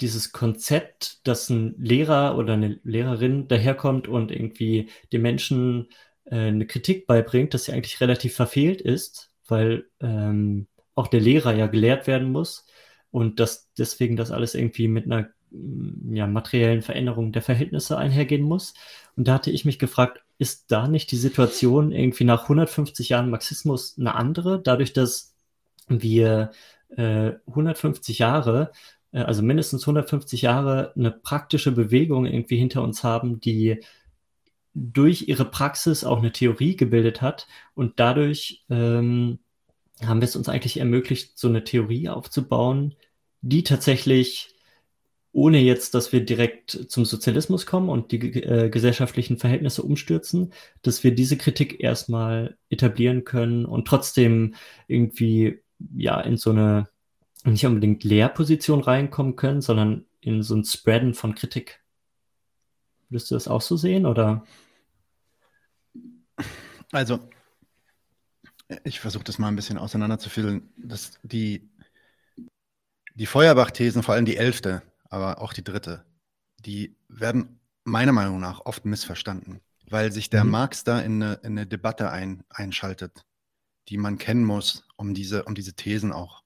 dieses 0.00 0.32
Konzept, 0.32 1.26
dass 1.26 1.50
ein 1.50 1.74
Lehrer 1.78 2.38
oder 2.38 2.54
eine 2.54 2.80
Lehrerin 2.84 3.48
daherkommt 3.48 4.08
und 4.08 4.30
irgendwie 4.30 4.88
den 5.12 5.22
Menschen 5.22 5.88
äh, 6.24 6.36
eine 6.36 6.66
Kritik 6.66 7.06
beibringt, 7.06 7.54
dass 7.54 7.64
sie 7.64 7.72
eigentlich 7.72 8.00
relativ 8.00 8.34
verfehlt 8.34 8.80
ist, 8.80 9.32
weil 9.48 9.86
ähm, 10.00 10.68
auch 10.94 11.08
der 11.08 11.20
Lehrer 11.20 11.54
ja 11.54 11.66
gelehrt 11.66 12.06
werden 12.06 12.30
muss 12.30 12.66
und 13.10 13.40
dass 13.40 13.72
deswegen 13.74 14.16
das 14.16 14.30
alles 14.30 14.54
irgendwie 14.54 14.88
mit 14.88 15.06
einer 15.06 15.30
ja, 15.50 16.26
materiellen 16.26 16.82
Veränderung 16.82 17.32
der 17.32 17.42
Verhältnisse 17.42 17.98
einhergehen 17.98 18.42
muss. 18.42 18.74
Und 19.16 19.28
da 19.28 19.34
hatte 19.34 19.50
ich 19.50 19.64
mich 19.64 19.78
gefragt, 19.78 20.22
ist 20.38 20.70
da 20.70 20.88
nicht 20.88 21.10
die 21.10 21.16
Situation 21.16 21.92
irgendwie 21.92 22.24
nach 22.24 22.44
150 22.44 23.08
Jahren 23.10 23.30
Marxismus 23.30 23.96
eine 23.98 24.14
andere, 24.14 24.62
dadurch, 24.62 24.92
dass 24.92 25.34
wir 25.88 26.52
äh, 26.96 27.32
150 27.46 28.18
Jahre, 28.18 28.72
äh, 29.12 29.20
also 29.20 29.42
mindestens 29.42 29.82
150 29.82 30.42
Jahre, 30.42 30.92
eine 30.96 31.10
praktische 31.10 31.72
Bewegung 31.72 32.26
irgendwie 32.26 32.56
hinter 32.56 32.82
uns 32.82 33.04
haben, 33.04 33.40
die 33.40 33.80
durch 34.72 35.28
ihre 35.28 35.44
Praxis 35.44 36.04
auch 36.04 36.18
eine 36.18 36.32
Theorie 36.32 36.76
gebildet 36.76 37.22
hat 37.22 37.48
und 37.74 37.98
dadurch 37.98 38.64
ähm, 38.70 39.40
haben 40.06 40.20
wir 40.20 40.28
es 40.28 40.36
uns 40.36 40.48
eigentlich 40.48 40.78
ermöglicht, 40.78 41.38
so 41.38 41.48
eine 41.48 41.64
Theorie 41.64 42.08
aufzubauen, 42.08 42.94
die 43.42 43.64
tatsächlich, 43.64 44.54
ohne 45.32 45.58
jetzt, 45.58 45.94
dass 45.94 46.12
wir 46.12 46.24
direkt 46.24 46.70
zum 46.88 47.04
Sozialismus 47.04 47.66
kommen 47.66 47.88
und 47.88 48.10
die 48.12 48.42
äh, 48.42 48.68
gesellschaftlichen 48.68 49.38
Verhältnisse 49.38 49.82
umstürzen, 49.82 50.52
dass 50.82 51.04
wir 51.04 51.14
diese 51.14 51.36
Kritik 51.36 51.80
erstmal 51.80 52.56
etablieren 52.68 53.24
können 53.24 53.64
und 53.64 53.86
trotzdem 53.86 54.54
irgendwie 54.88 55.62
ja 55.94 56.20
in 56.20 56.36
so 56.36 56.50
eine 56.50 56.88
nicht 57.44 57.64
unbedingt 57.64 58.04
Lehrposition 58.04 58.80
reinkommen 58.80 59.36
können, 59.36 59.60
sondern 59.62 60.04
in 60.20 60.42
so 60.42 60.54
ein 60.54 60.64
Spreaden 60.64 61.14
von 61.14 61.34
Kritik. 61.34 61.80
Würdest 63.08 63.30
du 63.30 63.34
das 63.34 63.48
auch 63.48 63.62
so 63.62 63.76
sehen 63.76 64.06
oder? 64.06 64.44
Also 66.92 67.20
ich 68.84 69.00
versuche 69.00 69.24
das 69.24 69.38
mal 69.38 69.48
ein 69.48 69.56
bisschen 69.56 69.78
auseinanderzufüllen. 69.78 70.72
dass 70.76 71.18
die, 71.22 71.68
die 73.14 73.26
Feuerbach-Thesen, 73.26 74.02
vor 74.02 74.14
allem 74.14 74.24
die 74.24 74.36
elfte, 74.36 74.82
aber 75.10 75.42
auch 75.42 75.52
die 75.52 75.64
dritte, 75.64 76.06
die 76.58 76.96
werden 77.08 77.60
meiner 77.84 78.12
Meinung 78.12 78.40
nach 78.40 78.60
oft 78.60 78.84
missverstanden, 78.84 79.60
weil 79.88 80.12
sich 80.12 80.30
der 80.30 80.44
mhm. 80.44 80.50
Marx 80.50 80.84
da 80.84 81.00
in 81.00 81.22
eine, 81.22 81.34
in 81.42 81.58
eine 81.58 81.66
Debatte 81.66 82.10
ein, 82.10 82.44
einschaltet, 82.48 83.26
die 83.88 83.98
man 83.98 84.18
kennen 84.18 84.44
muss, 84.44 84.86
um 84.96 85.12
diese, 85.12 85.44
um 85.44 85.54
diese 85.54 85.74
Thesen 85.74 86.12
auch, 86.12 86.42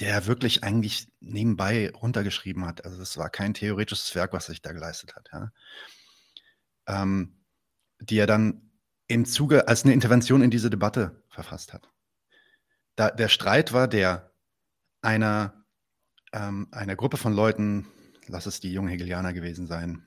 der 0.00 0.26
wirklich 0.26 0.64
eigentlich 0.64 1.08
nebenbei 1.20 1.90
runtergeschrieben 1.90 2.66
hat. 2.66 2.84
Also 2.84 3.00
es 3.00 3.16
war 3.16 3.30
kein 3.30 3.54
theoretisches 3.54 4.14
Werk, 4.14 4.32
was 4.32 4.46
sich 4.46 4.60
da 4.60 4.72
geleistet 4.72 5.14
hat. 5.14 5.28
Ja. 5.32 5.52
Ähm, 6.86 7.36
die 8.00 8.18
er 8.18 8.26
dann 8.26 8.70
im 9.06 9.24
Zuge 9.24 9.68
als 9.68 9.84
eine 9.84 9.92
Intervention 9.92 10.42
in 10.42 10.50
diese 10.50 10.70
Debatte 10.70 11.22
verfasst 11.28 11.72
hat. 11.72 11.88
Da, 12.96 13.10
der 13.10 13.28
Streit 13.28 13.72
war 13.72 13.86
der 13.86 14.32
einer, 15.02 15.61
ähm, 16.32 16.68
einer 16.70 16.96
Gruppe 16.96 17.16
von 17.16 17.34
Leuten, 17.34 17.86
lass 18.26 18.46
es 18.46 18.60
die 18.60 18.72
jungen 18.72 18.88
Hegelianer 18.88 19.32
gewesen 19.32 19.66
sein, 19.66 20.06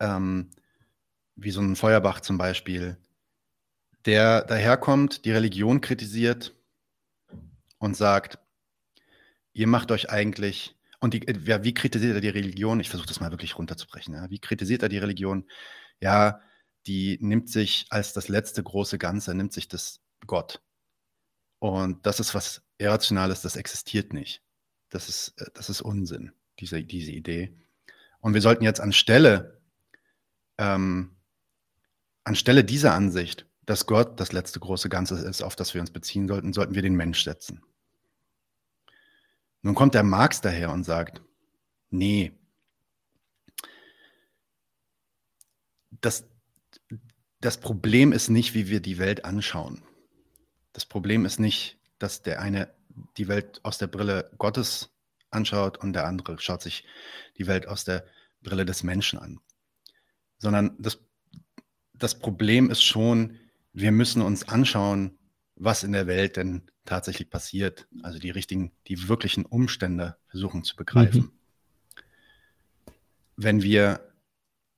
ähm, 0.00 0.50
wie 1.36 1.50
so 1.50 1.60
ein 1.60 1.76
Feuerbach 1.76 2.20
zum 2.20 2.38
Beispiel, 2.38 2.96
der 4.04 4.42
daherkommt, 4.42 5.24
die 5.24 5.32
Religion 5.32 5.80
kritisiert 5.80 6.54
und 7.78 7.96
sagt, 7.96 8.38
ihr 9.52 9.66
macht 9.66 9.90
euch 9.90 10.10
eigentlich, 10.10 10.76
und 11.00 11.14
die, 11.14 11.24
ja, 11.44 11.64
wie 11.64 11.74
kritisiert 11.74 12.14
er 12.14 12.20
die 12.20 12.28
Religion? 12.28 12.80
Ich 12.80 12.90
versuche 12.90 13.08
das 13.08 13.20
mal 13.20 13.30
wirklich 13.30 13.56
runterzubrechen. 13.56 14.14
Ja. 14.14 14.28
Wie 14.28 14.38
kritisiert 14.38 14.82
er 14.82 14.90
die 14.90 14.98
Religion? 14.98 15.46
Ja, 15.98 16.40
die 16.86 17.18
nimmt 17.22 17.48
sich 17.48 17.86
als 17.90 18.12
das 18.12 18.28
letzte 18.28 18.62
große 18.62 18.98
Ganze, 18.98 19.34
nimmt 19.34 19.52
sich 19.52 19.68
das 19.68 20.00
Gott. 20.26 20.60
Und 21.60 22.04
das 22.06 22.20
ist 22.20 22.34
was 22.34 22.62
Irrationales, 22.78 23.42
das 23.42 23.54
existiert 23.54 24.12
nicht. 24.12 24.42
Das 24.88 25.08
ist, 25.08 25.34
äh, 25.40 25.46
das 25.54 25.70
ist 25.70 25.82
Unsinn, 25.82 26.32
diese, 26.58 26.82
diese 26.82 27.12
Idee. 27.12 27.54
Und 28.20 28.34
wir 28.34 28.40
sollten 28.40 28.64
jetzt 28.64 28.80
anstelle, 28.80 29.60
ähm, 30.58 31.14
anstelle 32.24 32.64
dieser 32.64 32.94
Ansicht, 32.94 33.46
dass 33.66 33.86
Gott 33.86 34.18
das 34.18 34.32
letzte 34.32 34.58
große 34.58 34.88
Ganze 34.88 35.16
ist, 35.16 35.42
auf 35.42 35.54
das 35.54 35.74
wir 35.74 35.80
uns 35.80 35.90
beziehen 35.90 36.26
sollten, 36.26 36.52
sollten 36.52 36.74
wir 36.74 36.82
den 36.82 36.96
Mensch 36.96 37.22
setzen. 37.22 37.62
Nun 39.62 39.74
kommt 39.74 39.94
der 39.94 40.02
Marx 40.02 40.40
daher 40.40 40.72
und 40.72 40.84
sagt, 40.84 41.20
nee, 41.90 42.32
das, 46.00 46.24
das 47.40 47.60
Problem 47.60 48.12
ist 48.12 48.30
nicht, 48.30 48.54
wie 48.54 48.68
wir 48.68 48.80
die 48.80 48.98
Welt 48.98 49.26
anschauen. 49.26 49.82
Das 50.72 50.86
Problem 50.86 51.24
ist 51.24 51.40
nicht, 51.40 51.78
dass 51.98 52.22
der 52.22 52.40
eine 52.40 52.72
die 53.16 53.28
Welt 53.28 53.60
aus 53.62 53.78
der 53.78 53.86
Brille 53.86 54.30
Gottes 54.38 54.90
anschaut 55.30 55.78
und 55.78 55.92
der 55.92 56.06
andere 56.06 56.38
schaut 56.40 56.62
sich 56.62 56.84
die 57.38 57.46
Welt 57.46 57.68
aus 57.68 57.84
der 57.84 58.04
Brille 58.42 58.64
des 58.64 58.82
Menschen 58.82 59.18
an. 59.18 59.40
Sondern 60.38 60.76
das, 60.78 60.98
das 61.94 62.18
Problem 62.18 62.70
ist 62.70 62.82
schon, 62.82 63.38
wir 63.72 63.92
müssen 63.92 64.22
uns 64.22 64.48
anschauen, 64.48 65.18
was 65.56 65.84
in 65.84 65.92
der 65.92 66.06
Welt 66.06 66.36
denn 66.36 66.70
tatsächlich 66.84 67.30
passiert. 67.30 67.86
Also 68.02 68.18
die 68.18 68.30
richtigen, 68.30 68.72
die 68.88 69.08
wirklichen 69.08 69.44
Umstände 69.44 70.16
versuchen 70.28 70.64
zu 70.64 70.74
begreifen. 70.76 71.20
Mhm. 71.20 71.32
Wenn 73.36 73.62
wir 73.62 74.00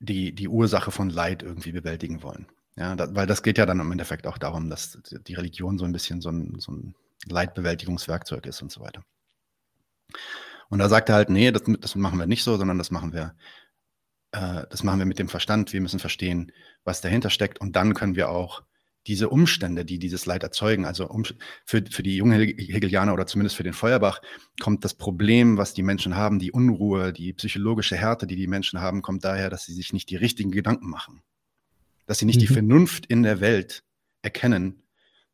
die, 0.01 0.34
die 0.34 0.49
Ursache 0.49 0.90
von 0.90 1.11
Leid 1.11 1.43
irgendwie 1.43 1.72
bewältigen 1.72 2.22
wollen. 2.22 2.47
Ja, 2.77 2.97
da, 2.97 3.14
weil 3.14 3.27
das 3.27 3.43
geht 3.43 3.59
ja 3.59 3.66
dann 3.66 3.81
im 3.81 3.93
Endeffekt 3.93 4.27
auch 4.27 4.39
darum, 4.39 4.70
dass 4.70 4.99
die 5.27 5.35
Religion 5.35 5.79
so 5.79 5.85
ein 5.85 5.93
bisschen 5.93 6.20
so 6.20 6.31
ein, 6.31 6.59
so 6.59 6.73
ein 6.73 6.95
Leidbewältigungswerkzeug 7.29 8.47
ist 8.47 8.62
und 8.62 8.73
so 8.73 8.81
weiter. 8.81 9.05
Und 10.68 10.79
da 10.79 10.89
sagt 10.89 11.11
er 11.11 11.16
halt, 11.16 11.29
nee, 11.29 11.51
das, 11.53 11.62
das 11.81 11.97
machen 11.97 12.18
wir 12.18 12.27
nicht 12.27 12.45
so, 12.45 12.57
sondern 12.57 12.79
das 12.79 12.91
machen 12.91 13.12
wir, 13.12 13.35
äh, 14.33 14.64
das 14.70 14.83
machen 14.83 14.99
wir 14.99 15.07
mit 15.07 15.18
dem 15.18 15.29
Verstand. 15.29 15.73
Wir 15.73 15.83
müssen 15.83 15.99
verstehen, 15.99 16.51
was 16.85 17.03
dahinter 17.03 17.29
steckt 17.31 17.61
und 17.61 17.77
dann 17.77 17.95
können 17.95 18.16
wir 18.16 18.31
auch 18.31 18.62
diese 19.07 19.29
Umstände, 19.29 19.85
die 19.85 19.99
dieses 19.99 20.27
Leid 20.27 20.43
erzeugen, 20.45 20.85
also 20.85 21.09
um, 21.09 21.25
für, 21.25 21.83
für 21.91 22.03
die 22.03 22.16
jungen 22.16 22.41
Hegelianer 22.41 23.12
oder 23.12 23.27
zumindest 23.27 23.57
für 23.57 23.64
den 23.64 23.73
Feuerbach, 23.73 24.23
kommt 24.61 24.85
das 24.85 24.95
Problem, 24.95 25.59
was 25.59 25.75
die 25.75 25.83
Menschen 25.83 26.16
haben, 26.16 26.39
die 26.39 26.53
Unruhe, 26.53 27.12
die 27.12 27.33
psychologische 27.33 27.97
Härte, 27.97 28.27
die 28.27 28.37
die 28.37 28.47
Menschen 28.47 28.81
haben, 28.81 29.03
kommt 29.03 29.25
daher, 29.25 29.51
dass 29.51 29.64
sie 29.64 29.75
sich 29.75 29.93
nicht 29.93 30.09
die 30.11 30.16
richtigen 30.16 30.53
Gedanken 30.53 30.89
machen. 30.89 31.23
Dass 32.07 32.19
sie 32.19 32.27
nicht 32.27 32.37
mhm. 32.37 32.41
die 32.41 32.47
Vernunft 32.49 33.07
in 33.07 33.23
der 33.23 33.41
Welt 33.41 33.85
erkennen, 34.23 34.83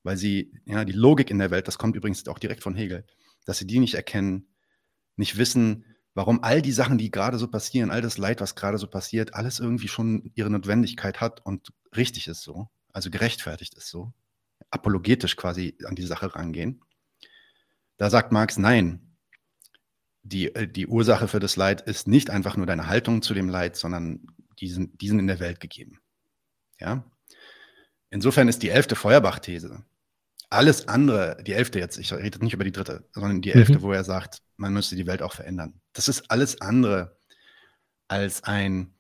weil 0.03 0.17
sie, 0.17 0.53
ja, 0.65 0.85
die 0.85 0.93
Logik 0.93 1.31
in 1.31 1.39
der 1.39 1.51
Welt, 1.51 1.69
das 1.69 1.79
kommt 1.79 1.97
übrigens 1.97 2.27
auch 2.29 2.39
direkt 2.39 2.63
von 2.63 2.75
Hegel, 2.75 3.05
dass 3.45 3.59
sie 3.59 3.67
die 3.67 3.79
nicht 3.79 3.95
erkennen, 3.95 4.49
nicht 5.17 5.37
wissen, 5.37 5.85
warum 6.15 6.43
all 6.43 6.63
die 6.63 6.73
Sachen, 6.73 6.99
die 6.99 7.11
gerade 7.11 7.39
so 7.39 7.49
passieren, 7.49 7.91
all 7.91 8.03
das 8.03 8.19
Leid, 8.19 8.41
was 8.41 8.55
gerade 8.55 8.79
so 8.79 8.87
passiert, 8.87 9.35
alles 9.35 9.59
irgendwie 9.61 9.89
schon 9.89 10.31
ihre 10.35 10.51
Notwendigkeit 10.51 11.21
hat 11.21 11.45
und 11.45 11.69
richtig 11.95 12.29
ist 12.29 12.43
so 12.43 12.69
also 12.99 13.11
gerechtfertigt 13.11 13.75
ist 13.75 13.89
so, 13.89 14.13
apologetisch 14.71 15.37
quasi 15.37 15.77
an 15.85 15.95
die 15.95 16.05
Sache 16.05 16.35
rangehen. 16.35 16.83
Da 17.97 18.11
sagt 18.11 18.33
Marx, 18.33 18.59
nein, 18.59 19.17
die, 20.23 20.55
äh, 20.55 20.69
die 20.69 20.87
Ursache 20.87 21.29
für 21.29 21.41
das 21.41 21.57
Leid 21.57 21.81
ist 21.83 22.09
nicht 22.09 22.31
einfach 22.31 22.57
nur 22.57 22.67
deine 22.67 22.89
Haltung 22.89 23.23
zu 23.23 23.35
dem 23.35 23.49
Leid, 23.49 23.77
sondern 23.77 24.27
diesen, 24.59 24.97
diesen 24.99 25.19
in 25.21 25.27
der 25.27 25.41
Welt 25.41 25.61
gegeben. 25.61 26.01
Ja? 26.81 27.05
Insofern 28.11 28.49
ist 28.49 28.63
die 28.63 28.71
elfte 28.71 28.97
Feuerbach-These 28.97 29.85
alles 30.51 30.89
andere, 30.89 31.43
die 31.45 31.53
elfte 31.53 31.79
jetzt, 31.79 31.99
ich 31.99 32.13
rede 32.13 32.43
nicht 32.43 32.55
über 32.55 32.65
die 32.65 32.73
dritte, 32.73 33.05
sondern 33.13 33.43
die 33.43 33.53
elfte, 33.53 33.79
mhm. 33.79 33.83
wo 33.83 33.93
er 33.93 34.05
sagt, 34.05 34.43
man 34.57 34.73
müsste 34.73 34.97
die 34.97 35.07
Welt 35.07 35.23
auch 35.23 35.35
verändern. 35.35 35.81
Das 35.93 36.09
ist 36.09 36.31
alles 36.31 36.61
andere 36.61 37.17
als 38.09 38.45
ein 38.45 38.95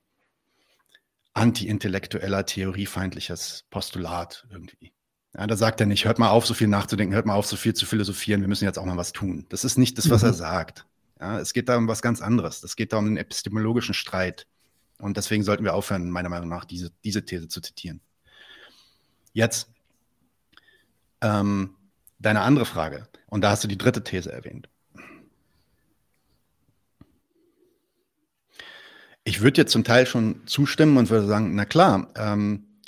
anti-intellektueller, 1.33 2.45
theoriefeindliches 2.45 3.64
Postulat 3.70 4.47
irgendwie. 4.51 4.93
Ja, 5.35 5.47
da 5.47 5.57
sagt 5.57 5.81
er 5.81 5.87
nicht, 5.87 6.05
hört 6.05 6.18
mal 6.18 6.31
auf, 6.31 6.47
so 6.47 6.55
viel 6.55 6.68
nachzudenken, 6.68 7.14
hört 7.14 7.26
mal 7.26 7.35
auf, 7.35 7.47
so 7.47 7.57
viel 7.57 7.74
zu 7.74 7.87
philosophieren, 7.87 8.41
wir 8.41 8.49
müssen 8.49 8.64
jetzt 8.64 8.79
auch 8.79 8.85
mal 8.85 8.97
was 8.97 9.12
tun. 9.12 9.47
Das 9.49 9.64
ist 9.64 9.79
nicht 9.79 9.97
das, 9.97 10.11
was 10.11 10.22
mhm. 10.22 10.29
er 10.29 10.35
sagt. 10.35 10.87
Ja, 11.20 11.39
es 11.41 11.53
geht 11.53 11.68
da 11.68 11.76
um 11.76 11.89
was 11.89 12.03
ganz 12.03 12.20
anderes. 12.20 12.62
Es 12.62 12.76
geht 12.76 12.93
da 12.93 12.99
um 12.99 13.07
einen 13.07 13.16
epistemologischen 13.16 13.95
Streit. 13.95 14.47
Und 14.99 15.16
deswegen 15.16 15.44
sollten 15.44 15.64
wir 15.64 15.74
aufhören, 15.74 16.11
meiner 16.11 16.28
Meinung 16.28 16.49
nach, 16.49 16.64
diese, 16.64 16.90
diese 17.05 17.24
These 17.24 17.49
zu 17.49 17.61
zitieren. 17.61 18.01
Jetzt 19.32 19.70
ähm, 21.20 21.76
deine 22.18 22.40
andere 22.40 22.64
Frage. 22.64 23.09
Und 23.26 23.42
da 23.42 23.51
hast 23.51 23.62
du 23.62 23.68
die 23.68 23.78
dritte 23.78 24.03
These 24.03 24.32
erwähnt. 24.32 24.68
ich 29.28 29.42
würde 29.42 29.61
jetzt 29.61 29.72
zum 29.72 29.84
Teil 29.84 30.07
schon 30.07 30.46
zustimmen 30.46 30.96
und 30.96 31.11
würde 31.11 31.26
sagen, 31.26 31.55
na 31.55 31.66
klar, 31.66 32.11
ähm, 32.16 32.80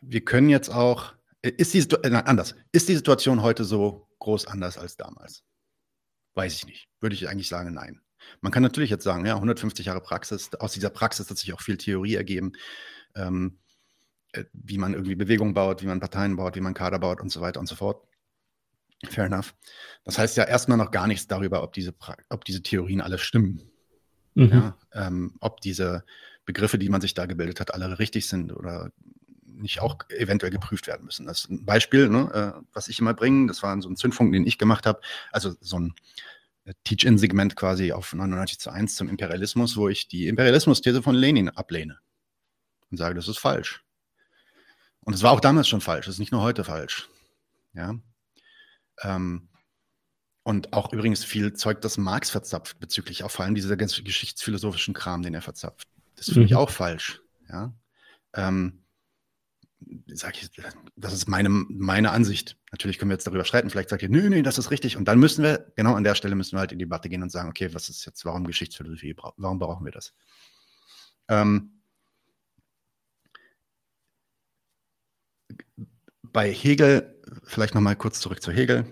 wir 0.00 0.24
können 0.24 0.48
jetzt 0.48 0.70
auch, 0.70 1.12
ist 1.42 1.74
die, 1.74 1.80
äh, 1.80 2.14
anders, 2.24 2.54
ist 2.72 2.88
die 2.88 2.96
Situation 2.96 3.42
heute 3.42 3.64
so 3.64 4.08
groß 4.20 4.46
anders 4.46 4.78
als 4.78 4.96
damals? 4.96 5.44
Weiß 6.34 6.54
ich 6.54 6.66
nicht. 6.66 6.88
Würde 7.00 7.14
ich 7.14 7.28
eigentlich 7.28 7.48
sagen, 7.48 7.74
nein. 7.74 8.00
Man 8.40 8.52
kann 8.52 8.62
natürlich 8.62 8.90
jetzt 8.90 9.04
sagen, 9.04 9.24
ja, 9.26 9.34
150 9.34 9.86
Jahre 9.86 10.00
Praxis, 10.00 10.50
aus 10.54 10.72
dieser 10.72 10.90
Praxis 10.90 11.30
hat 11.30 11.38
sich 11.38 11.52
auch 11.52 11.60
viel 11.60 11.76
Theorie 11.76 12.14
ergeben, 12.14 12.52
ähm, 13.14 13.58
äh, 14.32 14.44
wie 14.52 14.78
man 14.78 14.94
irgendwie 14.94 15.14
Bewegungen 15.14 15.54
baut, 15.54 15.82
wie 15.82 15.86
man 15.86 16.00
Parteien 16.00 16.36
baut, 16.36 16.56
wie 16.56 16.60
man 16.60 16.74
Kader 16.74 16.98
baut 16.98 17.20
und 17.20 17.30
so 17.30 17.40
weiter 17.40 17.60
und 17.60 17.66
so 17.66 17.74
fort. 17.74 18.06
Fair 19.08 19.26
enough. 19.26 19.54
Das 20.04 20.18
heißt 20.18 20.36
ja 20.36 20.44
erstmal 20.44 20.78
noch 20.78 20.90
gar 20.90 21.06
nichts 21.06 21.26
darüber, 21.26 21.62
ob 21.62 21.72
diese, 21.72 21.94
ob 22.30 22.44
diese 22.44 22.62
Theorien 22.62 23.00
alle 23.00 23.18
stimmen. 23.18 23.62
Mhm. 24.34 24.48
Ja, 24.48 24.78
ähm, 24.92 25.34
ob 25.40 25.60
diese 25.60 26.04
Begriffe, 26.44 26.78
die 26.78 26.88
man 26.88 27.00
sich 27.00 27.14
da 27.14 27.26
gebildet 27.26 27.60
hat, 27.60 27.72
alle 27.72 27.98
richtig 27.98 28.28
sind 28.28 28.52
oder 28.52 28.90
nicht 29.46 29.80
auch 29.80 29.98
eventuell 30.10 30.50
geprüft 30.50 30.86
werden 30.86 31.04
müssen. 31.04 31.26
Das 31.26 31.40
ist 31.40 31.50
ein 31.50 31.64
Beispiel, 31.64 32.08
ne, 32.08 32.54
äh, 32.56 32.66
was 32.72 32.88
ich 32.88 32.98
immer 32.98 33.14
bringe. 33.14 33.46
Das 33.46 33.62
war 33.62 33.80
so 33.80 33.88
ein 33.88 33.96
Zündfunken, 33.96 34.32
den 34.32 34.46
ich 34.46 34.58
gemacht 34.58 34.86
habe. 34.86 35.00
Also 35.30 35.54
so 35.60 35.78
ein 35.78 35.94
Teach-In-Segment 36.84 37.56
quasi 37.56 37.92
auf 37.92 38.12
99 38.12 38.58
zu 38.58 38.70
1 38.70 38.96
zum 38.96 39.08
Imperialismus, 39.08 39.76
wo 39.76 39.88
ich 39.88 40.08
die 40.08 40.28
Imperialismus-These 40.28 41.02
von 41.02 41.14
Lenin 41.14 41.50
ablehne 41.50 41.98
und 42.90 42.96
sage, 42.96 43.14
das 43.14 43.28
ist 43.28 43.38
falsch. 43.38 43.84
Und 45.00 45.14
es 45.14 45.22
war 45.22 45.32
auch 45.32 45.40
damals 45.40 45.68
schon 45.68 45.82
falsch, 45.82 46.06
es 46.06 46.14
ist 46.14 46.18
nicht 46.20 46.32
nur 46.32 46.40
heute 46.40 46.64
falsch. 46.64 47.08
Ja. 47.74 47.94
Ähm, 49.02 49.48
und 50.42 50.72
auch 50.72 50.92
übrigens 50.92 51.24
viel 51.24 51.54
Zeug, 51.54 51.80
das 51.80 51.98
Marx 51.98 52.30
verzapft, 52.30 52.78
bezüglich 52.78 53.24
auch 53.24 53.30
vor 53.30 53.44
allem 53.44 53.54
dieser 53.54 53.76
ganzen 53.76 54.04
geschichtsphilosophischen 54.04 54.94
Kram, 54.94 55.22
den 55.22 55.34
er 55.34 55.42
verzapft. 55.42 55.88
Das 56.16 56.26
finde 56.26 56.40
mhm. 56.40 56.46
ich 56.46 56.54
auch 56.54 56.70
falsch. 56.70 57.20
Ja. 57.48 57.74
Ähm, 58.34 58.83
sag 60.08 60.40
ich, 60.40 60.50
das 60.96 61.12
ist 61.12 61.28
meine, 61.28 61.48
meine 61.48 62.10
Ansicht. 62.10 62.56
Natürlich 62.72 62.98
können 62.98 63.10
wir 63.10 63.14
jetzt 63.14 63.26
darüber 63.26 63.44
streiten. 63.44 63.70
Vielleicht 63.70 63.90
sagt 63.90 64.02
ihr, 64.02 64.08
nö, 64.08 64.28
nö, 64.28 64.42
das 64.42 64.58
ist 64.58 64.70
richtig. 64.70 64.96
Und 64.96 65.06
dann 65.06 65.18
müssen 65.18 65.42
wir, 65.42 65.72
genau 65.76 65.94
an 65.94 66.04
der 66.04 66.14
Stelle 66.14 66.34
müssen 66.34 66.56
wir 66.56 66.60
halt 66.60 66.72
in 66.72 66.78
die 66.78 66.84
Debatte 66.84 67.08
gehen 67.08 67.22
und 67.22 67.30
sagen, 67.30 67.48
okay, 67.48 67.72
was 67.72 67.88
ist 67.88 68.04
jetzt, 68.04 68.24
warum 68.24 68.46
Geschichtsphilosophie, 68.46 69.16
warum 69.36 69.58
brauchen 69.58 69.84
wir 69.84 69.92
das? 69.92 70.14
Ähm, 71.28 71.80
bei 76.22 76.52
Hegel, 76.52 77.20
vielleicht 77.44 77.74
nochmal 77.74 77.96
kurz 77.96 78.20
zurück 78.20 78.42
zu 78.42 78.52
Hegel 78.52 78.86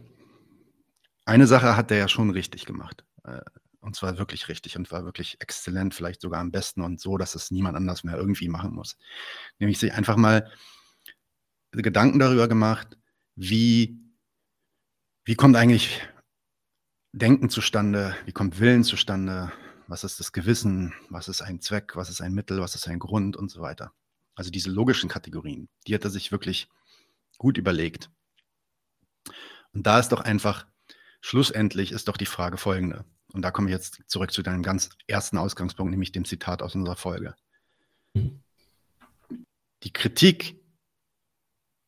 eine 1.24 1.46
Sache 1.46 1.76
hat 1.76 1.90
er 1.90 1.98
ja 1.98 2.08
schon 2.08 2.30
richtig 2.30 2.66
gemacht. 2.66 3.04
Äh, 3.24 3.40
und 3.80 3.96
zwar 3.96 4.18
wirklich 4.18 4.48
richtig 4.48 4.76
und 4.76 4.90
war 4.92 5.04
wirklich 5.04 5.40
exzellent, 5.40 5.94
vielleicht 5.94 6.20
sogar 6.20 6.40
am 6.40 6.52
besten 6.52 6.82
und 6.82 7.00
so, 7.00 7.16
dass 7.16 7.34
es 7.34 7.50
niemand 7.50 7.76
anders 7.76 8.04
mehr 8.04 8.16
irgendwie 8.16 8.48
machen 8.48 8.72
muss. 8.72 8.96
Nämlich 9.58 9.78
sich 9.78 9.92
einfach 9.92 10.16
mal 10.16 10.50
Gedanken 11.72 12.18
darüber 12.18 12.48
gemacht, 12.48 12.98
wie, 13.34 13.98
wie 15.24 15.34
kommt 15.34 15.56
eigentlich 15.56 16.06
Denken 17.12 17.48
zustande, 17.48 18.14
wie 18.26 18.32
kommt 18.32 18.60
Willen 18.60 18.84
zustande, 18.84 19.52
was 19.86 20.04
ist 20.04 20.20
das 20.20 20.32
Gewissen, 20.32 20.92
was 21.08 21.28
ist 21.28 21.40
ein 21.40 21.60
Zweck, 21.60 21.96
was 21.96 22.10
ist 22.10 22.20
ein 22.20 22.34
Mittel, 22.34 22.60
was 22.60 22.74
ist 22.74 22.88
ein 22.88 22.98
Grund 22.98 23.36
und 23.36 23.50
so 23.50 23.62
weiter. 23.62 23.92
Also 24.34 24.50
diese 24.50 24.70
logischen 24.70 25.08
Kategorien, 25.08 25.68
die 25.86 25.94
hat 25.94 26.04
er 26.04 26.10
sich 26.10 26.32
wirklich 26.32 26.68
gut 27.38 27.56
überlegt. 27.56 28.10
Und 29.72 29.86
da 29.86 29.98
ist 29.98 30.10
doch 30.10 30.20
einfach 30.20 30.66
Schlussendlich 31.24 31.92
ist 31.92 32.08
doch 32.08 32.16
die 32.16 32.26
Frage 32.26 32.58
folgende. 32.58 33.04
Und 33.32 33.42
da 33.42 33.52
komme 33.52 33.68
ich 33.68 33.72
jetzt 33.72 34.02
zurück 34.08 34.32
zu 34.32 34.42
deinem 34.42 34.64
ganz 34.64 34.90
ersten 35.06 35.38
Ausgangspunkt, 35.38 35.92
nämlich 35.92 36.10
dem 36.10 36.24
Zitat 36.24 36.62
aus 36.62 36.74
unserer 36.74 36.96
Folge. 36.96 37.34
Die 38.14 39.92
Kritik 39.92 40.60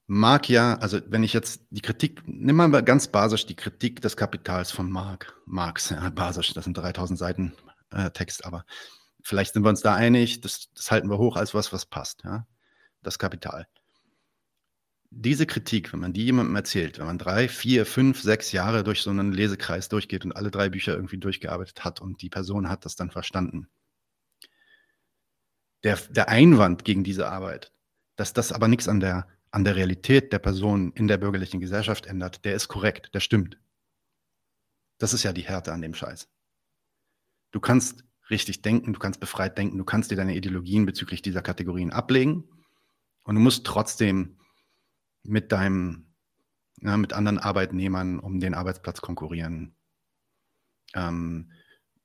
mag 0.06 0.48
ja, 0.48 0.76
also 0.76 1.00
wenn 1.06 1.22
ich 1.22 1.32
jetzt 1.32 1.62
die 1.70 1.80
Kritik, 1.80 2.22
nimm 2.26 2.56
mal 2.56 2.70
ganz 2.82 3.08
basisch 3.08 3.46
die 3.46 3.56
Kritik 3.56 4.02
des 4.02 4.16
Kapitals 4.16 4.70
von 4.70 4.90
Mark, 4.90 5.40
Marx, 5.46 5.90
ja, 5.90 6.10
basisch, 6.10 6.52
das 6.52 6.64
sind 6.64 6.76
3000 6.76 7.18
Seiten 7.18 7.54
äh, 7.90 8.10
Text, 8.10 8.44
aber 8.44 8.64
vielleicht 9.22 9.54
sind 9.54 9.64
wir 9.64 9.70
uns 9.70 9.80
da 9.80 9.94
einig, 9.94 10.40
das, 10.40 10.68
das 10.74 10.90
halten 10.90 11.08
wir 11.08 11.18
hoch 11.18 11.36
als 11.36 11.54
was, 11.54 11.72
was 11.72 11.86
passt, 11.86 12.22
ja, 12.24 12.46
das 13.02 13.18
Kapital 13.18 13.66
diese 15.16 15.46
Kritik, 15.46 15.92
wenn 15.92 16.00
man 16.00 16.12
die 16.12 16.24
jemandem 16.24 16.56
erzählt, 16.56 16.98
wenn 16.98 17.06
man 17.06 17.18
drei, 17.18 17.48
vier, 17.48 17.86
fünf, 17.86 18.20
sechs 18.20 18.52
Jahre 18.52 18.82
durch 18.82 19.02
so 19.02 19.10
einen 19.10 19.32
Lesekreis 19.32 19.88
durchgeht 19.88 20.24
und 20.24 20.32
alle 20.32 20.50
drei 20.50 20.68
Bücher 20.68 20.94
irgendwie 20.94 21.18
durchgearbeitet 21.18 21.84
hat 21.84 22.00
und 22.00 22.20
die 22.22 22.30
Person 22.30 22.68
hat 22.68 22.84
das 22.84 22.96
dann 22.96 23.10
verstanden. 23.10 23.68
Der, 25.84 25.98
der 26.10 26.28
Einwand 26.28 26.84
gegen 26.84 27.04
diese 27.04 27.28
Arbeit, 27.28 27.72
dass 28.16 28.32
das 28.32 28.52
aber 28.52 28.68
nichts 28.68 28.88
an 28.88 29.00
der, 29.00 29.28
an 29.54 29.62
der 29.62 29.76
Realität 29.76 30.32
der 30.32 30.40
Person 30.40 30.90
in 30.94 31.06
der 31.06 31.16
bürgerlichen 31.16 31.60
Gesellschaft 31.60 32.06
ändert, 32.06 32.44
der 32.44 32.56
ist 32.56 32.66
korrekt, 32.66 33.14
der 33.14 33.20
stimmt. 33.20 33.56
Das 34.98 35.14
ist 35.14 35.22
ja 35.22 35.32
die 35.32 35.42
Härte 35.42 35.72
an 35.72 35.80
dem 35.80 35.94
Scheiß. 35.94 36.28
Du 37.52 37.60
kannst 37.60 38.04
richtig 38.30 38.62
denken, 38.62 38.92
du 38.92 38.98
kannst 38.98 39.20
befreit 39.20 39.56
denken, 39.56 39.78
du 39.78 39.84
kannst 39.84 40.10
dir 40.10 40.16
deine 40.16 40.34
Ideologien 40.34 40.86
bezüglich 40.86 41.22
dieser 41.22 41.40
Kategorien 41.40 41.92
ablegen 41.92 42.48
und 43.22 43.36
du 43.36 43.40
musst 43.40 43.64
trotzdem 43.64 44.40
mit 45.22 45.52
deinem, 45.52 46.12
ja, 46.80 46.96
mit 46.96 47.12
anderen 47.12 47.38
Arbeitnehmern 47.38 48.18
um 48.18 48.40
den 48.40 48.54
Arbeitsplatz 48.54 49.02
konkurrieren, 49.02 49.76
ähm, 50.94 51.52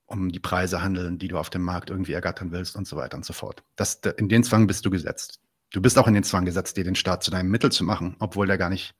um 0.06 0.30
die 0.30 0.38
Preise 0.38 0.82
handeln, 0.82 1.18
die 1.18 1.26
du 1.26 1.36
auf 1.36 1.50
dem 1.50 1.62
Markt 1.62 1.90
irgendwie 1.90 2.12
ergattern 2.12 2.52
willst 2.52 2.76
und 2.76 2.86
so 2.86 2.96
weiter 2.96 3.16
und 3.16 3.24
so 3.24 3.32
fort. 3.32 3.64
Das, 3.74 3.96
in 4.18 4.28
den 4.28 4.44
Zwang 4.44 4.68
bist 4.68 4.86
du 4.86 4.90
gesetzt. 4.90 5.40
Du 5.70 5.80
bist 5.80 5.98
auch 5.98 6.08
in 6.08 6.14
den 6.14 6.24
Zwang 6.24 6.44
gesetzt, 6.44 6.76
dir 6.76 6.84
den 6.84 6.96
Staat 6.96 7.22
zu 7.22 7.30
deinem 7.30 7.50
Mittel 7.50 7.70
zu 7.70 7.84
machen, 7.84 8.16
obwohl 8.18 8.46
der 8.46 8.58
gar 8.58 8.70
nicht 8.70 8.94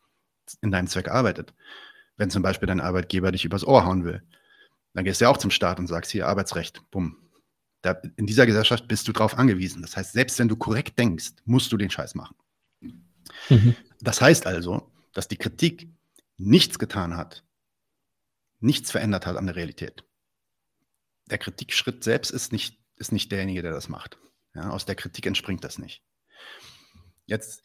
in 0.60 0.70
deinem 0.70 0.86
Zweck 0.86 1.08
arbeitet. 1.08 1.54
Wenn 2.16 2.30
zum 2.30 2.42
Beispiel 2.42 2.66
dein 2.66 2.80
Arbeitgeber 2.80 3.32
dich 3.32 3.44
übers 3.44 3.64
Ohr 3.64 3.84
hauen 3.84 4.04
will, 4.04 4.22
dann 4.94 5.04
gehst 5.04 5.20
du 5.20 5.24
ja 5.24 5.30
auch 5.30 5.38
zum 5.38 5.50
Staat 5.50 5.78
und 5.78 5.86
sagst 5.86 6.10
hier 6.10 6.26
Arbeitsrecht, 6.26 6.82
bumm. 6.90 7.16
Da, 7.82 7.92
in 8.16 8.26
dieser 8.26 8.44
Gesellschaft 8.44 8.88
bist 8.88 9.08
du 9.08 9.12
drauf 9.12 9.38
angewiesen. 9.38 9.80
Das 9.80 9.96
heißt, 9.96 10.12
selbst 10.12 10.38
wenn 10.38 10.48
du 10.48 10.56
korrekt 10.56 10.98
denkst, 10.98 11.30
musst 11.46 11.72
du 11.72 11.78
den 11.78 11.88
Scheiß 11.88 12.14
machen. 12.14 12.36
Mhm. 13.48 13.74
Das 14.00 14.20
heißt 14.20 14.46
also, 14.46 14.92
dass 15.14 15.28
die 15.28 15.38
Kritik 15.38 15.88
nichts 16.36 16.78
getan 16.78 17.16
hat, 17.16 17.44
nichts 18.58 18.90
verändert 18.90 19.26
hat 19.26 19.36
an 19.36 19.46
der 19.46 19.56
Realität. 19.56 20.04
Der 21.30 21.38
Kritikschritt 21.38 22.04
selbst 22.04 22.30
ist 22.30 22.52
nicht, 22.52 22.78
ist 22.96 23.12
nicht 23.12 23.32
derjenige, 23.32 23.62
der 23.62 23.72
das 23.72 23.88
macht. 23.88 24.18
Ja, 24.54 24.70
aus 24.70 24.84
der 24.84 24.94
Kritik 24.94 25.26
entspringt 25.26 25.64
das 25.64 25.78
nicht. 25.78 26.02
Jetzt 27.26 27.62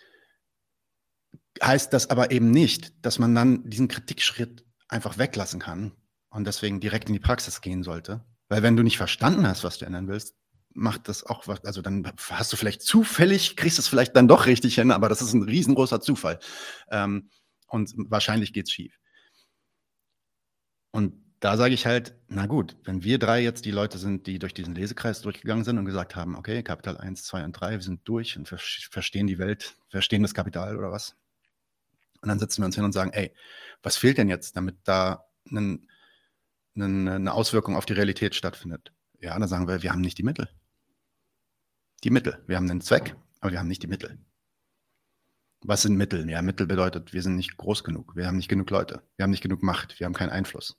heißt 1.63 1.93
das 1.93 2.09
aber 2.09 2.31
eben 2.31 2.51
nicht, 2.51 2.93
dass 3.05 3.19
man 3.19 3.33
dann 3.33 3.69
diesen 3.69 3.87
Kritikschritt 3.87 4.65
einfach 4.87 5.17
weglassen 5.17 5.59
kann 5.59 5.93
und 6.29 6.45
deswegen 6.45 6.79
direkt 6.79 7.07
in 7.07 7.13
die 7.13 7.19
Praxis 7.19 7.61
gehen 7.61 7.83
sollte. 7.83 8.25
Weil 8.47 8.61
wenn 8.61 8.75
du 8.75 8.83
nicht 8.83 8.97
verstanden 8.97 9.47
hast, 9.47 9.63
was 9.63 9.77
du 9.77 9.85
ändern 9.85 10.07
willst, 10.07 10.35
macht 10.73 11.07
das 11.07 11.23
auch 11.23 11.47
was, 11.47 11.63
also 11.63 11.81
dann 11.81 12.05
hast 12.29 12.51
du 12.51 12.57
vielleicht 12.57 12.81
zufällig, 12.81 13.55
kriegst 13.55 13.79
es 13.79 13.87
vielleicht 13.87 14.15
dann 14.15 14.27
doch 14.27 14.45
richtig 14.45 14.75
hin, 14.75 14.91
aber 14.91 15.09
das 15.09 15.21
ist 15.21 15.33
ein 15.33 15.43
riesengroßer 15.43 16.01
Zufall. 16.01 16.39
Ähm, 16.91 17.29
und 17.67 17.93
wahrscheinlich 17.97 18.53
geht's 18.53 18.71
schief. 18.71 18.99
Und 20.91 21.24
da 21.39 21.57
sage 21.57 21.73
ich 21.73 21.85
halt, 21.85 22.15
na 22.27 22.45
gut, 22.45 22.77
wenn 22.83 23.03
wir 23.03 23.19
drei 23.19 23.41
jetzt 23.41 23.65
die 23.65 23.71
Leute 23.71 23.97
sind, 23.97 24.27
die 24.27 24.39
durch 24.39 24.53
diesen 24.53 24.73
Lesekreis 24.73 25.21
durchgegangen 25.21 25.63
sind 25.63 25.77
und 25.77 25.85
gesagt 25.85 26.15
haben, 26.15 26.35
okay, 26.35 26.63
Kapital 26.63 26.97
1, 26.97 27.23
2 27.23 27.45
und 27.45 27.53
3, 27.53 27.71
wir 27.71 27.81
sind 27.81 28.01
durch 28.07 28.37
und 28.37 28.47
verstehen 28.47 29.27
die 29.27 29.37
Welt, 29.37 29.75
verstehen 29.89 30.21
das 30.21 30.33
Kapital 30.33 30.77
oder 30.77 30.91
was. 30.91 31.15
Und 32.21 32.29
dann 32.29 32.39
setzen 32.39 32.61
wir 32.61 32.65
uns 32.65 32.75
hin 32.75 32.85
und 32.85 32.93
sagen, 32.93 33.11
ey, 33.13 33.33
was 33.83 33.97
fehlt 33.97 34.17
denn 34.17 34.29
jetzt, 34.29 34.55
damit 34.55 34.77
da 34.83 35.25
einen, 35.49 35.87
einen, 36.75 37.07
eine 37.07 37.33
Auswirkung 37.33 37.75
auf 37.75 37.85
die 37.85 37.93
Realität 37.93 38.33
stattfindet? 38.33 38.91
Ja, 39.19 39.37
dann 39.37 39.47
sagen 39.47 39.67
wir, 39.67 39.83
wir 39.83 39.91
haben 39.91 40.01
nicht 40.01 40.17
die 40.17 40.23
Mittel 40.23 40.49
die 42.05 42.11
Mittel. 42.11 42.41
Wir 42.45 42.55
haben 42.55 42.69
einen 42.69 42.81
Zweck, 42.81 43.15
aber 43.39 43.51
wir 43.51 43.59
haben 43.59 43.67
nicht 43.67 43.81
die 43.81 43.87
Mittel. 43.87 44.19
Was 45.61 45.81
sind 45.81 45.97
Mittel? 45.97 46.29
Ja, 46.29 46.43
Mittel 46.43 46.67
bedeutet, 46.67 47.13
wir 47.13 47.23
sind 47.23 47.35
nicht 47.35 47.57
groß 47.57 47.83
genug. 47.83 48.15
Wir 48.15 48.27
haben 48.27 48.37
nicht 48.37 48.47
genug 48.47 48.69
Leute. 48.69 49.01
Wir 49.15 49.23
haben 49.23 49.31
nicht 49.31 49.41
genug 49.41 49.63
Macht. 49.63 49.99
Wir 49.99 50.05
haben 50.05 50.13
keinen 50.13 50.29
Einfluss. 50.29 50.77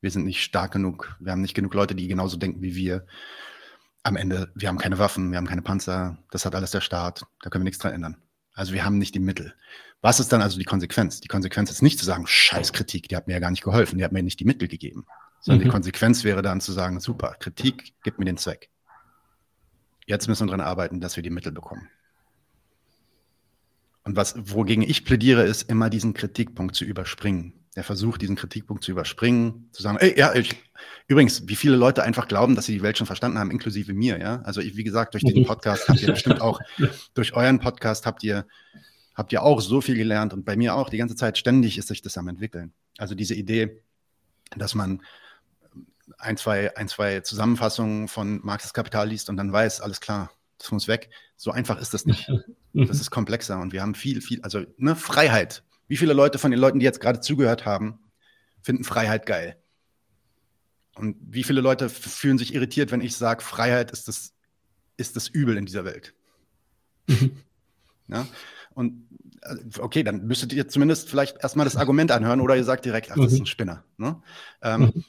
Wir 0.00 0.10
sind 0.10 0.24
nicht 0.24 0.42
stark 0.42 0.72
genug. 0.72 1.16
Wir 1.20 1.32
haben 1.32 1.40
nicht 1.40 1.54
genug 1.54 1.74
Leute, 1.74 1.94
die 1.94 2.08
genauso 2.08 2.36
denken 2.36 2.62
wie 2.62 2.74
wir. 2.74 3.06
Am 4.02 4.16
Ende, 4.16 4.52
wir 4.54 4.68
haben 4.68 4.78
keine 4.78 4.98
Waffen, 4.98 5.30
wir 5.30 5.38
haben 5.38 5.46
keine 5.46 5.62
Panzer. 5.62 6.18
Das 6.30 6.44
hat 6.44 6.54
alles 6.54 6.70
der 6.70 6.80
Staat. 6.80 7.26
Da 7.42 7.50
können 7.50 7.64
wir 7.64 7.68
nichts 7.68 7.80
dran 7.80 7.92
ändern. 7.92 8.16
Also 8.54 8.72
wir 8.72 8.84
haben 8.84 8.98
nicht 8.98 9.14
die 9.14 9.20
Mittel. 9.20 9.54
Was 10.00 10.20
ist 10.20 10.32
dann 10.32 10.42
also 10.42 10.58
die 10.58 10.64
Konsequenz? 10.64 11.20
Die 11.20 11.28
Konsequenz 11.28 11.70
ist 11.70 11.82
nicht 11.82 11.98
zu 11.98 12.04
sagen, 12.04 12.26
scheiß 12.26 12.72
Kritik, 12.72 13.08
die 13.08 13.16
hat 13.16 13.26
mir 13.26 13.34
ja 13.34 13.40
gar 13.40 13.50
nicht 13.50 13.64
geholfen, 13.64 13.98
die 13.98 14.04
hat 14.04 14.12
mir 14.12 14.22
nicht 14.22 14.38
die 14.40 14.44
Mittel 14.44 14.68
gegeben. 14.68 15.06
Sondern 15.40 15.60
mhm. 15.60 15.64
die 15.64 15.70
Konsequenz 15.70 16.24
wäre 16.24 16.42
dann 16.42 16.60
zu 16.60 16.72
sagen, 16.72 17.00
super, 17.00 17.36
Kritik 17.38 17.94
gibt 18.02 18.18
mir 18.18 18.24
den 18.24 18.36
Zweck. 18.36 18.70
Jetzt 20.06 20.26
müssen 20.28 20.46
wir 20.46 20.56
daran 20.56 20.66
arbeiten, 20.66 21.00
dass 21.00 21.16
wir 21.16 21.22
die 21.22 21.30
Mittel 21.30 21.52
bekommen. 21.52 21.88
Und 24.04 24.16
was, 24.16 24.34
wogegen 24.38 24.82
ich 24.82 25.04
plädiere, 25.04 25.42
ist 25.42 25.68
immer 25.68 25.90
diesen 25.90 26.14
Kritikpunkt 26.14 26.74
zu 26.74 26.84
überspringen. 26.84 27.52
Der 27.78 27.84
versucht, 27.84 28.22
diesen 28.22 28.34
Kritikpunkt 28.34 28.82
zu 28.82 28.90
überspringen, 28.90 29.68
zu 29.70 29.82
sagen, 29.82 29.98
ey, 29.98 30.18
ja, 30.18 30.34
ich, 30.34 30.56
übrigens, 31.06 31.46
wie 31.46 31.54
viele 31.54 31.76
Leute 31.76 32.02
einfach 32.02 32.26
glauben, 32.26 32.56
dass 32.56 32.66
sie 32.66 32.72
die 32.72 32.82
Welt 32.82 32.98
schon 32.98 33.06
verstanden 33.06 33.38
haben, 33.38 33.52
inklusive 33.52 33.94
mir, 33.94 34.18
ja. 34.18 34.42
Also 34.42 34.60
ich, 34.60 34.76
wie 34.76 34.82
gesagt, 34.82 35.14
durch 35.14 35.22
diesen 35.22 35.46
Podcast 35.46 35.88
habt 35.88 36.02
ihr 36.02 36.08
bestimmt 36.08 36.40
auch, 36.40 36.58
durch 37.14 37.34
euren 37.34 37.60
Podcast 37.60 38.04
habt 38.04 38.24
ihr, 38.24 38.48
habt 39.14 39.32
ihr 39.32 39.44
auch 39.44 39.60
so 39.60 39.80
viel 39.80 39.94
gelernt 39.94 40.32
und 40.32 40.44
bei 40.44 40.56
mir 40.56 40.74
auch 40.74 40.90
die 40.90 40.96
ganze 40.96 41.14
Zeit 41.14 41.38
ständig 41.38 41.78
ist 41.78 41.86
sich 41.86 42.02
das 42.02 42.18
am 42.18 42.26
entwickeln. 42.26 42.72
Also 42.96 43.14
diese 43.14 43.36
Idee, 43.36 43.80
dass 44.56 44.74
man 44.74 45.00
ein, 46.18 46.36
zwei, 46.36 46.76
ein, 46.76 46.88
zwei 46.88 47.20
Zusammenfassungen 47.20 48.08
von 48.08 48.40
Marxes 48.42 48.74
Kapital 48.74 49.08
liest 49.08 49.30
und 49.30 49.36
dann 49.36 49.52
weiß, 49.52 49.82
alles 49.82 50.00
klar, 50.00 50.32
das 50.58 50.72
muss 50.72 50.88
weg. 50.88 51.10
So 51.36 51.52
einfach 51.52 51.80
ist 51.80 51.94
das 51.94 52.06
nicht. 52.06 52.28
Das 52.74 53.00
ist 53.00 53.10
komplexer 53.10 53.58
und 53.58 53.72
wir 53.72 53.82
haben 53.82 53.94
viel, 53.96 54.20
viel, 54.20 54.40
also 54.42 54.62
ne, 54.76 54.94
Freiheit. 54.94 55.64
Wie 55.88 55.96
viele 55.96 56.12
Leute 56.12 56.38
von 56.38 56.50
den 56.50 56.60
Leuten, 56.60 56.78
die 56.78 56.84
jetzt 56.84 57.00
gerade 57.00 57.20
zugehört 57.20 57.64
haben, 57.64 57.98
finden 58.62 58.84
Freiheit 58.84 59.26
geil? 59.26 59.56
Und 60.94 61.16
wie 61.20 61.44
viele 61.44 61.60
Leute 61.60 61.88
fühlen 61.88 62.38
sich 62.38 62.54
irritiert, 62.54 62.90
wenn 62.90 63.00
ich 63.00 63.16
sage, 63.16 63.42
Freiheit 63.42 63.90
ist 63.90 64.08
das, 64.08 64.34
ist 64.96 65.16
das 65.16 65.28
Übel 65.28 65.56
in 65.56 65.64
dieser 65.64 65.84
Welt? 65.84 66.14
ja? 68.08 68.26
Und 68.74 69.08
äh, 69.42 69.56
okay, 69.78 70.02
dann 70.02 70.26
müsstet 70.26 70.52
ihr 70.52 70.68
zumindest 70.68 71.08
vielleicht 71.08 71.42
erstmal 71.42 71.64
das 71.64 71.76
Argument 71.76 72.10
anhören 72.10 72.40
oder 72.40 72.56
ihr 72.56 72.64
sagt 72.64 72.84
direkt, 72.84 73.10
ach, 73.10 73.16
das 73.16 73.32
ist 73.32 73.40
ein 73.40 73.46
Spinner. 73.46 73.84
Ne? 73.96 74.20
Ähm, 74.62 75.04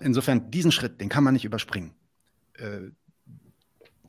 insofern, 0.00 0.50
diesen 0.50 0.72
Schritt, 0.72 1.00
den 1.00 1.08
kann 1.08 1.24
man 1.24 1.34
nicht 1.34 1.44
überspringen. 1.44 1.94
Äh, 2.54 2.90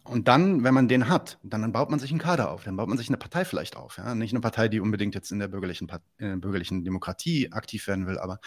und 0.06 0.28
dann, 0.28 0.64
wenn 0.64 0.74
man 0.74 0.90
den 0.90 1.08
hat, 1.08 1.40
dann, 1.44 1.62
dann, 1.62 1.72
baut 1.72 1.90
man 1.90 2.00
sich 2.00 2.12
einen 2.12 2.20
Kader 2.20 2.52
auf, 2.52 2.66
dann 2.66 2.76
baut 2.76 2.90
man 2.90 2.98
sich 2.98 3.08
eine 3.08 3.18
Partei 3.18 3.46
vielleicht 3.46 3.78
auf. 3.78 3.98
Ja? 3.98 4.14
Nicht 4.16 4.34
eine 4.34 4.42
Partei, 4.42 4.68
die 4.68 4.82
unbedingt 4.82 5.16
jetzt 5.16 5.32
in 5.32 5.40
der 5.40 5.48
bürgerlichen, 5.48 5.90
in 6.18 6.28
der 6.28 6.36
bürgerlichen 6.38 6.84
Demokratie 6.84 7.52
aktiv 7.54 7.88
werden 7.88 8.06
will, 8.06 8.18
aber 8.18 8.40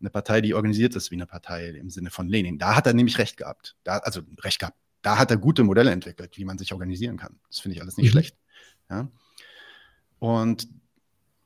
eine 0.00 0.08
Partei, 0.08 0.40
die 0.40 0.54
organisiert 0.54 0.96
ist 0.96 1.10
wie 1.10 1.16
eine 1.16 1.26
Partei 1.26 1.68
im 1.68 1.90
Sinne 1.90 2.10
von 2.10 2.28
Lenin. 2.28 2.58
Da 2.58 2.76
hat 2.76 2.86
er 2.86 2.94
nämlich 2.94 3.18
recht 3.18 3.36
gehabt. 3.36 3.76
Da, 3.84 3.98
also 3.98 4.22
recht 4.42 4.58
gehabt. 4.58 4.76
Da 5.02 5.18
hat 5.18 5.30
er 5.30 5.36
gute 5.36 5.64
Modelle 5.64 5.90
entwickelt, 5.90 6.38
wie 6.38 6.44
man 6.46 6.56
sich 6.56 6.72
organisieren 6.72 7.18
kann. 7.18 7.38
Das 7.48 7.60
finde 7.60 7.76
ich 7.76 7.82
alles 7.82 7.98
nicht 7.98 8.06
mhm. 8.06 8.12
schlecht. 8.12 8.36
Ja? 8.88 9.08
Und 10.18 10.66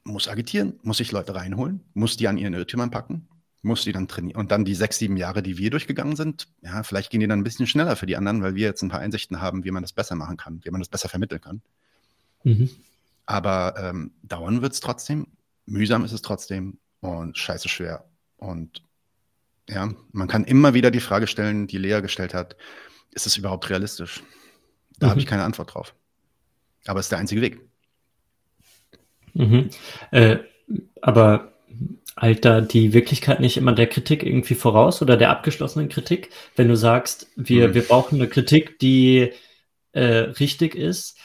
muss 0.05 0.29
agitieren, 0.29 0.79
muss 0.83 0.99
sich 0.99 1.11
Leute 1.11 1.35
reinholen, 1.35 1.81
muss 1.93 2.17
die 2.17 2.29
an 2.29 2.39
ihren 2.39 2.55
Irrtümern 2.55 2.91
packen 2.91 3.27
muss 3.67 3.83
die 3.83 3.93
dann 3.93 4.09
trainieren. 4.09 4.41
Und 4.41 4.51
dann 4.51 4.65
die 4.65 4.75
sechs, 4.75 4.99
sieben 4.99 5.17
Jahre, 5.17 5.43
die 5.43 5.59
wir 5.59 5.71
durchgegangen 5.71 6.17
sind, 6.17 6.49
ja, 6.63 6.83
vielleicht 6.83 7.11
gehen 7.11 7.21
die 7.21 7.27
dann 7.27 7.41
ein 7.41 7.45
bisschen 7.45 7.67
schneller 7.67 7.97
für 7.97 8.07
die 8.07 8.17
anderen, 8.17 8.43
weil 8.43 8.55
wir 8.55 8.67
jetzt 8.67 8.83
ein 8.83 8.89
paar 8.89 9.01
Einsichten 9.01 9.41
haben, 9.41 9.65
wie 9.65 9.71
man 9.71 9.83
das 9.83 9.93
besser 9.93 10.15
machen 10.15 10.37
kann, 10.37 10.61
wie 10.65 10.71
man 10.71 10.81
das 10.81 10.89
besser 10.89 11.09
vermitteln 11.09 11.41
kann. 11.41 11.61
Mhm. 12.45 12.71
Aber 13.27 13.75
ähm, 13.79 14.13
dauern 14.23 14.63
wird 14.63 14.73
es 14.73 14.81
trotzdem, 14.81 15.27
mühsam 15.67 16.05
ist 16.05 16.13
es 16.13 16.23
trotzdem 16.23 16.79
und 17.01 17.37
scheiße 17.37 17.69
schwer. 17.69 18.05
Und 18.39 18.83
ja, 19.69 19.93
man 20.13 20.29
kann 20.29 20.45
immer 20.45 20.75
wieder 20.75 20.91
die 20.91 21.01
Frage 21.01 21.27
stellen, 21.27 21.67
die 21.67 21.79
Lea 21.79 22.01
gestellt 22.01 22.35
hat, 22.35 22.57
ist 23.11 23.27
es 23.27 23.37
überhaupt 23.37 23.69
realistisch? 23.69 24.23
Da 24.99 25.07
mhm. 25.07 25.11
habe 25.11 25.21
ich 25.21 25.27
keine 25.27 25.43
Antwort 25.43 25.75
drauf. 25.75 25.95
Aber 26.87 27.01
es 27.01 27.07
ist 27.07 27.13
der 27.13 27.19
einzige 27.19 27.41
Weg. 27.41 27.61
Mhm. 29.35 29.71
Äh, 30.13 30.39
aber 31.03 31.56
eilt 32.17 32.45
da 32.45 32.63
die 32.63 32.93
Wirklichkeit 32.95 33.41
nicht 33.41 33.57
immer 33.59 33.73
der 33.73 33.87
Kritik 33.87 34.23
irgendwie 34.25 34.55
voraus 34.55 35.03
oder 35.03 35.17
der 35.17 35.31
abgeschlossenen 35.31 35.89
Kritik? 35.89 36.31
Wenn 36.57 36.69
du 36.69 36.77
sagst, 36.77 37.29
wir, 37.37 37.69
mhm. 37.69 37.75
wir 37.75 37.83
brauchen 37.83 38.17
eine 38.17 38.29
Kritik, 38.29 38.79
die 38.79 39.33
äh, 39.93 40.05
richtig 40.05 40.75
ist 40.75 41.19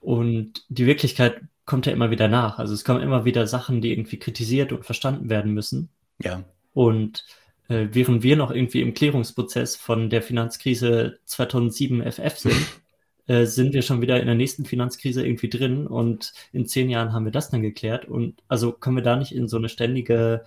und 0.00 0.64
die 0.68 0.86
Wirklichkeit 0.86 1.40
kommt 1.64 1.86
ja 1.86 1.92
immer 1.92 2.10
wieder 2.10 2.28
nach. 2.28 2.58
Also 2.58 2.74
es 2.74 2.84
kommen 2.84 3.02
immer 3.02 3.24
wieder 3.24 3.46
Sachen, 3.46 3.80
die 3.80 3.90
irgendwie 3.90 4.18
kritisiert 4.18 4.72
und 4.72 4.86
verstanden 4.86 5.28
werden 5.28 5.52
müssen. 5.52 5.90
Ja. 6.22 6.44
Und 6.72 7.24
äh, 7.68 7.88
während 7.90 8.22
wir 8.22 8.36
noch 8.36 8.52
irgendwie 8.52 8.82
im 8.82 8.94
Klärungsprozess 8.94 9.74
von 9.74 10.08
der 10.08 10.22
Finanzkrise 10.22 11.18
2007 11.24 12.12
FF 12.12 12.38
sind, 12.38 12.56
äh, 13.26 13.44
sind 13.44 13.72
wir 13.74 13.82
schon 13.82 14.00
wieder 14.00 14.20
in 14.20 14.26
der 14.26 14.34
nächsten 14.34 14.64
Finanzkrise 14.64 15.26
irgendwie 15.26 15.48
drin 15.48 15.86
und 15.86 16.32
in 16.52 16.66
zehn 16.66 16.88
Jahren 16.88 17.12
haben 17.12 17.24
wir 17.24 17.32
das 17.32 17.50
dann 17.50 17.62
geklärt. 17.62 18.06
Und 18.06 18.42
also 18.48 18.72
können 18.72 18.96
wir 18.96 19.02
da 19.02 19.16
nicht 19.16 19.34
in 19.34 19.48
so 19.48 19.56
eine 19.56 19.68
ständige 19.68 20.44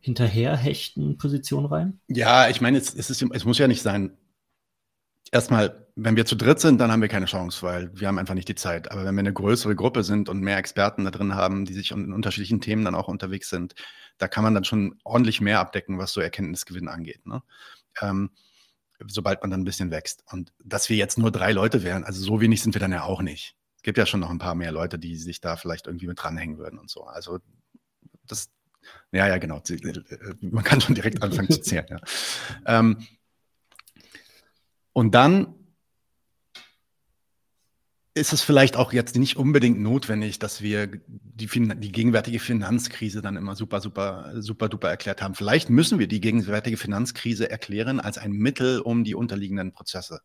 hinterherhechten 0.00 1.18
Position 1.18 1.66
rein? 1.66 2.00
Ja, 2.08 2.48
ich 2.48 2.60
meine, 2.60 2.78
es, 2.78 2.94
es, 2.94 3.10
ist, 3.10 3.22
es 3.22 3.44
muss 3.44 3.58
ja 3.58 3.68
nicht 3.68 3.82
sein. 3.82 4.16
Erstmal, 5.30 5.86
wenn 5.96 6.16
wir 6.16 6.24
zu 6.24 6.36
dritt 6.36 6.60
sind, 6.60 6.80
dann 6.80 6.90
haben 6.90 7.02
wir 7.02 7.08
keine 7.08 7.26
Chance, 7.26 7.62
weil 7.62 7.90
wir 7.94 8.08
haben 8.08 8.18
einfach 8.18 8.34
nicht 8.34 8.48
die 8.48 8.54
Zeit. 8.54 8.90
Aber 8.90 9.04
wenn 9.04 9.14
wir 9.14 9.20
eine 9.20 9.32
größere 9.32 9.74
Gruppe 9.74 10.02
sind 10.02 10.28
und 10.28 10.40
mehr 10.40 10.56
Experten 10.56 11.04
da 11.04 11.10
drin 11.10 11.34
haben, 11.34 11.66
die 11.66 11.74
sich 11.74 11.90
in 11.90 12.12
unterschiedlichen 12.12 12.60
Themen 12.60 12.84
dann 12.84 12.94
auch 12.94 13.08
unterwegs 13.08 13.50
sind, 13.50 13.74
da 14.16 14.28
kann 14.28 14.44
man 14.44 14.54
dann 14.54 14.64
schon 14.64 14.98
ordentlich 15.04 15.40
mehr 15.40 15.60
abdecken, 15.60 15.98
was 15.98 16.12
so 16.12 16.20
Erkenntnisgewinn 16.20 16.88
angeht. 16.88 17.26
Ne? 17.26 17.42
Ähm, 18.00 18.30
sobald 19.06 19.42
man 19.42 19.50
dann 19.50 19.60
ein 19.60 19.64
bisschen 19.64 19.90
wächst. 19.90 20.24
Und 20.32 20.52
dass 20.64 20.88
wir 20.88 20.96
jetzt 20.96 21.18
nur 21.18 21.30
drei 21.30 21.52
Leute 21.52 21.82
wären, 21.82 22.04
also 22.04 22.22
so 22.22 22.40
wenig 22.40 22.62
sind 22.62 22.74
wir 22.74 22.80
dann 22.80 22.92
ja 22.92 23.04
auch 23.04 23.22
nicht. 23.22 23.56
Es 23.76 23.82
gibt 23.82 23.98
ja 23.98 24.06
schon 24.06 24.20
noch 24.20 24.30
ein 24.30 24.38
paar 24.38 24.54
mehr 24.54 24.72
Leute, 24.72 24.98
die 24.98 25.16
sich 25.16 25.40
da 25.40 25.56
vielleicht 25.56 25.86
irgendwie 25.86 26.06
mit 26.08 26.22
dranhängen 26.22 26.58
würden 26.58 26.78
und 26.78 26.90
so. 26.90 27.04
Also 27.04 27.38
das, 28.26 28.50
ja, 29.12 29.28
ja, 29.28 29.38
genau. 29.38 29.62
Man 30.40 30.64
kann 30.64 30.80
schon 30.80 30.94
direkt 30.94 31.22
anfangen 31.22 31.48
zu 31.48 31.60
zählen. 31.62 31.86
Ja. 31.88 32.00
Ähm, 32.66 33.06
und 34.92 35.14
dann 35.14 35.54
ist 38.18 38.32
es 38.32 38.42
vielleicht 38.42 38.76
auch 38.76 38.92
jetzt 38.92 39.16
nicht 39.16 39.36
unbedingt 39.36 39.80
notwendig, 39.80 40.38
dass 40.38 40.60
wir 40.60 40.86
die, 41.06 41.46
die, 41.46 41.92
gegenwärtige 41.92 42.38
Finanzkrise 42.38 43.22
dann 43.22 43.36
immer 43.36 43.56
super, 43.56 43.80
super, 43.80 44.32
super 44.36 44.68
duper 44.68 44.88
erklärt 44.88 45.22
haben. 45.22 45.34
Vielleicht 45.34 45.70
müssen 45.70 45.98
wir 45.98 46.08
die 46.08 46.20
gegenwärtige 46.20 46.76
Finanzkrise 46.76 47.50
erklären 47.50 48.00
als 48.00 48.18
ein 48.18 48.32
Mittel, 48.32 48.80
um 48.80 49.04
die 49.04 49.14
unterliegenden 49.14 49.72
Prozesse 49.72 50.20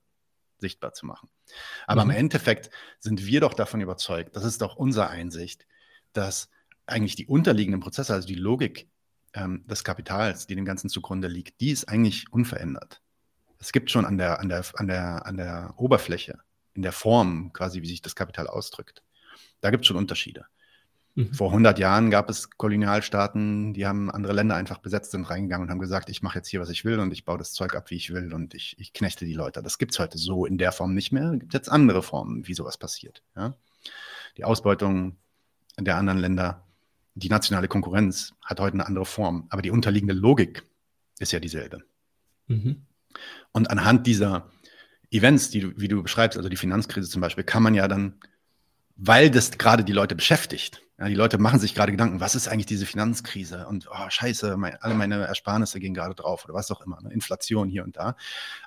sichtbar 0.57 0.93
zu 0.93 1.05
machen. 1.05 1.29
Aber 1.87 2.03
mhm. 2.03 2.11
im 2.11 2.17
Endeffekt 2.17 2.69
sind 2.99 3.25
wir 3.25 3.41
doch 3.41 3.53
davon 3.53 3.81
überzeugt, 3.81 4.35
das 4.35 4.43
ist 4.43 4.61
doch 4.61 4.75
unsere 4.75 5.09
Einsicht, 5.09 5.67
dass 6.13 6.49
eigentlich 6.85 7.15
die 7.15 7.27
unterliegenden 7.27 7.81
Prozesse, 7.81 8.13
also 8.13 8.27
die 8.27 8.35
Logik 8.35 8.89
ähm, 9.33 9.63
des 9.67 9.83
Kapitals, 9.83 10.47
die 10.47 10.55
dem 10.55 10.65
Ganzen 10.65 10.89
zugrunde 10.89 11.27
liegt, 11.27 11.61
die 11.61 11.71
ist 11.71 11.87
eigentlich 11.87 12.31
unverändert. 12.31 13.01
Es 13.59 13.71
gibt 13.71 13.91
schon 13.91 14.05
an 14.05 14.17
der, 14.17 14.39
an 14.39 14.49
der, 14.49 14.65
an 14.75 14.87
der, 14.87 15.25
an 15.25 15.37
der 15.37 15.73
Oberfläche 15.77 16.39
in 16.73 16.81
der 16.81 16.91
Form 16.91 17.51
quasi, 17.53 17.81
wie 17.81 17.87
sich 17.87 18.01
das 18.01 18.15
Kapital 18.15 18.47
ausdrückt. 18.47 19.03
Da 19.61 19.69
gibt 19.69 19.83
es 19.83 19.87
schon 19.87 19.97
Unterschiede. 19.97 20.45
Mhm. 21.15 21.33
Vor 21.33 21.49
100 21.49 21.77
Jahren 21.77 22.09
gab 22.09 22.29
es 22.29 22.49
Kolonialstaaten, 22.49 23.73
die 23.73 23.85
haben 23.85 24.09
andere 24.09 24.33
Länder 24.33 24.55
einfach 24.55 24.79
besetzt, 24.79 25.11
sind 25.11 25.29
reingegangen 25.29 25.67
und 25.67 25.71
haben 25.71 25.79
gesagt, 25.79 26.09
ich 26.09 26.23
mache 26.23 26.39
jetzt 26.39 26.47
hier, 26.47 26.59
was 26.59 26.69
ich 26.69 26.85
will 26.85 26.99
und 26.99 27.13
ich 27.13 27.23
baue 27.23 27.37
das 27.37 27.53
Zeug 27.53 27.75
ab, 27.75 27.91
wie 27.91 27.95
ich 27.95 28.11
will 28.11 28.33
und 28.33 28.55
ich, 28.55 28.75
ich 28.79 28.93
knechte 28.93 29.25
die 29.25 29.33
Leute. 29.33 29.61
Das 29.61 29.77
gibt 29.77 29.91
es 29.91 29.99
heute 29.99 30.17
so 30.17 30.45
in 30.45 30.57
der 30.57 30.71
Form 30.71 30.93
nicht 30.93 31.11
mehr. 31.11 31.31
Es 31.33 31.39
gibt 31.39 31.53
jetzt 31.53 31.69
andere 31.69 32.01
Formen, 32.01 32.47
wie 32.47 32.55
sowas 32.55 32.77
passiert. 32.77 33.21
Ja? 33.35 33.53
Die 34.37 34.43
Ausbeutung 34.43 35.17
der 35.79 35.97
anderen 35.97 36.19
Länder, 36.19 36.65
die 37.13 37.29
nationale 37.29 37.67
Konkurrenz 37.67 38.33
hat 38.43 38.59
heute 38.59 38.73
eine 38.73 38.87
andere 38.87 39.05
Form, 39.05 39.45
aber 39.49 39.61
die 39.61 39.71
unterliegende 39.71 40.15
Logik 40.15 40.63
ist 41.19 41.31
ja 41.31 41.39
dieselbe. 41.39 41.83
Mhm. 42.47 42.87
Und 43.51 43.69
anhand 43.69 44.07
dieser 44.07 44.49
Events, 45.13 45.49
die 45.49 45.61
du, 45.61 45.73
wie 45.77 45.87
du 45.87 46.01
beschreibst, 46.01 46.37
also 46.37 46.49
die 46.49 46.57
Finanzkrise 46.57 47.09
zum 47.09 47.21
Beispiel, 47.21 47.43
kann 47.43 47.63
man 47.63 47.75
ja 47.75 47.87
dann, 47.87 48.15
weil 48.95 49.29
das 49.29 49.51
gerade 49.57 49.83
die 49.83 49.93
Leute 49.93 50.15
beschäftigt, 50.15 50.81
ja, 50.99 51.07
die 51.07 51.15
Leute 51.15 51.37
machen 51.37 51.59
sich 51.59 51.73
gerade 51.73 51.91
Gedanken, 51.91 52.19
was 52.19 52.35
ist 52.35 52.47
eigentlich 52.47 52.67
diese 52.67 52.85
Finanzkrise? 52.85 53.67
Und 53.67 53.89
oh, 53.91 54.09
scheiße, 54.09 54.57
mein, 54.57 54.75
alle 54.81 54.93
meine 54.93 55.25
Ersparnisse 55.25 55.79
gehen 55.79 55.93
gerade 55.93 56.13
drauf 56.13 56.45
oder 56.45 56.53
was 56.53 56.69
auch 56.71 56.81
immer, 56.81 57.01
ne? 57.01 57.11
Inflation 57.11 57.67
hier 57.67 57.83
und 57.83 57.97
da. 57.97 58.15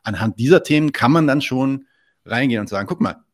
Anhand 0.02 0.38
dieser 0.38 0.62
Themen 0.62 0.92
kann 0.92 1.12
man 1.12 1.26
dann 1.26 1.40
schon 1.40 1.86
reingehen 2.24 2.60
und 2.60 2.68
sagen, 2.68 2.88
guck 2.88 3.00
mal, 3.00 3.24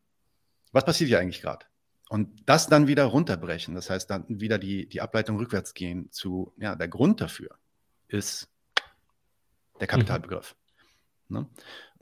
was 0.72 0.84
passiert 0.84 1.08
hier 1.08 1.20
eigentlich 1.20 1.40
gerade? 1.40 1.66
Und 2.10 2.42
das 2.44 2.66
dann 2.66 2.86
wieder 2.86 3.04
runterbrechen, 3.04 3.74
das 3.74 3.88
heißt 3.88 4.10
dann 4.10 4.26
wieder 4.28 4.58
die, 4.58 4.86
die 4.86 5.00
Ableitung 5.00 5.38
rückwärts 5.38 5.72
gehen 5.72 6.12
zu, 6.12 6.52
ja, 6.58 6.76
der 6.76 6.88
Grund 6.88 7.22
dafür 7.22 7.56
ist 8.08 8.48
der 9.80 9.86
Kapitalbegriff. 9.86 10.54
Mhm. 11.28 11.36
Ne? 11.38 11.46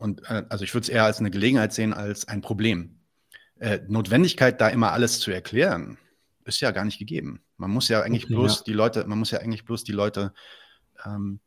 Und 0.01 0.23
äh, 0.31 0.45
also 0.49 0.65
ich 0.65 0.73
würde 0.75 0.85
es 0.85 0.89
eher 0.89 1.05
als 1.05 1.21
eine 1.21 1.31
Gelegenheit 1.31 1.75
sehen 1.75 1.93
als 1.93 2.27
ein 2.27 2.41
Problem. 2.41 2.99
Äh, 3.59 3.81
Notwendigkeit, 3.87 4.61
da 4.61 4.69
immer 4.69 4.93
alles 4.93 5.21
zu 5.21 5.31
erklären, 5.31 5.99
ist 6.47 6.61
ja 6.61 6.71
gar 6.71 6.87
nicht 6.87 6.99
gegeben. 6.99 7.43
Man 7.59 7.71
muss 7.71 7.89
ja 7.89 8.01
eigentlich 8.01 8.25
okay, 8.25 8.35
bloß 8.35 8.59
ja. 8.59 8.63
die 8.67 8.73
Leute, 8.73 9.07
man 9.07 9.19
muss 9.19 9.31
ja 9.31 9.41
eigentlich 9.41 9.67
bloß 9.67 9.85
die 9.85 9.93
Leute 9.93 10.33
ähm, 11.05 11.41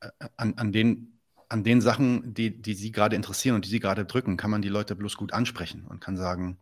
äh, 0.00 0.08
an, 0.38 0.54
an, 0.54 0.72
den, 0.72 1.20
an 1.50 1.64
den 1.64 1.82
Sachen, 1.82 2.32
die, 2.32 2.62
die 2.62 2.72
sie 2.72 2.92
gerade 2.92 3.14
interessieren 3.14 3.56
und 3.56 3.66
die 3.66 3.70
sie 3.70 3.80
gerade 3.80 4.06
drücken, 4.06 4.38
kann 4.38 4.50
man 4.50 4.62
die 4.62 4.70
Leute 4.70 4.96
bloß 4.96 5.18
gut 5.18 5.34
ansprechen 5.34 5.84
und 5.84 6.00
kann 6.00 6.16
sagen, 6.16 6.56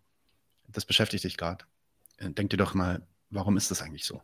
das 0.67 0.85
beschäftigt 0.85 1.23
dich 1.23 1.37
gerade. 1.37 1.65
Äh, 2.17 2.31
denk 2.31 2.51
dir 2.51 2.57
doch 2.57 2.75
mal, 2.75 3.07
warum 3.31 3.57
ist 3.57 3.71
das 3.71 3.83
eigentlich 3.83 4.05
so? 4.05 4.21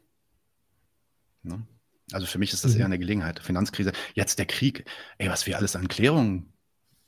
Ne? 1.44 1.64
Also 2.10 2.26
für 2.26 2.38
mich 2.38 2.52
ist 2.52 2.64
das 2.64 2.74
mhm. 2.74 2.80
eher 2.80 2.86
eine 2.86 2.98
Gelegenheit. 2.98 3.38
Finanzkrise, 3.38 3.92
jetzt 4.14 4.40
der 4.40 4.46
Krieg, 4.46 4.90
ey, 5.18 5.30
was 5.30 5.46
wir 5.46 5.56
alles 5.56 5.76
an 5.76 5.86
Klärungen 5.86 6.49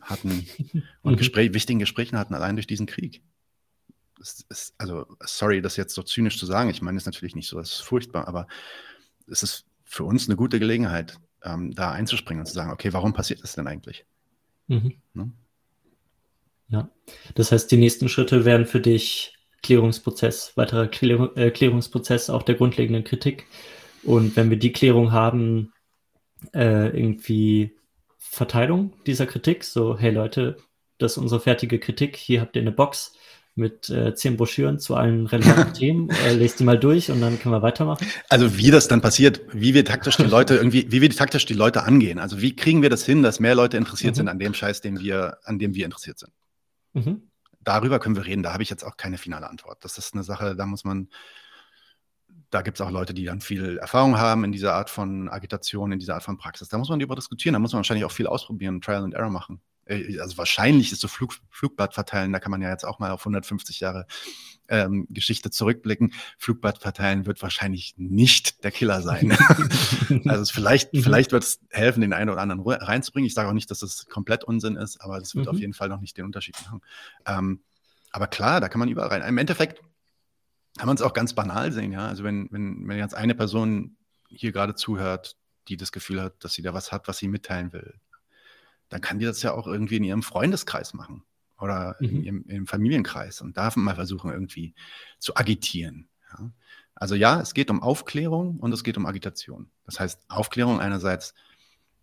hatten 0.02 0.46
und 1.02 1.12
mhm. 1.12 1.16
Gespräch, 1.16 1.54
wichtigen 1.54 1.78
Gesprächen 1.78 2.18
hatten, 2.18 2.34
allein 2.34 2.56
durch 2.56 2.66
diesen 2.66 2.86
Krieg. 2.86 3.22
Ist, 4.20 4.74
also, 4.78 5.06
sorry, 5.20 5.62
das 5.62 5.76
jetzt 5.76 5.94
so 5.94 6.02
zynisch 6.02 6.38
zu 6.38 6.46
sagen. 6.46 6.70
Ich 6.70 6.80
meine, 6.80 6.96
es 6.96 7.02
ist 7.02 7.06
natürlich 7.06 7.34
nicht 7.34 7.48
so, 7.48 7.58
es 7.58 7.72
ist 7.72 7.80
furchtbar, 7.80 8.28
aber 8.28 8.46
es 9.26 9.42
ist 9.42 9.64
für 9.84 10.04
uns 10.04 10.28
eine 10.28 10.36
gute 10.36 10.60
Gelegenheit, 10.60 11.18
ähm, 11.44 11.74
da 11.74 11.90
einzuspringen 11.90 12.40
und 12.40 12.46
zu 12.46 12.54
sagen, 12.54 12.70
okay, 12.70 12.92
warum 12.92 13.12
passiert 13.12 13.42
das 13.42 13.54
denn 13.54 13.66
eigentlich? 13.66 14.04
Mhm. 14.68 14.94
Ne? 15.14 15.32
Ja, 16.68 16.88
das 17.34 17.52
heißt, 17.52 17.70
die 17.70 17.76
nächsten 17.76 18.08
Schritte 18.08 18.44
wären 18.44 18.64
für 18.64 18.80
dich 18.80 19.36
Klärungsprozess, 19.62 20.56
weiterer 20.56 20.88
Klär 20.88 21.30
äh, 21.36 21.50
Klärungsprozess 21.50 22.30
auch 22.30 22.42
der 22.42 22.54
grundlegenden 22.54 23.04
Kritik. 23.04 23.46
Und 24.02 24.36
wenn 24.36 24.50
wir 24.50 24.58
die 24.58 24.72
Klärung 24.72 25.12
haben, 25.12 25.72
äh, 26.54 26.88
irgendwie 26.88 27.76
Verteilung 28.32 28.94
dieser 29.06 29.26
Kritik, 29.26 29.62
so, 29.62 29.98
hey 29.98 30.10
Leute, 30.10 30.56
das 30.96 31.12
ist 31.12 31.18
unsere 31.18 31.38
fertige 31.38 31.78
Kritik, 31.78 32.16
hier 32.16 32.40
habt 32.40 32.56
ihr 32.56 32.62
eine 32.62 32.72
Box, 32.72 33.12
mit 33.54 33.90
äh, 33.90 34.14
zehn 34.14 34.38
Broschüren 34.38 34.78
zu 34.78 34.94
allen 34.94 35.26
relevanten 35.26 35.74
Themen. 35.78 36.08
Äh, 36.08 36.32
lest 36.32 36.58
die 36.58 36.64
mal 36.64 36.80
durch 36.80 37.10
und 37.10 37.20
dann 37.20 37.38
können 37.38 37.54
wir 37.54 37.60
weitermachen. 37.60 38.06
Also 38.30 38.56
wie 38.56 38.70
das 38.70 38.88
dann 38.88 39.02
passiert, 39.02 39.42
wie 39.52 39.74
wir 39.74 39.84
taktisch 39.84 40.16
die 40.16 40.22
Leute 40.36 40.54
irgendwie, 40.56 40.90
wie 40.90 41.02
wir 41.02 41.10
taktisch 41.10 41.44
die 41.44 41.52
Leute 41.52 41.82
angehen. 41.82 42.18
Also 42.18 42.40
wie 42.40 42.56
kriegen 42.56 42.80
wir 42.80 42.88
das 42.88 43.04
hin, 43.04 43.22
dass 43.22 43.38
mehr 43.38 43.54
Leute 43.54 43.76
interessiert 43.76 44.14
mhm. 44.14 44.16
sind 44.16 44.28
an 44.28 44.38
dem 44.38 44.54
Scheiß, 44.54 44.80
den 44.80 44.98
wir, 45.00 45.36
an 45.44 45.58
dem 45.58 45.74
wir 45.74 45.84
interessiert 45.84 46.18
sind. 46.18 46.32
Mhm. 46.94 47.28
Darüber 47.60 47.98
können 47.98 48.16
wir 48.16 48.24
reden. 48.24 48.42
Da 48.42 48.54
habe 48.54 48.62
ich 48.62 48.70
jetzt 48.70 48.82
auch 48.82 48.96
keine 48.96 49.18
finale 49.18 49.50
Antwort. 49.50 49.84
Das 49.84 49.98
ist 49.98 50.14
eine 50.14 50.22
Sache, 50.22 50.56
da 50.56 50.64
muss 50.64 50.84
man, 50.84 51.08
da 52.52 52.60
gibt 52.60 52.78
es 52.78 52.86
auch 52.86 52.90
Leute, 52.90 53.14
die 53.14 53.24
dann 53.24 53.40
viel 53.40 53.78
Erfahrung 53.78 54.18
haben 54.18 54.44
in 54.44 54.52
dieser 54.52 54.74
Art 54.74 54.90
von 54.90 55.30
Agitation, 55.30 55.90
in 55.90 55.98
dieser 55.98 56.14
Art 56.14 56.22
von 56.22 56.36
Praxis. 56.36 56.68
Da 56.68 56.76
muss 56.76 56.90
man 56.90 56.98
darüber 56.98 57.16
diskutieren. 57.16 57.54
Da 57.54 57.58
muss 57.58 57.72
man 57.72 57.78
wahrscheinlich 57.78 58.04
auch 58.04 58.12
viel 58.12 58.26
ausprobieren, 58.26 58.82
Trial 58.82 59.02
and 59.02 59.14
Error 59.14 59.30
machen. 59.30 59.62
Äh, 59.86 60.18
also 60.18 60.36
wahrscheinlich 60.36 60.92
ist 60.92 61.00
so 61.00 61.08
Flug, 61.08 61.34
Flugblatt 61.48 61.94
verteilen, 61.94 62.30
da 62.30 62.40
kann 62.40 62.50
man 62.50 62.60
ja 62.60 62.68
jetzt 62.68 62.84
auch 62.84 62.98
mal 62.98 63.10
auf 63.10 63.22
150 63.22 63.80
Jahre 63.80 64.06
ähm, 64.68 65.06
Geschichte 65.08 65.50
zurückblicken. 65.50 66.12
Flugblatt 66.36 66.76
verteilen 66.76 67.24
wird 67.24 67.40
wahrscheinlich 67.40 67.94
nicht 67.96 68.62
der 68.64 68.70
Killer 68.70 69.00
sein. 69.00 69.34
also 70.26 70.52
vielleicht, 70.52 70.92
mhm. 70.92 71.02
vielleicht 71.02 71.32
wird 71.32 71.44
es 71.44 71.60
helfen, 71.70 72.02
den 72.02 72.12
einen 72.12 72.28
oder 72.28 72.42
anderen 72.42 72.60
reinzubringen. 72.60 73.26
Ich 73.26 73.34
sage 73.34 73.48
auch 73.48 73.54
nicht, 73.54 73.70
dass 73.70 73.78
das 73.78 74.04
komplett 74.06 74.44
Unsinn 74.44 74.76
ist, 74.76 75.00
aber 75.00 75.18
das 75.18 75.34
wird 75.34 75.46
mhm. 75.46 75.52
auf 75.52 75.58
jeden 75.58 75.72
Fall 75.72 75.88
noch 75.88 76.02
nicht 76.02 76.18
den 76.18 76.26
Unterschied 76.26 76.56
machen. 76.66 76.82
Ähm, 77.24 77.60
aber 78.10 78.26
klar, 78.26 78.60
da 78.60 78.68
kann 78.68 78.78
man 78.78 78.90
überall 78.90 79.08
rein. 79.08 79.22
Im 79.22 79.38
Endeffekt 79.38 79.80
kann 80.76 80.86
man 80.86 80.96
es 80.96 81.02
auch 81.02 81.12
ganz 81.12 81.34
banal 81.34 81.72
sehen, 81.72 81.92
ja. 81.92 82.06
Also 82.06 82.24
wenn, 82.24 82.48
wenn, 82.50 82.86
wenn 82.88 82.98
jetzt 82.98 83.14
eine 83.14 83.34
Person 83.34 83.96
hier 84.28 84.52
gerade 84.52 84.74
zuhört, 84.74 85.36
die 85.68 85.76
das 85.76 85.92
Gefühl 85.92 86.20
hat, 86.22 86.42
dass 86.44 86.54
sie 86.54 86.62
da 86.62 86.74
was 86.74 86.92
hat, 86.92 87.08
was 87.08 87.18
sie 87.18 87.28
mitteilen 87.28 87.72
will, 87.72 87.94
dann 88.88 89.00
kann 89.00 89.18
die 89.18 89.24
das 89.24 89.42
ja 89.42 89.52
auch 89.52 89.66
irgendwie 89.66 89.96
in 89.96 90.04
ihrem 90.04 90.22
Freundeskreis 90.22 90.94
machen 90.94 91.22
oder 91.58 91.96
mhm. 92.00 92.08
in 92.08 92.24
ihrem, 92.24 92.44
im 92.48 92.66
Familienkreis 92.66 93.40
und 93.40 93.56
darf 93.56 93.76
mal 93.76 93.94
versuchen, 93.94 94.30
irgendwie 94.30 94.74
zu 95.18 95.36
agitieren. 95.36 96.08
Ja? 96.30 96.50
Also 96.94 97.14
ja, 97.14 97.40
es 97.40 97.54
geht 97.54 97.70
um 97.70 97.82
Aufklärung 97.82 98.58
und 98.58 98.72
es 98.72 98.84
geht 98.84 98.96
um 98.96 99.06
Agitation. 99.06 99.70
Das 99.84 99.98
heißt, 100.00 100.20
Aufklärung 100.28 100.80
einerseits, 100.80 101.34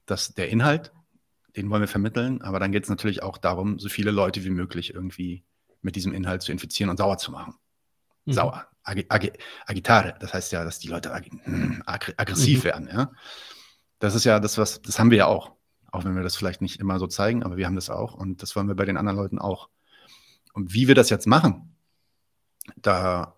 dass 0.05 0.33
der 0.33 0.49
Inhalt, 0.49 0.91
den 1.55 1.69
wollen 1.69 1.81
wir 1.81 1.87
vermitteln, 1.87 2.41
aber 2.41 2.59
dann 2.59 2.71
geht 2.71 2.83
es 2.83 2.89
natürlich 2.89 3.23
auch 3.23 3.37
darum, 3.37 3.79
so 3.79 3.89
viele 3.89 4.11
Leute 4.11 4.43
wie 4.43 4.49
möglich 4.49 4.93
irgendwie 4.93 5.43
mit 5.81 5.95
diesem 5.95 6.13
Inhalt 6.13 6.41
zu 6.41 6.51
infizieren 6.51 6.89
und 6.89 6.97
sauer 6.97 7.17
zu 7.17 7.31
machen. 7.31 7.55
Mhm. 8.29 8.33
Sauer, 8.33 8.67
ag 8.83 9.05
ag 9.09 9.31
agitare, 9.65 10.15
das 10.19 10.33
heißt 10.33 10.51
ja, 10.51 10.63
dass 10.63 10.79
die 10.79 10.87
Leute 10.87 11.13
ag 11.13 11.23
ag 11.85 12.13
aggressiv 12.17 12.59
mhm. 12.59 12.63
werden. 12.63 12.89
Ja? 12.91 13.11
Das 13.99 14.15
ist 14.15 14.23
ja 14.23 14.39
das, 14.39 14.57
was, 14.57 14.81
das 14.81 14.99
haben 14.99 15.11
wir 15.11 15.17
ja 15.17 15.25
auch. 15.25 15.53
Auch 15.91 16.05
wenn 16.05 16.15
wir 16.15 16.21
das 16.21 16.35
vielleicht 16.35 16.61
nicht 16.61 16.79
immer 16.79 16.99
so 16.99 17.07
zeigen, 17.07 17.43
aber 17.43 17.57
wir 17.57 17.65
haben 17.65 17.75
das 17.75 17.89
auch 17.89 18.13
und 18.13 18.43
das 18.43 18.55
wollen 18.55 18.67
wir 18.67 18.75
bei 18.75 18.85
den 18.85 18.97
anderen 18.97 19.17
Leuten 19.17 19.39
auch. 19.39 19.69
Und 20.53 20.73
wie 20.73 20.87
wir 20.87 20.95
das 20.95 21.09
jetzt 21.09 21.25
machen, 21.25 21.75
da, 22.77 23.35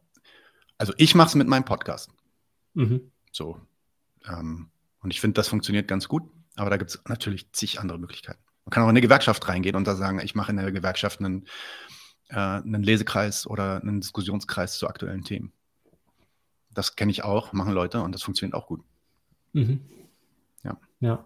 also 0.77 0.93
ich 0.97 1.15
mache 1.15 1.29
es 1.29 1.35
mit 1.35 1.47
meinem 1.47 1.63
Podcast. 1.63 2.11
Mhm. 2.73 3.11
So. 3.31 3.57
Ähm, 4.27 4.69
und 4.99 5.11
ich 5.11 5.21
finde, 5.21 5.35
das 5.35 5.47
funktioniert 5.47 5.87
ganz 5.87 6.09
gut, 6.09 6.23
aber 6.55 6.69
da 6.69 6.77
gibt 6.77 6.91
es 6.91 7.01
natürlich 7.07 7.51
zig 7.53 7.79
andere 7.79 7.97
Möglichkeiten. 7.97 8.39
Man 8.65 8.71
kann 8.71 8.83
auch 8.83 8.87
in 8.87 8.91
eine 8.91 9.01
Gewerkschaft 9.01 9.47
reingehen 9.47 9.75
und 9.75 9.87
da 9.87 9.95
sagen, 9.95 10.19
ich 10.19 10.35
mache 10.35 10.51
in 10.51 10.57
der 10.57 10.71
Gewerkschaft 10.71 11.19
einen, 11.19 11.47
äh, 12.31 12.35
einen 12.35 12.83
Lesekreis 12.83 13.45
oder 13.45 13.81
einen 13.81 14.01
Diskussionskreis 14.01 14.77
zu 14.77 14.87
aktuellen 14.87 15.23
Themen. 15.23 15.51
Das 16.73 16.95
kenne 16.95 17.11
ich 17.11 17.23
auch, 17.23 17.53
machen 17.53 17.73
Leute 17.73 18.01
und 18.01 18.13
das 18.13 18.23
funktioniert 18.23 18.55
auch 18.55 18.67
gut. 18.67 18.81
Mhm. 19.53 19.81
Ja. 20.63 20.77
Ja. 21.01 21.25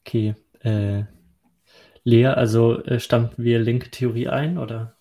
Okay. 0.00 0.34
Äh, 0.60 1.04
Lea, 2.04 2.26
also 2.26 2.82
äh, 2.84 2.98
stampfen 3.00 3.44
wir 3.44 3.58
linke 3.58 3.90
Theorie 3.90 4.28
ein, 4.28 4.56
oder? 4.56 4.96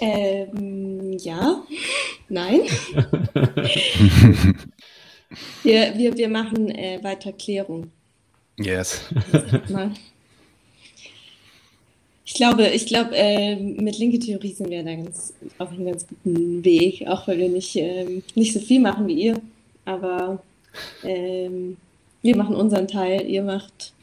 Ähm, 0.00 1.18
ja, 1.18 1.62
nein. 2.28 2.60
wir, 5.62 5.98
wir, 5.98 6.16
wir 6.16 6.28
machen 6.28 6.70
äh, 6.70 7.00
weiter 7.02 7.32
Klärung. 7.32 7.90
Yes. 8.56 9.12
Ich 12.30 12.34
glaube, 12.34 12.68
ich 12.68 12.86
glaube, 12.86 13.10
äh, 13.16 13.56
mit 13.56 13.98
linke 13.98 14.20
Theorie 14.20 14.52
sind 14.52 14.70
wir 14.70 14.84
da 14.84 14.94
ganz, 14.94 15.34
auf 15.58 15.70
einem 15.70 15.86
ganz 15.86 16.06
guten 16.06 16.64
Weg, 16.64 17.04
auch 17.08 17.26
weil 17.26 17.38
wir 17.38 17.48
nicht, 17.48 17.74
äh, 17.74 18.22
nicht 18.36 18.52
so 18.52 18.60
viel 18.60 18.78
machen 18.78 19.08
wie 19.08 19.20
ihr. 19.20 19.40
Aber 19.84 20.40
ähm, 21.02 21.76
wir 22.22 22.36
machen 22.36 22.54
unseren 22.54 22.86
Teil, 22.86 23.28
ihr 23.28 23.42
macht 23.42 23.94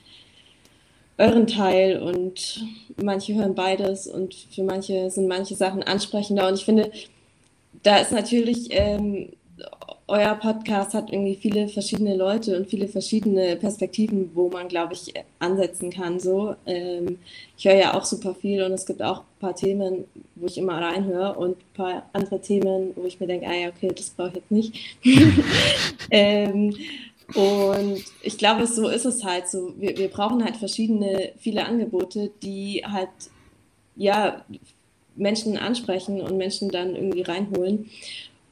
euren 1.17 1.47
Teil 1.47 2.01
und 2.01 2.65
manche 3.01 3.33
hören 3.33 3.55
beides 3.55 4.07
und 4.07 4.35
für 4.51 4.63
manche 4.63 5.09
sind 5.09 5.29
manche 5.29 5.55
Sachen 5.55 5.81
ansprechender 5.81 6.49
und 6.49 6.55
ich 6.55 6.65
finde, 6.65 6.91
da 7.83 7.99
ist 7.99 8.11
natürlich, 8.11 8.67
ähm, 8.71 9.29
euer 10.09 10.35
Podcast 10.35 10.93
hat 10.93 11.11
irgendwie 11.11 11.35
viele 11.35 11.67
verschiedene 11.67 12.15
Leute 12.15 12.57
und 12.57 12.69
viele 12.69 12.87
verschiedene 12.87 13.57
Perspektiven, 13.57 14.31
wo 14.33 14.49
man, 14.49 14.69
glaube 14.69 14.93
ich, 14.93 15.13
ansetzen 15.39 15.89
kann. 15.89 16.19
So, 16.19 16.55
ähm, 16.65 17.19
ich 17.57 17.65
höre 17.65 17.75
ja 17.75 17.93
auch 17.93 18.05
super 18.05 18.33
viel 18.33 18.63
und 18.63 18.71
es 18.71 18.85
gibt 18.85 19.01
auch 19.01 19.19
ein 19.19 19.39
paar 19.41 19.55
Themen, 19.55 20.05
wo 20.35 20.45
ich 20.45 20.57
immer 20.57 20.81
reinhöre 20.81 21.37
und 21.37 21.57
ein 21.57 21.73
paar 21.73 22.09
andere 22.13 22.39
Themen, 22.39 22.93
wo 22.95 23.05
ich 23.05 23.19
mir 23.19 23.27
denke, 23.27 23.47
ah 23.47 23.53
ja, 23.53 23.67
okay, 23.67 23.91
das 23.93 24.11
brauche 24.11 24.29
ich 24.29 24.35
jetzt 24.35 24.51
nicht. 24.51 24.75
ähm, 26.09 26.73
und 27.35 28.03
ich 28.21 28.37
glaube, 28.37 28.65
so 28.65 28.87
ist 28.87 29.03
es 29.03 29.25
halt 29.25 29.49
so. 29.49 29.73
Wir, 29.77 29.97
wir 29.97 30.07
brauchen 30.07 30.41
halt 30.41 30.55
verschiedene, 30.55 31.33
viele 31.37 31.65
Angebote, 31.65 32.31
die 32.41 32.81
halt, 32.89 33.09
ja, 33.97 34.45
Menschen 35.17 35.57
ansprechen 35.57 36.21
und 36.21 36.37
Menschen 36.37 36.69
dann 36.69 36.95
irgendwie 36.95 37.23
reinholen 37.23 37.89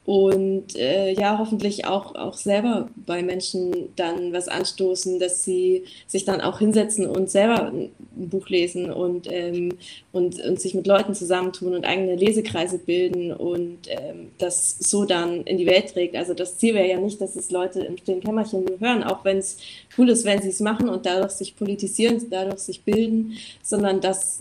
und 0.06 0.76
äh, 0.76 1.12
ja, 1.14 1.36
hoffentlich 1.36 1.84
auch, 1.84 2.14
auch 2.14 2.34
selber 2.34 2.88
bei 2.94 3.24
Menschen 3.24 3.88
dann 3.96 4.32
was 4.32 4.46
anstoßen, 4.46 5.18
dass 5.18 5.42
sie 5.42 5.82
sich 6.06 6.24
dann 6.24 6.40
auch 6.40 6.60
hinsetzen 6.60 7.06
und 7.06 7.28
selber 7.28 7.72
ein 7.72 7.90
Buch 8.14 8.48
lesen 8.48 8.92
und, 8.92 9.26
ähm, 9.28 9.76
und, 10.12 10.40
und 10.40 10.60
sich 10.60 10.74
mit 10.74 10.86
Leuten 10.86 11.12
zusammentun 11.12 11.74
und 11.74 11.84
eigene 11.84 12.14
Lesekreise 12.14 12.78
bilden 12.78 13.32
und 13.32 13.78
ähm, 13.88 14.30
das 14.38 14.78
so 14.78 15.04
dann 15.06 15.42
in 15.42 15.58
die 15.58 15.66
Welt 15.66 15.92
trägt. 15.92 16.14
Also 16.14 16.34
das 16.34 16.56
Ziel 16.56 16.74
wäre 16.74 16.88
ja 16.88 17.00
nicht, 17.00 17.20
dass 17.20 17.34
es 17.34 17.50
Leute 17.50 17.80
im 17.80 17.98
stillen 17.98 18.20
Kämmerchen 18.20 18.64
hören, 18.78 19.02
auch 19.02 19.24
wenn 19.24 19.38
es 19.38 19.58
cool 19.98 20.08
ist, 20.08 20.24
wenn 20.24 20.40
sie 20.40 20.50
es 20.50 20.60
machen 20.60 20.88
und 20.88 21.04
dadurch 21.04 21.32
sich 21.32 21.56
politisieren, 21.56 22.24
dadurch 22.30 22.60
sich 22.60 22.84
bilden, 22.84 23.32
sondern 23.60 24.00
dass, 24.00 24.40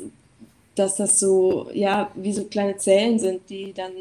dass 0.76 0.98
das 0.98 1.20
so, 1.20 1.72
ja, 1.74 2.12
wie 2.14 2.34
so 2.34 2.44
kleine 2.44 2.78
Zellen 2.78 3.18
sind, 3.18 3.50
die 3.50 3.74
dann 3.74 3.92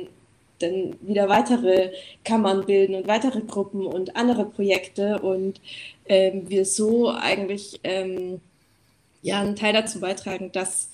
dann 0.58 0.96
wieder 1.00 1.28
weitere 1.28 1.90
Kammern 2.24 2.64
bilden 2.64 2.94
und 2.94 3.06
weitere 3.06 3.40
Gruppen 3.40 3.86
und 3.86 4.16
andere 4.16 4.44
Projekte 4.46 5.20
und 5.20 5.60
ähm, 6.06 6.48
wir 6.48 6.64
so 6.64 7.10
eigentlich 7.10 7.80
ähm, 7.84 8.40
ja 9.22 9.40
einen 9.40 9.56
Teil 9.56 9.72
dazu 9.72 10.00
beitragen, 10.00 10.52
dass 10.52 10.90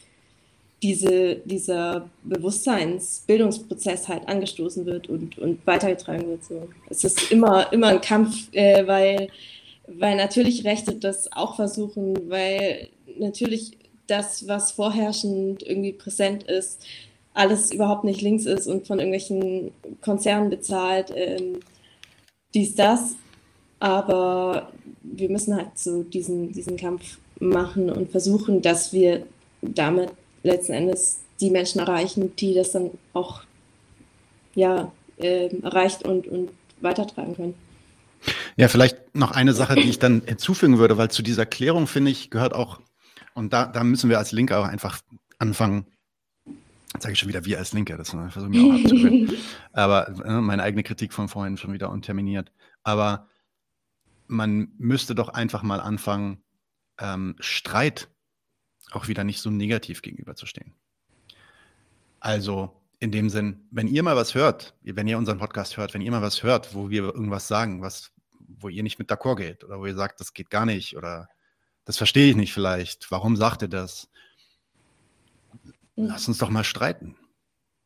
diese, 0.82 1.36
dieser 1.44 2.08
Bewusstseinsbildungsprozess 2.24 4.08
halt 4.08 4.26
angestoßen 4.28 4.86
wird 4.86 5.08
und, 5.08 5.38
und 5.38 5.66
weitergetragen 5.66 6.26
wird. 6.28 6.44
So. 6.44 6.68
Es 6.88 7.04
ist 7.04 7.30
immer, 7.30 7.70
immer 7.72 7.88
ein 7.88 8.00
Kampf, 8.00 8.48
äh, 8.52 8.86
weil, 8.86 9.28
weil 9.86 10.16
natürlich 10.16 10.64
Rechte 10.64 10.94
das 10.94 11.32
auch 11.32 11.56
versuchen, 11.56 12.30
weil 12.30 12.88
natürlich 13.18 13.76
das, 14.06 14.48
was 14.48 14.72
vorherrschend 14.72 15.62
irgendwie 15.62 15.92
präsent 15.92 16.44
ist, 16.44 16.84
alles 17.34 17.72
überhaupt 17.72 18.04
nicht 18.04 18.22
links 18.22 18.44
ist 18.44 18.66
und 18.66 18.86
von 18.86 18.98
irgendwelchen 18.98 19.72
Konzernen 20.00 20.50
bezahlt, 20.50 21.12
ähm, 21.14 21.60
dies, 22.54 22.74
das. 22.74 23.14
Aber 23.78 24.72
wir 25.02 25.30
müssen 25.30 25.56
halt 25.56 25.78
so 25.78 26.02
diesen, 26.02 26.52
diesen 26.52 26.76
Kampf 26.76 27.18
machen 27.38 27.90
und 27.90 28.10
versuchen, 28.10 28.60
dass 28.60 28.92
wir 28.92 29.26
damit 29.62 30.10
letzten 30.42 30.72
Endes 30.72 31.20
die 31.40 31.50
Menschen 31.50 31.80
erreichen, 31.80 32.34
die 32.36 32.54
das 32.54 32.72
dann 32.72 32.90
auch 33.14 33.42
ja, 34.54 34.92
äh, 35.16 35.54
erreicht 35.62 36.04
und, 36.04 36.26
und 36.26 36.50
weitertragen 36.80 37.36
können. 37.36 37.54
Ja, 38.56 38.68
vielleicht 38.68 39.14
noch 39.14 39.30
eine 39.30 39.54
Sache, 39.54 39.74
die 39.76 39.88
ich 39.88 39.98
dann 39.98 40.22
hinzufügen 40.26 40.78
würde, 40.78 40.98
weil 40.98 41.10
zu 41.10 41.22
dieser 41.22 41.46
Klärung, 41.46 41.86
finde 41.86 42.10
ich, 42.10 42.30
gehört 42.30 42.54
auch, 42.54 42.80
und 43.34 43.52
da, 43.52 43.64
da 43.64 43.84
müssen 43.84 44.10
wir 44.10 44.18
als 44.18 44.32
Linke 44.32 44.58
auch 44.58 44.66
einfach 44.66 45.00
anfangen, 45.38 45.86
sage 46.98 47.12
ich 47.12 47.18
schon 47.18 47.28
wieder 47.28 47.44
wir 47.44 47.58
als 47.58 47.72
Linke, 47.72 47.96
das 47.96 48.10
versuche 48.10 48.44
ich 48.44 48.48
mir 48.48 48.64
auch 48.64 48.78
abzugewöhnen. 48.78 49.36
Aber 49.72 50.08
äh, 50.24 50.40
meine 50.40 50.62
eigene 50.62 50.82
Kritik 50.82 51.12
von 51.12 51.28
vorhin 51.28 51.56
schon 51.56 51.72
wieder 51.72 51.90
unterminiert. 51.90 52.52
Aber 52.82 53.28
man 54.26 54.72
müsste 54.78 55.14
doch 55.14 55.28
einfach 55.28 55.62
mal 55.62 55.80
anfangen, 55.80 56.42
ähm, 56.98 57.36
Streit 57.40 58.08
auch 58.92 59.08
wieder 59.08 59.24
nicht 59.24 59.40
so 59.40 59.50
negativ 59.50 60.02
gegenüberzustehen. 60.02 60.74
Also 62.18 62.82
in 62.98 63.12
dem 63.12 63.30
Sinn, 63.30 63.66
wenn 63.70 63.88
ihr 63.88 64.02
mal 64.02 64.16
was 64.16 64.34
hört, 64.34 64.76
wenn 64.82 65.08
ihr 65.08 65.16
unseren 65.16 65.38
Podcast 65.38 65.76
hört, 65.76 65.94
wenn 65.94 66.02
ihr 66.02 66.10
mal 66.10 66.22
was 66.22 66.42
hört, 66.42 66.74
wo 66.74 66.90
wir 66.90 67.02
irgendwas 67.04 67.48
sagen, 67.48 67.80
was, 67.80 68.12
wo 68.38 68.68
ihr 68.68 68.82
nicht 68.82 68.98
mit 68.98 69.10
d'accord 69.10 69.36
geht 69.36 69.64
oder 69.64 69.78
wo 69.80 69.86
ihr 69.86 69.94
sagt, 69.94 70.20
das 70.20 70.34
geht 70.34 70.50
gar 70.50 70.66
nicht 70.66 70.96
oder 70.96 71.28
das 71.84 71.96
verstehe 71.96 72.30
ich 72.30 72.36
nicht 72.36 72.52
vielleicht, 72.52 73.10
warum 73.10 73.36
sagt 73.36 73.62
ihr 73.62 73.68
das? 73.68 74.10
Lass 76.06 76.28
uns 76.28 76.38
doch 76.38 76.50
mal 76.50 76.64
streiten. 76.64 77.16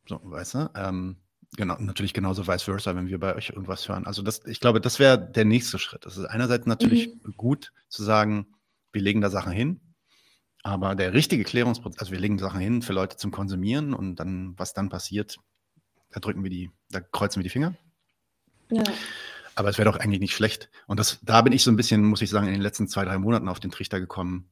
So, 0.07 0.19
weißt 0.23 0.53
du? 0.55 0.69
Ähm, 0.75 1.17
genau, 1.57 1.77
natürlich 1.79 2.13
genauso 2.13 2.47
vice 2.47 2.63
versa, 2.63 2.95
wenn 2.95 3.07
wir 3.07 3.19
bei 3.19 3.35
euch 3.35 3.49
irgendwas 3.49 3.87
hören. 3.89 4.05
Also 4.05 4.21
das, 4.21 4.45
ich 4.45 4.59
glaube, 4.59 4.81
das 4.81 4.99
wäre 4.99 5.19
der 5.19 5.45
nächste 5.45 5.79
Schritt. 5.79 6.05
Das 6.05 6.17
ist 6.17 6.25
einerseits 6.25 6.65
natürlich 6.65 7.15
mhm. 7.23 7.33
gut 7.37 7.73
zu 7.89 8.03
sagen, 8.03 8.47
wir 8.91 9.01
legen 9.01 9.21
da 9.21 9.29
Sachen 9.29 9.51
hin, 9.51 9.81
aber 10.63 10.95
der 10.95 11.13
richtige 11.13 11.43
Klärungsprozess, 11.43 11.99
also 11.99 12.11
wir 12.11 12.19
legen 12.19 12.39
Sachen 12.39 12.59
hin 12.59 12.81
für 12.81 12.93
Leute 12.93 13.17
zum 13.17 13.31
Konsumieren 13.31 13.93
und 13.93 14.15
dann, 14.15 14.53
was 14.57 14.73
dann 14.73 14.89
passiert, 14.89 15.37
da 16.11 16.19
drücken 16.19 16.43
wir 16.43 16.49
die, 16.49 16.71
da 16.89 17.01
kreuzen 17.01 17.39
wir 17.39 17.43
die 17.43 17.49
Finger. 17.49 17.75
Ja. 18.71 18.83
Aber 19.55 19.69
es 19.69 19.77
wäre 19.77 19.89
doch 19.89 19.99
eigentlich 19.99 20.19
nicht 20.19 20.35
schlecht. 20.35 20.69
Und 20.87 20.99
das, 20.99 21.19
da 21.21 21.41
bin 21.41 21.53
ich 21.53 21.63
so 21.63 21.71
ein 21.71 21.75
bisschen, 21.75 22.03
muss 22.03 22.21
ich 22.21 22.29
sagen, 22.29 22.47
in 22.47 22.53
den 22.53 22.61
letzten 22.61 22.87
zwei, 22.87 23.05
drei 23.05 23.17
Monaten 23.17 23.47
auf 23.47 23.59
den 23.59 23.71
Trichter 23.71 23.99
gekommen. 23.99 24.49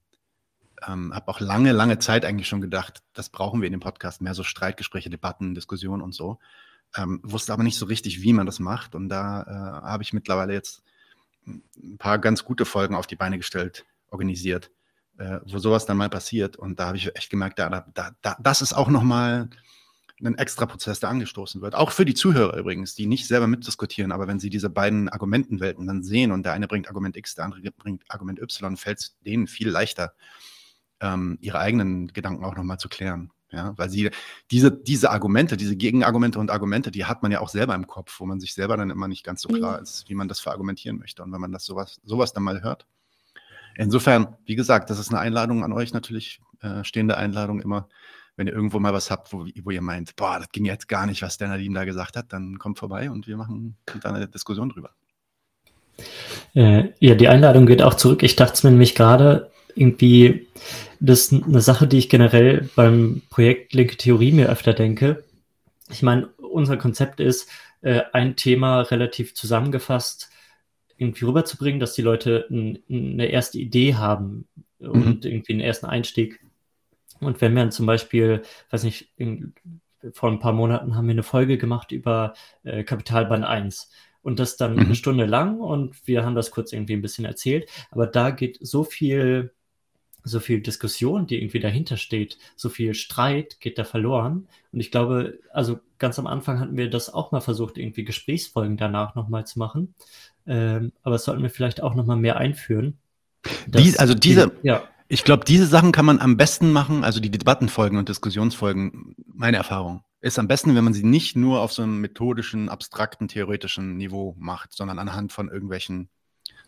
Ähm, 0.88 1.14
habe 1.14 1.28
auch 1.28 1.40
lange, 1.40 1.72
lange 1.72 2.00
Zeit 2.00 2.26
eigentlich 2.26 2.48
schon 2.48 2.62
gedacht, 2.62 3.04
das 3.14 3.30
brauchen 3.30 3.62
wir 3.62 3.68
in 3.68 3.74
dem 3.74 3.80
Podcast, 3.80 4.22
mehr 4.22 4.34
so 4.34 4.44
Streitgespräche, 4.44 5.10
Debatten, 5.10 5.56
Diskussionen 5.56 6.02
und 6.02 6.14
so. 6.14 6.40
Ähm, 6.96 7.20
wusste 7.24 7.54
aber 7.54 7.64
nicht 7.64 7.78
so 7.78 7.86
richtig, 7.86 8.22
wie 8.22 8.34
man 8.34 8.46
das 8.46 8.60
macht. 8.60 8.96
Und 8.96 9.10
da 9.10 9.44
äh, 9.44 9.88
habe 9.88 10.04
ich 10.04 10.14
mittlerweile 10.14 10.54
jetzt 10.54 10.84
ein 11.46 11.98
paar 11.98 12.20
ganz 12.20 12.44
gute 12.44 12.66
Folgen 12.66 12.96
auf 12.96 13.08
die 13.08 13.16
Beine 13.16 13.38
gestellt, 13.38 13.86
organisiert, 14.10 14.72
äh, 15.18 15.40
wo 15.46 15.58
sowas 15.58 15.86
dann 15.86 15.98
mal 15.98 16.10
passiert. 16.10 16.56
Und 16.56 16.80
da 16.80 16.88
habe 16.88 16.98
ich 16.98 17.16
echt 17.16 17.30
gemerkt, 17.30 17.60
da, 17.60 17.86
da, 17.94 18.12
da, 18.22 18.38
das 18.40 18.62
ist 18.62 18.74
auch 18.74 18.90
nochmal 18.90 19.50
ein 20.24 20.38
extra 20.38 20.66
Prozess, 20.66 21.00
der 21.00 21.10
angestoßen 21.10 21.62
wird. 21.62 21.76
Auch 21.76 21.92
für 21.92 22.06
die 22.06 22.14
Zuhörer 22.14 22.58
übrigens, 22.58 22.96
die 22.96 23.08
nicht 23.08 23.28
selber 23.28 23.48
mitdiskutieren, 23.48 24.12
aber 24.12 24.28
wenn 24.28 24.40
sie 24.40 24.50
diese 24.50 24.70
beiden 24.70 25.10
Argumentenwelten 25.10 25.86
dann 25.88 26.04
sehen 26.04 26.32
und 26.32 26.44
der 26.44 26.54
eine 26.54 26.68
bringt 26.68 26.88
Argument 26.88 27.18
X, 27.18 27.36
der 27.36 27.46
andere 27.46 27.62
bringt 27.72 28.04
Argument 28.08 28.40
Y, 28.40 28.78
fällt 28.78 29.00
es 29.00 29.18
denen 29.26 29.48
viel 29.48 29.70
leichter, 29.70 30.14
ähm, 31.00 31.38
ihre 31.42 31.60
eigenen 31.60 32.08
Gedanken 32.08 32.46
auch 32.46 32.56
nochmal 32.56 32.78
zu 32.78 32.90
klären. 32.90 33.32
Ja, 33.54 33.74
weil 33.78 33.90
sie 33.90 34.10
diese, 34.50 34.72
diese 34.72 35.12
Argumente, 35.12 35.58
diese 35.58 35.76
Gegenargumente 35.76 36.40
und 36.40 36.50
Argumente, 36.50 36.90
die 36.90 37.06
hat 37.06 37.22
man 37.22 37.32
ja 37.32 37.40
auch 37.40 37.50
selber 37.50 37.76
im 37.76 37.86
Kopf, 37.86 38.20
wo 38.20 38.26
man 38.26 38.40
sich 38.40 38.56
selber 38.56 38.78
dann 38.78 38.90
immer 38.90 39.08
nicht 39.08 39.24
ganz 39.24 39.44
so 39.44 39.50
klar 39.50 39.78
mhm. 39.78 39.84
ist, 39.84 40.10
wie 40.10 40.16
man 40.16 40.28
das 40.28 40.40
verargumentieren 40.40 40.98
möchte. 40.98 41.22
Und 41.22 41.32
wenn 41.32 41.40
man 41.40 41.52
das 41.52 41.64
sowas, 41.64 42.02
sowas 42.04 42.34
dann 42.34 42.42
mal 42.42 42.64
hört. 42.64 42.88
Insofern, 43.76 44.36
wie 44.46 44.56
gesagt, 44.56 44.90
das 44.90 44.98
ist 44.98 45.10
eine 45.10 45.20
Einladung 45.20 45.64
an 45.64 45.72
euch 45.72 45.94
natürlich, 45.94 46.42
äh, 46.62 46.84
stehende 46.84 47.16
Einladung 47.16 47.62
immer. 47.62 47.90
Wenn 48.36 48.48
ihr 48.48 48.54
irgendwo 48.54 48.80
mal 48.80 48.94
was 48.94 49.12
habt, 49.12 49.32
wo, 49.32 49.46
wo 49.64 49.70
ihr 49.70 49.82
meint, 49.84 50.16
boah, 50.16 50.40
das 50.40 50.50
ging 50.50 50.66
jetzt 50.66 50.88
gar 50.88 51.06
nicht, 51.06 51.22
was 51.22 51.38
der 51.38 51.50
Nadine 51.50 51.76
da 51.76 51.86
gesagt 51.86 52.18
hat, 52.18 52.34
dann 52.34 52.58
kommt 52.58 52.80
vorbei 52.80 53.12
und 53.12 53.28
wir 53.28 53.38
machen 53.38 53.78
da 54.02 54.10
eine 54.10 54.28
Diskussion 54.28 54.70
drüber. 54.70 54.90
Äh, 56.56 56.90
ja, 57.00 57.14
die 57.14 57.28
Einladung 57.28 57.68
geht 57.68 57.84
auch 57.84 57.94
zurück. 57.94 58.24
Ich 58.24 58.36
dachte 58.36 58.54
es 58.54 58.64
mir 58.64 58.72
nämlich 58.72 58.96
gerade, 58.96 59.53
irgendwie, 59.76 60.48
das 61.00 61.32
ist 61.32 61.44
eine 61.44 61.62
Sache, 61.62 61.88
die 61.88 61.98
ich 61.98 62.10
generell 62.10 62.70
beim 62.76 63.22
Projekt 63.30 63.74
Linke 63.74 63.98
Theorie 63.98 64.32
mir 64.32 64.50
öfter 64.50 64.74
denke. 64.74 65.24
Ich 65.90 66.02
meine, 66.02 66.28
unser 66.38 66.78
Konzept 66.78 67.20
ist, 67.20 67.50
äh, 67.82 68.02
ein 68.14 68.36
Thema 68.36 68.82
relativ 68.82 69.36
zusammengefasst 69.36 70.30
irgendwie 70.98 71.26
rüberzubringen, 71.26 71.80
dass 71.80 71.94
die 71.94 72.02
Leute 72.02 72.48
eine 72.50 73.26
erste 73.26 73.58
Idee 73.58 73.96
haben 73.96 74.48
und 74.80 75.24
mhm. 75.26 75.32
irgendwie 75.32 75.54
einen 75.54 75.62
ersten 75.62 75.86
Einstieg. 75.86 76.40
Und 77.20 77.42
wenn 77.42 77.56
wir 77.56 77.70
zum 77.72 77.86
Beispiel, 77.86 78.44
weiß 78.70 78.84
nicht, 78.84 79.12
in, 79.18 79.54
vor 80.14 80.30
ein 80.30 80.40
paar 80.40 80.54
Monaten 80.54 80.96
haben 80.96 81.08
wir 81.08 81.14
eine 81.14 81.24
Folge 81.24 81.58
gemacht 81.58 81.92
über 81.92 82.34
äh, 82.64 82.84
Kapitalbahn 82.84 83.44
1 83.44 83.90
und 84.22 84.40
das 84.40 84.58
dann 84.58 84.74
mhm. 84.74 84.80
eine 84.80 84.96
Stunde 84.96 85.26
lang 85.26 85.60
und 85.60 86.08
wir 86.08 86.26
haben 86.26 86.36
das 86.36 86.52
kurz 86.52 86.74
irgendwie 86.74 86.94
ein 86.94 87.02
bisschen 87.02 87.26
erzählt, 87.26 87.70
aber 87.92 88.08
da 88.08 88.32
geht 88.32 88.58
so 88.62 88.84
viel 88.84 89.54
so 90.24 90.40
viel 90.40 90.62
Diskussion, 90.62 91.28
die 91.28 91.38
irgendwie 91.38 91.60
dahinter 91.60 91.98
steht, 91.98 92.38
so 92.56 92.70
viel 92.70 92.94
Streit 92.94 93.60
geht 93.60 93.78
da 93.78 93.84
verloren. 93.84 94.48
Und 94.72 94.80
ich 94.80 94.92
glaube, 94.92 95.40
also 95.52 95.80
ganz 96.00 96.18
am 96.20 96.28
Anfang 96.28 96.60
hatten 96.60 96.78
wir 96.78 96.90
das 96.90 97.14
auch 97.14 97.32
mal 97.32 97.42
versucht, 97.42 97.78
irgendwie 97.78 98.04
Gesprächsfolgen 98.04 98.78
danach 98.78 99.16
nochmal 99.16 99.46
zu 99.46 99.60
machen. 99.60 99.94
Ähm, 100.48 100.92
aber 101.04 101.14
das 101.14 101.26
sollten 101.26 101.44
wir 101.44 101.50
vielleicht 101.50 101.84
auch 101.84 101.96
nochmal 101.96 102.18
mehr 102.18 102.38
einführen. 102.38 102.98
Die, 103.68 103.98
also 104.00 104.14
diese, 104.14 104.50
die, 104.50 104.68
ja. 104.68 104.84
ich 105.10 105.24
glaube, 105.24 105.44
diese 105.46 105.66
Sachen 105.66 105.92
kann 105.92 106.06
man 106.06 106.20
am 106.20 106.38
besten 106.38 106.72
machen, 106.72 107.04
also 107.04 107.20
die 107.20 107.32
Debattenfolgen 107.32 107.98
und 107.98 108.08
Diskussionsfolgen, 108.08 109.16
meine 109.34 109.58
Erfahrung, 109.58 110.04
ist 110.22 110.40
am 110.40 110.48
besten, 110.48 110.76
wenn 110.76 110.86
man 110.86 110.94
sie 110.94 111.04
nicht 111.04 111.36
nur 111.36 111.60
auf 111.60 111.74
so 111.74 111.82
einem 111.82 112.00
methodischen, 112.00 112.70
abstrakten, 112.70 113.28
theoretischen 113.28 113.98
Niveau 113.98 114.36
macht, 114.40 114.72
sondern 114.72 115.00
anhand 115.00 115.34
von 115.34 115.50
irgendwelchen 115.50 116.08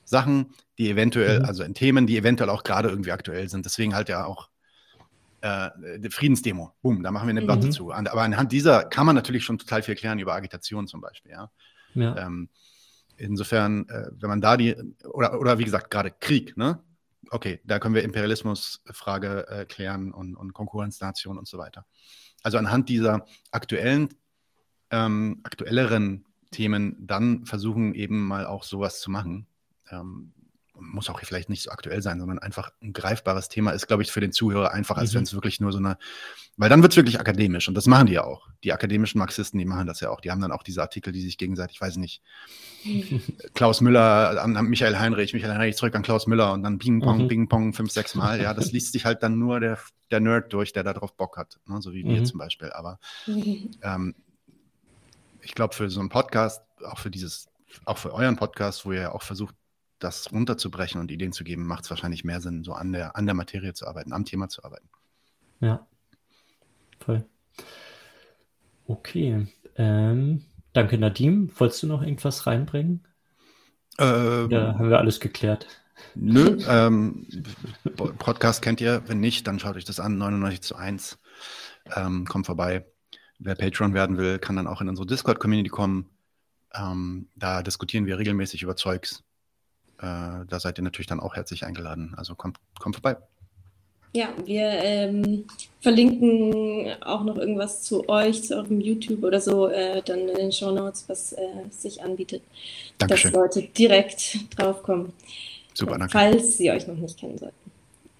Sachen, 0.06 0.54
die 0.78 0.90
eventuell, 0.90 1.40
mhm. 1.40 1.46
also 1.46 1.64
in 1.64 1.74
Themen, 1.74 2.08
die 2.08 2.18
eventuell 2.18 2.50
auch 2.50 2.64
gerade 2.64 2.90
irgendwie 2.90 3.12
aktuell 3.12 3.50
sind. 3.50 3.66
Deswegen 3.66 3.96
halt 3.96 4.08
ja 4.08 4.26
auch 4.26 4.50
äh, 5.42 6.10
Friedensdemo. 6.10 6.74
Boom, 6.82 7.04
da 7.04 7.12
machen 7.12 7.28
wir 7.28 7.32
eine 7.32 7.42
Debatte 7.42 7.68
mhm. 7.68 7.72
zu. 7.72 7.92
Aber 7.92 8.22
anhand 8.22 8.52
dieser 8.52 8.84
kann 8.86 9.06
man 9.06 9.16
natürlich 9.16 9.44
schon 9.44 9.58
total 9.58 9.84
viel 9.84 9.96
klären 9.96 10.20
über 10.20 10.34
Agitation 10.34 10.88
zum 10.88 11.02
Beispiel, 11.02 11.32
ja. 11.32 11.52
ja. 11.94 12.18
Ähm, 12.18 12.50
insofern, 13.18 13.88
äh, 13.90 14.10
wenn 14.12 14.30
man 14.30 14.42
da 14.42 14.58
die, 14.58 14.76
oder, 15.04 15.40
oder 15.40 15.58
wie 15.58 15.66
gesagt, 15.66 15.92
gerade 15.92 16.12
Krieg, 16.12 16.56
ne? 16.58 16.80
Okay, 17.32 17.60
da 17.64 17.80
können 17.80 17.96
wir 17.96 18.04
Imperialismusfrage 18.04 19.48
äh, 19.48 19.66
klären 19.66 20.12
und, 20.12 20.36
und 20.36 20.54
Konkurrenznation 20.54 21.40
und 21.40 21.48
so 21.48 21.58
weiter. 21.58 21.86
Also 22.44 22.60
anhand 22.60 22.88
dieser 22.88 23.26
aktuellen, 23.50 24.10
ähm, 24.92 25.40
aktuelleren 25.44 26.26
Themen 26.52 26.96
dann 27.00 27.46
versuchen 27.46 27.96
eben 27.96 28.28
mal 28.28 28.46
auch 28.46 28.64
sowas 28.64 29.00
zu 29.00 29.10
machen 29.10 29.48
ähm, 29.92 30.34
muss 30.80 31.10
auch 31.10 31.20
vielleicht 31.22 31.50
nicht 31.50 31.64
so 31.64 31.72
aktuell 31.72 32.02
sein, 32.02 32.20
sondern 32.20 32.40
einfach 32.40 32.72
ein 32.82 32.94
greifbares 32.94 33.50
Thema 33.50 33.72
ist, 33.72 33.88
glaube 33.88 34.04
ich, 34.04 34.12
für 34.12 34.20
den 34.20 34.32
Zuhörer 34.32 34.72
einfach, 34.72 34.98
als 34.98 35.12
mhm. 35.12 35.18
wenn 35.18 35.24
es 35.24 35.34
wirklich 35.34 35.60
nur 35.60 35.72
so 35.72 35.78
eine, 35.78 35.98
weil 36.58 36.70
dann 36.70 36.82
wird 36.82 36.94
es 36.94 36.98
wirklich 36.98 37.20
akademisch 37.20 37.68
und 37.68 37.76
das 37.76 37.88
machen 37.88 38.08
die 38.08 38.14
ja 38.14 38.24
auch. 38.24 38.48
Die 38.64 38.74
akademischen 38.74 39.20
Marxisten, 39.20 39.58
die 39.58 39.66
machen 39.66 39.88
das 39.88 40.00
ja 40.00 40.10
auch. 40.10 40.22
Die 40.22 40.32
haben 40.32 40.42
dann 40.42 40.52
auch 40.52 40.64
diese 40.64 40.82
Artikel, 40.82 41.14
die 41.14 41.22
sich 41.22 41.38
gegenseitig, 41.38 41.80
weiß 41.80 41.94
ich 41.94 42.00
nicht, 42.00 42.22
Klaus 43.54 43.82
Müller 43.82 44.42
an, 44.42 44.58
an, 44.58 44.66
Michael 44.66 44.98
Heinrich, 44.98 45.34
Michael 45.34 45.54
Heinrich 45.54 45.78
zurück 45.78 45.96
an 45.96 46.04
Klaus 46.04 46.28
Müller 46.28 46.54
und 46.54 46.64
dann 46.64 46.78
Ping 46.78 47.02
Pong, 47.02 47.24
mhm. 47.24 47.28
Ping 47.28 47.48
Pong 47.48 47.74
fünf, 47.74 47.92
sechs 47.92 48.16
Mal. 48.16 48.42
Ja, 48.42 48.54
das 48.54 48.72
liest 48.72 48.94
sich 48.94 49.06
halt 49.06 49.24
dann 49.24 49.40
nur 49.40 49.60
der, 49.60 49.80
der 50.12 50.20
Nerd 50.20 50.52
durch, 50.54 50.74
der 50.74 50.84
da 50.84 50.94
drauf 50.94 51.16
Bock 51.16 51.38
hat, 51.38 51.60
ne? 51.68 51.82
so 51.82 51.94
wie 51.94 52.04
mhm. 52.04 52.10
wir 52.10 52.24
zum 52.26 52.40
Beispiel. 52.40 52.72
Aber 52.72 53.00
ähm, 53.28 54.16
ich 55.42 55.54
glaube, 55.54 55.76
für 55.76 55.90
so 55.90 56.00
einen 56.00 56.10
Podcast, 56.10 56.64
auch 56.84 57.00
für 57.00 57.12
dieses, 57.12 57.48
auch 57.86 57.98
für 57.98 58.14
euren 58.14 58.36
Podcast, 58.36 58.86
wo 58.86 58.92
ihr 58.92 59.02
ja 59.02 59.12
auch 59.12 59.22
versucht, 59.22 59.56
das 60.00 60.32
runterzubrechen 60.32 61.00
und 61.00 61.12
Ideen 61.12 61.32
zu 61.32 61.44
geben, 61.44 61.66
macht 61.66 61.86
es 61.86 61.90
wahrscheinlich 61.90 62.24
mehr 62.24 62.42
Sinn, 62.42 62.64
so 62.64 62.74
an 62.74 62.92
der, 62.92 63.16
an 63.16 63.26
der 63.26 63.36
Materie 63.36 63.74
zu 63.74 63.88
arbeiten, 63.88 64.14
am 64.14 64.26
Thema 64.26 64.50
zu 64.50 64.64
arbeiten. 64.64 64.90
Ja, 65.60 65.86
voll. 67.00 67.26
Okay. 68.88 69.48
Ähm, 69.78 70.46
danke, 70.74 70.98
Nadim. 70.98 71.50
Wolltest 71.58 71.84
du 71.84 71.88
noch 71.88 72.02
irgendwas 72.02 72.46
reinbringen? 72.46 73.08
Ähm, 73.98 74.50
ja, 74.52 74.78
haben 74.78 74.90
wir 74.90 75.00
alles 75.00 75.20
geklärt. 75.20 75.68
Nö, 76.14 76.58
ähm, 76.68 77.28
Podcast 77.96 78.62
kennt 78.62 78.82
ihr. 78.82 79.04
Wenn 79.08 79.20
nicht, 79.20 79.48
dann 79.48 79.60
schaut 79.60 79.76
euch 79.76 79.86
das 79.86 80.00
an. 80.00 80.18
99 80.18 80.62
zu 80.62 80.76
1. 80.76 81.18
Ähm, 81.96 82.26
kommt 82.26 82.46
vorbei. 82.46 82.86
Wer 83.40 83.56
Patreon 83.56 83.94
werden 83.94 84.18
will, 84.18 84.40
kann 84.40 84.56
dann 84.56 84.68
auch 84.68 84.82
in 84.82 84.90
unsere 84.90 85.08
Discord-Community 85.08 85.70
kommen. 85.70 86.10
Ähm, 86.74 87.30
da 87.36 87.64
diskutieren 87.64 88.06
wir 88.06 88.18
regelmäßig 88.18 88.62
über 88.62 88.76
Zeugs 88.76 89.24
äh, 90.00 90.46
da 90.48 90.60
seid 90.60 90.78
ihr 90.78 90.84
natürlich 90.84 91.08
dann 91.08 91.20
auch 91.20 91.36
herzlich 91.36 91.66
eingeladen. 91.66 92.14
Also 92.18 92.36
kommt, 92.36 92.58
kommt 92.80 92.96
vorbei. 92.96 93.18
Ja, 94.16 94.30
wir 94.46 94.64
ähm, 94.66 95.44
verlinken 95.82 96.90
auch 97.02 97.26
noch 97.26 97.38
irgendwas 97.38 97.84
zu 97.84 98.08
euch, 98.08 98.44
zu 98.44 98.56
eurem 98.56 98.80
YouTube 98.80 99.24
oder 99.24 99.42
so, 99.42 99.68
äh, 99.68 100.02
dann 100.04 100.30
in 100.30 100.36
den 100.36 100.52
Show 100.54 100.72
Notes, 100.72 101.04
was 101.10 101.34
äh, 101.34 101.40
sich 101.70 102.02
anbietet, 102.02 102.42
Dankeschön. 102.98 103.34
dass 103.34 103.42
Leute 103.42 103.64
direkt 103.64 104.58
draufkommen. 104.58 105.12
Super, 105.74 105.98
danke. 105.98 106.14
Falls 106.14 106.56
sie 106.56 106.72
euch 106.72 106.88
noch 106.88 106.96
nicht 106.96 107.20
kennen 107.20 107.38
sollten. 107.38 107.72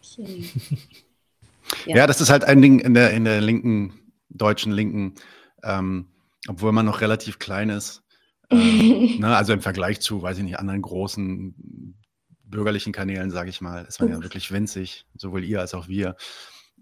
Ich, 0.02 0.20
ähm, 0.20 0.50
ja. 1.86 1.96
ja. 1.96 2.08
das 2.08 2.20
ist 2.20 2.30
halt 2.30 2.44
ein 2.44 2.62
Ding 2.62 2.80
in 2.80 2.94
der, 2.94 3.12
in 3.12 3.24
der 3.24 3.40
linken, 3.40 3.94
deutschen 4.28 4.74
Linken, 4.74 5.16
ähm, 5.64 6.10
obwohl 6.50 6.74
man 6.74 6.86
noch 6.86 7.00
relativ 7.00 7.40
klein 7.40 7.70
ist, 7.70 8.04
ähm, 8.50 9.18
ne, 9.20 9.36
also 9.36 9.54
im 9.54 9.62
Vergleich 9.62 10.00
zu, 10.02 10.22
weiß 10.22 10.38
ich 10.38 10.44
nicht, 10.44 10.60
anderen 10.60 10.82
großen 10.82 11.96
bürgerlichen 12.44 12.94
Kanälen, 12.94 13.32
sage 13.32 13.50
ich 13.50 13.62
mal, 13.62 13.86
ist 13.86 14.00
man 14.00 14.10
ja 14.10 14.22
wirklich 14.22 14.52
winzig, 14.52 15.06
sowohl 15.16 15.44
ihr 15.44 15.60
als 15.60 15.74
auch 15.74 15.88
wir. 15.88 16.16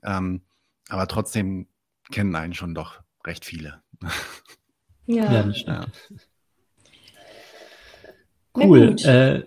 Ähm, 0.04 0.42
aber 0.90 1.08
trotzdem 1.08 1.68
kennen 2.12 2.36
einen 2.36 2.54
schon 2.54 2.76
doch 2.76 3.02
recht 3.26 3.46
viele. 3.46 3.82
Ja, 5.06 5.32
ja. 5.32 5.52
Ja. 5.66 5.86
Cool. 8.56 8.96
Äh, 9.04 9.44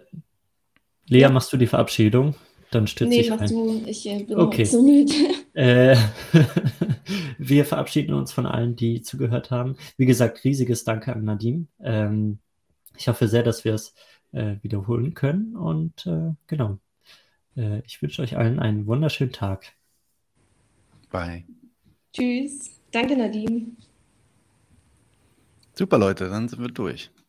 Lea, 1.06 1.20
ja. 1.20 1.30
machst 1.30 1.52
du 1.52 1.56
die 1.56 1.66
Verabschiedung? 1.66 2.34
Dann 2.76 2.86
stütze 2.86 3.08
nee, 3.08 3.20
ich 3.20 3.30
mach 3.30 3.40
ein. 3.40 3.48
du. 3.48 3.82
Ich 3.86 4.06
äh, 4.06 4.22
bin 4.22 4.36
okay. 4.36 4.64
zu 4.64 4.82
müde. 4.82 5.12
Äh, 5.56 5.96
wir 7.38 7.64
verabschieden 7.64 8.12
uns 8.12 8.30
von 8.30 8.44
allen, 8.44 8.76
die 8.76 9.00
zugehört 9.00 9.50
haben. 9.50 9.78
Wie 9.96 10.04
gesagt, 10.04 10.44
riesiges 10.44 10.84
Danke 10.84 11.14
an 11.14 11.24
Nadim. 11.24 11.68
Ähm, 11.80 12.40
ich 12.94 13.08
hoffe 13.08 13.26
sehr, 13.26 13.42
dass 13.42 13.64
wir 13.64 13.72
es 13.72 13.94
äh, 14.32 14.56
wiederholen 14.60 15.14
können. 15.14 15.56
Und 15.56 16.04
äh, 16.04 16.34
genau, 16.46 16.76
äh, 17.56 17.80
ich 17.86 18.02
wünsche 18.02 18.20
euch 18.20 18.36
allen 18.36 18.58
einen 18.58 18.86
wunderschönen 18.86 19.32
Tag. 19.32 19.72
Bye. 21.08 21.44
Tschüss. 22.12 22.78
Danke, 22.90 23.16
Nadim. 23.16 23.78
Super, 25.72 25.96
Leute, 25.96 26.28
dann 26.28 26.50
sind 26.50 26.60
wir 26.60 26.68
durch. 26.68 27.10